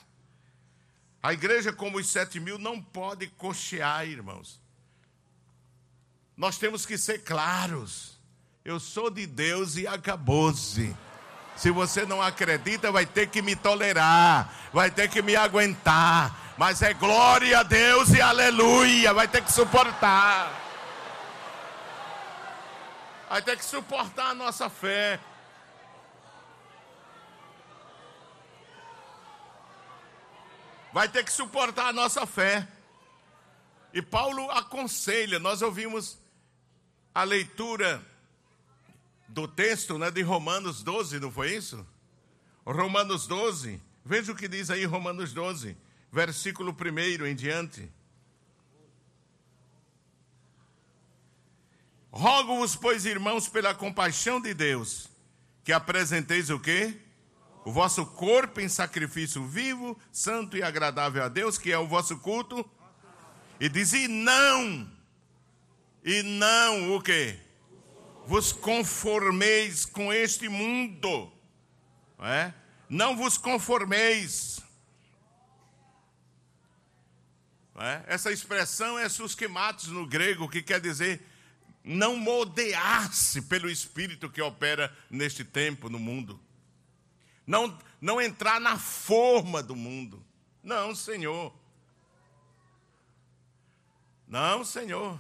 A 1.21 1.33
igreja, 1.33 1.73
como 1.73 1.99
os 1.99 2.09
sete 2.09 2.39
mil, 2.39 2.57
não 2.57 2.81
pode 2.81 3.27
cochear, 3.27 4.07
irmãos. 4.07 4.63
Nós 6.37 6.57
temos 6.57 6.87
que 6.87 6.97
ser 6.97 7.25
claros. 7.25 8.17
Eu 8.65 8.79
sou 8.79 9.11
de 9.11 9.27
Deus 9.27 9.77
e 9.77 9.89
acabou-se. 9.89 10.97
Se 11.57 11.73
você 11.73 12.07
não 12.07 12.23
acredita, 12.23 12.93
vai 12.93 13.07
ter 13.07 13.29
que 13.29 13.43
me 13.43 13.57
tolerar, 13.57 14.71
vai 14.73 14.89
ter 14.89 15.11
que 15.11 15.21
me 15.21 15.35
aguentar. 15.35 16.55
Mas 16.57 16.81
é 16.81 16.95
glória 16.95 17.59
a 17.59 17.63
Deus 17.65 18.11
e 18.11 18.21
aleluia, 18.21 19.13
vai 19.13 19.27
ter 19.27 19.43
que 19.43 19.53
suportar. 19.53 20.68
Vai 23.29 23.43
ter 23.43 23.57
que 23.59 23.65
suportar 23.65 24.31
a 24.31 24.35
nossa 24.35 24.71
fé. 24.71 25.21
Vai 30.93 31.09
ter 31.09 31.25
que 31.25 31.33
suportar 31.33 31.89
a 31.89 31.93
nossa 31.93 32.27
fé. 32.27 32.67
E 33.93 34.01
Paulo 34.01 34.51
aconselha, 34.51 35.39
nós 35.39 35.63
ouvimos 35.63 36.19
a 37.15 37.23
leitura 37.23 38.03
do 39.29 39.47
texto 39.47 39.99
né, 39.99 40.11
de 40.11 40.23
Romanos 40.23 40.83
12, 40.83 41.21
não 41.21 41.31
foi 41.31 41.55
isso? 41.55 41.87
Romanos 42.65 43.27
12, 43.27 43.81
veja 44.05 44.33
o 44.33 44.37
que 44.37 44.49
diz 44.49 44.71
aí 44.71 44.85
Romanos 44.85 45.33
12, 45.33 45.77
versículo 46.11 46.75
1 46.75 47.27
em 47.27 47.35
diante. 47.35 47.91
Rogo-vos, 52.19 52.75
pois, 52.75 53.07
irmãos, 53.07 53.47
pela 53.47 53.73
compaixão 53.73 54.41
de 54.41 54.53
Deus, 54.53 55.09
que 55.63 55.73
apresenteis 55.73 56.51
o 56.51 56.59
quê? 56.59 56.97
O 57.65 57.71
vosso 57.71 58.05
corpo 58.05 58.61
em 58.61 58.69
sacrifício 58.69 59.47
vivo, 59.47 59.97
santo 60.11 60.57
e 60.57 60.63
agradável 60.65 61.23
a 61.23 61.29
Deus, 61.29 61.57
que 61.57 61.71
é 61.71 61.79
o 61.79 61.87
vosso 61.87 62.19
culto. 62.19 62.69
E 63.61 63.69
diz: 63.69 63.93
e 63.93 64.09
não 64.09 64.91
e 66.05 66.25
não 66.25 66.97
o 66.97 67.01
que? 67.01 67.39
Vos 68.27 68.53
conformeis 68.53 69.87
com 69.87 70.13
este 70.13 70.49
mundo. 70.49 71.33
Não, 72.19 72.27
é? 72.27 72.53
não 72.89 73.17
vos 73.17 73.39
conformeis. 73.39 74.59
É? 77.77 78.03
Essa 78.09 78.33
expressão 78.33 78.99
é 78.99 79.09
susquematos 79.09 79.87
no 79.87 80.05
grego, 80.05 80.49
que 80.49 80.61
quer 80.61 80.81
dizer 80.81 81.25
não 81.83 82.17
moldear-se 82.17 83.43
pelo 83.43 83.71
Espírito 83.71 84.31
que 84.31 84.43
opera 84.43 84.95
neste 85.11 85.45
tempo 85.45 85.89
no 85.89 85.99
mundo. 85.99 86.41
Não, 87.47 87.79
não 88.01 88.21
entrar 88.21 88.61
na 88.61 88.79
forma 88.79 89.63
do 89.63 89.75
mundo. 89.75 90.23
Não, 90.63 90.95
Senhor. 90.95 91.53
Não, 94.27 94.65
Senhor. 94.65 95.19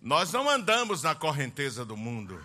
Nós 0.00 0.32
não 0.32 0.48
andamos 0.48 1.02
na 1.02 1.14
correnteza 1.14 1.84
do 1.84 1.96
mundo. 1.96 2.44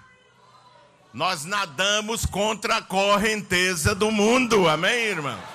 Nós 1.13 1.45
nadamos 1.45 2.25
contra 2.25 2.77
a 2.77 2.81
correnteza 2.81 3.93
do 3.93 4.11
mundo. 4.11 4.67
Amém, 4.67 5.05
irmão? 5.05 5.52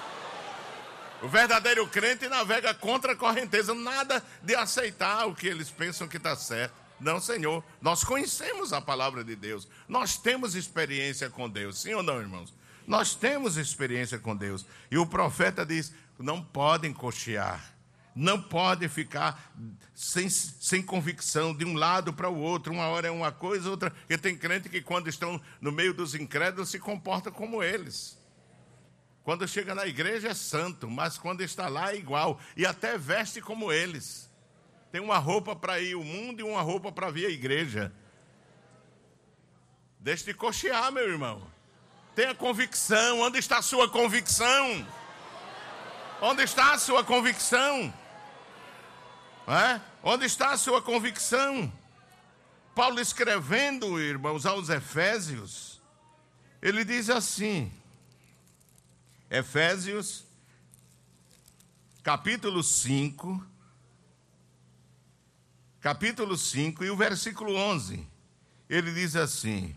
O 1.21 1.29
verdadeiro 1.29 1.87
crente 1.89 2.29
navega 2.29 2.73
contra 2.73 3.12
a 3.12 3.16
correnteza, 3.16 3.75
nada 3.75 4.23
de 4.43 4.55
aceitar 4.55 5.27
o 5.27 5.35
que 5.35 5.49
eles 5.49 5.71
pensam 5.71 6.07
que 6.07 6.16
está 6.16 6.37
certo. 6.37 6.75
Não, 7.01 7.21
Senhor. 7.21 7.64
Nós 7.81 8.05
conhecemos 8.05 8.73
a 8.73 8.81
palavra 8.81 9.25
de 9.25 9.35
Deus. 9.35 9.69
Nós 9.89 10.16
temos 10.16 10.55
experiência 10.55 11.29
com 11.31 11.49
Deus. 11.49 11.81
Sim 11.81 11.95
ou 11.95 12.03
não, 12.03 12.21
irmãos? 12.21 12.55
Nós 12.87 13.14
temos 13.14 13.57
experiência 13.57 14.19
com 14.19 14.37
Deus. 14.37 14.64
E 14.91 14.99
o 14.99 15.07
profeta 15.07 15.64
diz: 15.64 15.93
não 16.19 16.43
podem 16.43 16.93
cochear. 16.93 17.75
Não 18.14 18.41
pode 18.43 18.89
ficar 18.89 19.53
sem, 19.95 20.29
sem 20.29 20.83
convicção 20.83 21.55
de 21.55 21.64
um 21.64 21.75
lado 21.75 22.12
para 22.12 22.29
o 22.29 22.37
outro. 22.37 22.73
Uma 22.73 22.89
hora 22.89 23.07
é 23.07 23.11
uma 23.11 23.31
coisa, 23.31 23.71
outra. 23.71 23.91
Porque 23.93 24.19
tem 24.19 24.37
crente 24.37 24.69
que, 24.69 24.81
quando 24.81 25.09
estão 25.09 25.41
no 25.61 25.71
meio 25.71 25.95
dos 25.95 26.16
incrédulos, 26.16 26.69
se 26.69 26.81
comporta 26.81 27.31
como 27.31 27.62
eles. 27.62 28.18
Quando 29.29 29.47
chega 29.47 29.74
na 29.74 29.87
igreja 29.87 30.29
é 30.29 30.35
santo, 30.35 30.89
mas 30.89 31.18
quando 31.18 31.43
está 31.43 31.68
lá 31.68 31.93
é 31.93 31.97
igual. 31.97 32.41
E 32.57 32.64
até 32.64 32.97
veste 32.97 33.43
como 33.43 33.70
eles. 33.70 34.33
Tem 34.91 35.03
uma 35.03 35.18
roupa 35.18 35.55
para 35.55 35.79
ir 35.79 35.93
ao 35.93 36.03
mundo 36.03 36.41
e 36.41 36.43
uma 36.43 36.62
roupa 36.62 36.91
para 36.91 37.11
vir 37.11 37.26
à 37.26 37.29
igreja. 37.29 37.93
Deixe 40.01 40.24
de 40.24 40.33
cochear, 40.33 40.91
meu 40.91 41.07
irmão. 41.07 41.47
Tenha 42.14 42.35
convicção. 42.35 43.20
Onde 43.20 43.39
está 43.39 43.59
a 43.59 43.62
sua 43.62 43.87
convicção? 43.87 44.89
Onde 46.22 46.43
está 46.43 46.72
a 46.72 46.79
sua 46.79 47.05
convicção? 47.05 47.93
É? 49.47 49.79
Onde 50.03 50.24
está 50.24 50.53
a 50.53 50.57
sua 50.57 50.81
convicção? 50.81 51.70
Paulo 52.74 52.99
escrevendo, 52.99 54.01
irmãos, 54.01 54.47
aos 54.47 54.70
Efésios, 54.70 55.83
ele 56.62 56.83
diz 56.83 57.11
assim, 57.11 57.70
Efésios, 59.31 60.24
capítulo 62.03 62.62
5, 62.62 63.45
capítulo 65.81 66.37
5 66.37 66.85
e 66.85 66.91
o 66.91 66.97
versículo 66.97 67.55
11, 67.55 68.07
ele 68.68 68.93
diz 68.93 69.16
assim, 69.16 69.76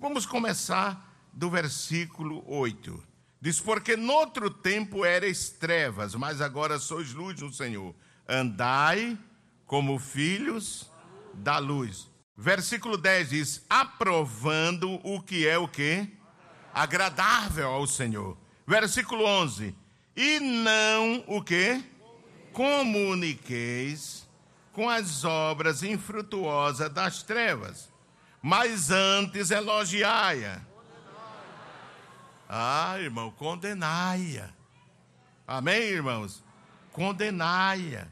vamos 0.00 0.24
começar 0.24 1.06
do 1.32 1.50
versículo 1.50 2.42
8. 2.50 3.02
Diz: 3.38 3.60
Porque 3.60 3.96
noutro 3.96 4.50
tempo 4.50 5.04
erais 5.04 5.50
trevas, 5.50 6.14
mas 6.14 6.40
agora 6.40 6.78
sois 6.78 7.12
luz 7.12 7.40
no 7.40 7.52
Senhor. 7.52 7.94
Andai 8.26 9.18
como 9.66 9.98
filhos 9.98 10.90
da 11.34 11.58
luz. 11.58 12.08
Versículo 12.34 12.96
10 12.96 13.28
diz: 13.28 13.64
Aprovando 13.68 14.94
o 15.04 15.20
que 15.20 15.46
é 15.46 15.58
o 15.58 15.68
que? 15.68 16.15
Agradável 16.76 17.68
ao 17.68 17.86
Senhor. 17.86 18.36
Versículo 18.66 19.24
11: 19.24 19.74
E 20.14 20.40
não 20.40 21.24
o 21.26 21.42
que? 21.42 21.82
Comuniqueis 22.52 24.28
com 24.72 24.88
as 24.88 25.24
obras 25.24 25.82
infrutuosas 25.82 26.92
das 26.92 27.22
trevas, 27.22 27.90
mas 28.42 28.90
antes 28.90 29.50
elogiai-a 29.50 30.60
ah, 32.48 32.98
irmão, 33.00 33.30
condenai-a. 33.32 34.50
Amém, 35.46 35.82
irmãos? 35.82 36.44
Condenai-a. 36.92 38.06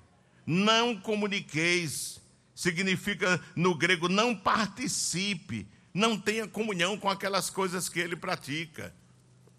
Não 0.44 0.96
comuniqueis. 0.96 2.20
Significa 2.54 3.40
no 3.54 3.74
grego 3.74 4.08
não 4.08 4.34
participe, 4.34 5.68
não 5.94 6.18
tenha 6.18 6.48
comunhão 6.48 6.98
com 6.98 7.08
aquelas 7.08 7.48
coisas 7.48 7.88
que 7.88 8.00
ele 8.00 8.16
pratica. 8.16 8.92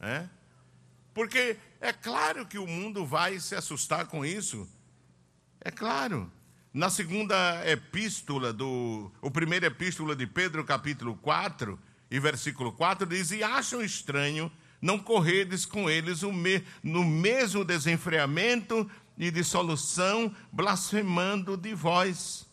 É? 0.01 0.27
Porque 1.13 1.57
é 1.79 1.93
claro 1.93 2.45
que 2.45 2.59
o 2.59 2.67
mundo 2.67 3.05
vai 3.05 3.39
se 3.39 3.55
assustar 3.55 4.05
com 4.07 4.25
isso. 4.25 4.69
É 5.61 5.71
claro. 5.71 6.29
Na 6.73 6.89
segunda 6.89 7.63
epístola 7.65 8.51
do. 8.51 9.09
O 9.21 9.31
primeira 9.31 9.67
epístola 9.67 10.13
de 10.13 10.27
Pedro, 10.27 10.65
capítulo 10.65 11.15
4, 11.15 11.79
e 12.11 12.19
versículo 12.19 12.73
4, 12.73 13.07
diz: 13.07 13.31
E 13.31 13.41
acham 13.41 13.81
estranho 13.81 14.51
não 14.81 14.99
corredes 14.99 15.65
com 15.65 15.89
eles 15.89 16.21
no 16.83 17.03
mesmo 17.03 17.63
desenfreamento 17.63 18.89
e 19.17 19.31
dissolução, 19.31 20.36
blasfemando 20.51 21.57
de 21.57 21.73
vós. 21.73 22.45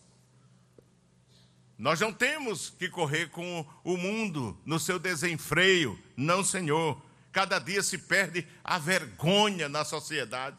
Nós 1.77 1.99
não 1.99 2.13
temos 2.13 2.69
que 2.69 2.87
correr 2.87 3.29
com 3.29 3.65
o 3.83 3.97
mundo 3.97 4.57
no 4.65 4.79
seu 4.79 4.99
desenfreio, 4.99 5.99
não, 6.15 6.43
Senhor. 6.43 7.01
Cada 7.31 7.57
dia 7.57 7.81
se 7.81 7.97
perde 7.97 8.47
a 8.63 8.77
vergonha 8.77 9.67
na 9.67 9.83
sociedade. 9.83 10.57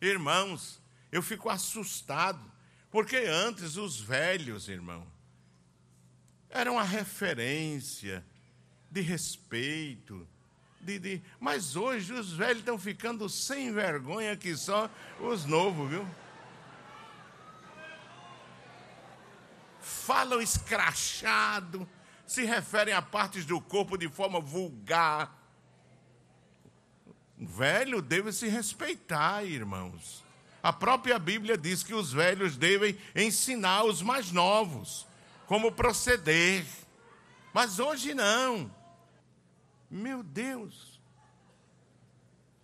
Irmãos, 0.00 0.80
eu 1.12 1.22
fico 1.22 1.50
assustado, 1.50 2.40
porque 2.90 3.16
antes 3.16 3.76
os 3.76 4.00
velhos, 4.00 4.68
irmão, 4.68 5.06
eram 6.48 6.78
a 6.78 6.82
referência 6.82 8.24
de 8.90 9.02
respeito, 9.02 10.26
de, 10.80 10.98
de, 10.98 11.22
mas 11.38 11.76
hoje 11.76 12.12
os 12.12 12.32
velhos 12.32 12.60
estão 12.60 12.78
ficando 12.78 13.28
sem 13.28 13.72
vergonha 13.72 14.36
que 14.36 14.56
só 14.56 14.90
os 15.20 15.44
novos, 15.44 15.90
viu? 15.90 16.08
Falam 19.86 20.42
escrachado, 20.42 21.88
se 22.26 22.44
referem 22.44 22.92
a 22.92 23.00
partes 23.00 23.44
do 23.46 23.60
corpo 23.60 23.96
de 23.96 24.08
forma 24.08 24.40
vulgar. 24.40 25.32
Velho 27.38 28.02
deve 28.02 28.32
se 28.32 28.48
respeitar, 28.48 29.44
irmãos. 29.44 30.24
A 30.60 30.72
própria 30.72 31.20
Bíblia 31.20 31.56
diz 31.56 31.84
que 31.84 31.94
os 31.94 32.12
velhos 32.12 32.56
devem 32.56 32.98
ensinar 33.14 33.84
os 33.84 34.02
mais 34.02 34.32
novos 34.32 35.06
como 35.46 35.70
proceder. 35.70 36.66
Mas 37.54 37.78
hoje 37.78 38.12
não. 38.12 38.74
Meu 39.88 40.24
Deus! 40.24 41.00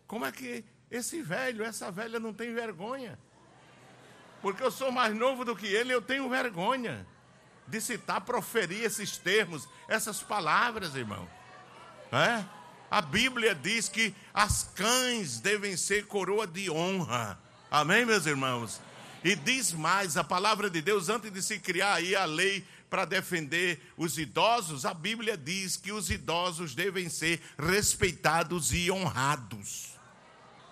Como 0.09 0.25
é 0.25 0.33
que 0.33 0.65
esse 0.91 1.23
velho, 1.23 1.65
essa 1.65 1.93
velha 1.93 2.19
não 2.19 2.35
tem 2.35 2.53
vergonha? 2.53 3.17
Porque 4.43 4.63
eu 4.63 4.71
sou 4.71 4.91
mais 4.91 5.15
novo 5.15 5.45
do 5.45 5.57
que 5.57 5.67
ele, 5.67 5.95
eu 5.95 6.03
tenho 6.03 6.29
vergonha 6.29 7.07
de 7.67 7.81
citar, 7.81 8.21
proferir 8.21 8.85
esses 8.85 9.17
termos, 9.17 9.69
essas 9.89 10.23
palavras, 10.23 10.95
irmão. 10.95 11.27
É? 12.11 12.45
A 12.91 13.01
Bíblia 13.01 13.55
diz 13.55 13.89
que 13.89 14.15
as 14.35 14.65
cães 14.75 15.41
devem 15.41 15.77
ser 15.77 16.07
coroa 16.07 16.47
de 16.47 16.71
honra. 16.71 17.39
Amém, 17.71 18.05
meus 18.05 18.27
irmãos? 18.27 18.81
E 19.25 19.35
diz 19.35 19.73
mais, 19.73 20.17
a 20.17 20.25
palavra 20.25 20.69
de 20.69 20.83
Deus, 20.83 21.09
antes 21.09 21.33
de 21.33 21.41
se 21.41 21.59
criar 21.59 21.95
aí 21.95 22.15
a 22.15 22.25
lei 22.25 22.67
para 22.91 23.07
defender 23.07 23.81
os 23.97 24.19
idosos, 24.19 24.85
a 24.85 24.93
Bíblia 24.93 25.37
diz 25.37 25.79
que 25.79 25.93
os 25.93 26.11
idosos 26.11 26.75
devem 26.75 27.09
ser 27.09 27.41
respeitados 27.59 28.75
e 28.75 28.91
honrados. 28.91 29.93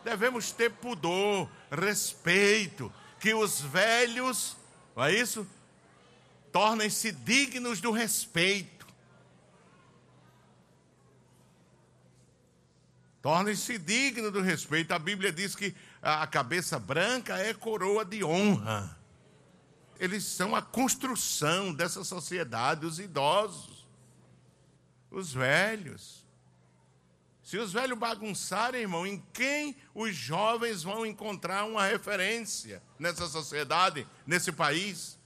Devemos 0.05 0.51
ter 0.51 0.71
pudor, 0.71 1.49
respeito, 1.71 2.93
que 3.21 3.35
os 3.35 3.61
velhos, 3.61 4.57
não 4.97 5.05
é 5.05 5.15
isso? 5.15 5.47
Tornem-se 6.51 7.13
dignos 7.13 7.81
do 7.81 7.93
respeito. 7.93 8.87
Tornem-se 13.23 13.79
dignos 13.79 14.33
do 14.33 14.41
respeito. 14.41 14.93
A 14.93 14.99
Bíblia 14.99 15.31
diz 15.31 15.55
que 15.55 15.75
a 16.03 16.27
cabeça 16.27 16.79
branca 16.79 17.37
é 17.37 17.55
coroa 17.55 18.05
de 18.05 18.25
honra 18.25 18.99
eles 20.01 20.25
são 20.25 20.57
a 20.57 20.63
construção 20.63 21.75
dessa 21.75 22.03
sociedade, 22.03 22.87
os 22.87 22.99
idosos, 22.99 23.87
os 25.11 25.31
velhos. 25.31 26.20
Se 27.51 27.59
os 27.59 27.73
velhos 27.73 27.99
bagunçarem, 27.99 28.83
irmão, 28.83 29.05
em 29.05 29.21
quem 29.33 29.75
os 29.93 30.15
jovens 30.15 30.85
vão 30.85 31.05
encontrar 31.05 31.65
uma 31.65 31.85
referência 31.85 32.81
nessa 32.97 33.27
sociedade, 33.27 34.07
nesse 34.25 34.53
país? 34.53 35.19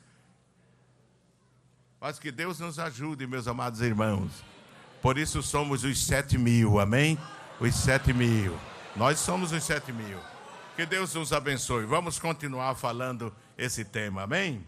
Mas 2.00 2.18
que 2.18 2.32
Deus 2.32 2.58
nos 2.60 2.78
ajude, 2.78 3.26
meus 3.26 3.46
amados 3.46 3.82
irmãos. 3.82 4.42
Por 5.02 5.18
isso 5.18 5.42
somos 5.42 5.84
os 5.84 6.02
sete 6.02 6.38
mil, 6.38 6.80
amém? 6.80 7.18
Os 7.60 7.74
sete 7.74 8.10
mil. 8.14 8.58
Nós 8.96 9.18
somos 9.18 9.52
os 9.52 9.62
sete 9.62 9.92
mil. 9.92 10.18
Que 10.76 10.86
Deus 10.86 11.14
nos 11.14 11.30
abençoe. 11.30 11.84
Vamos 11.84 12.18
continuar 12.18 12.74
falando 12.74 13.36
esse 13.58 13.84
tema, 13.84 14.22
amém? 14.22 14.66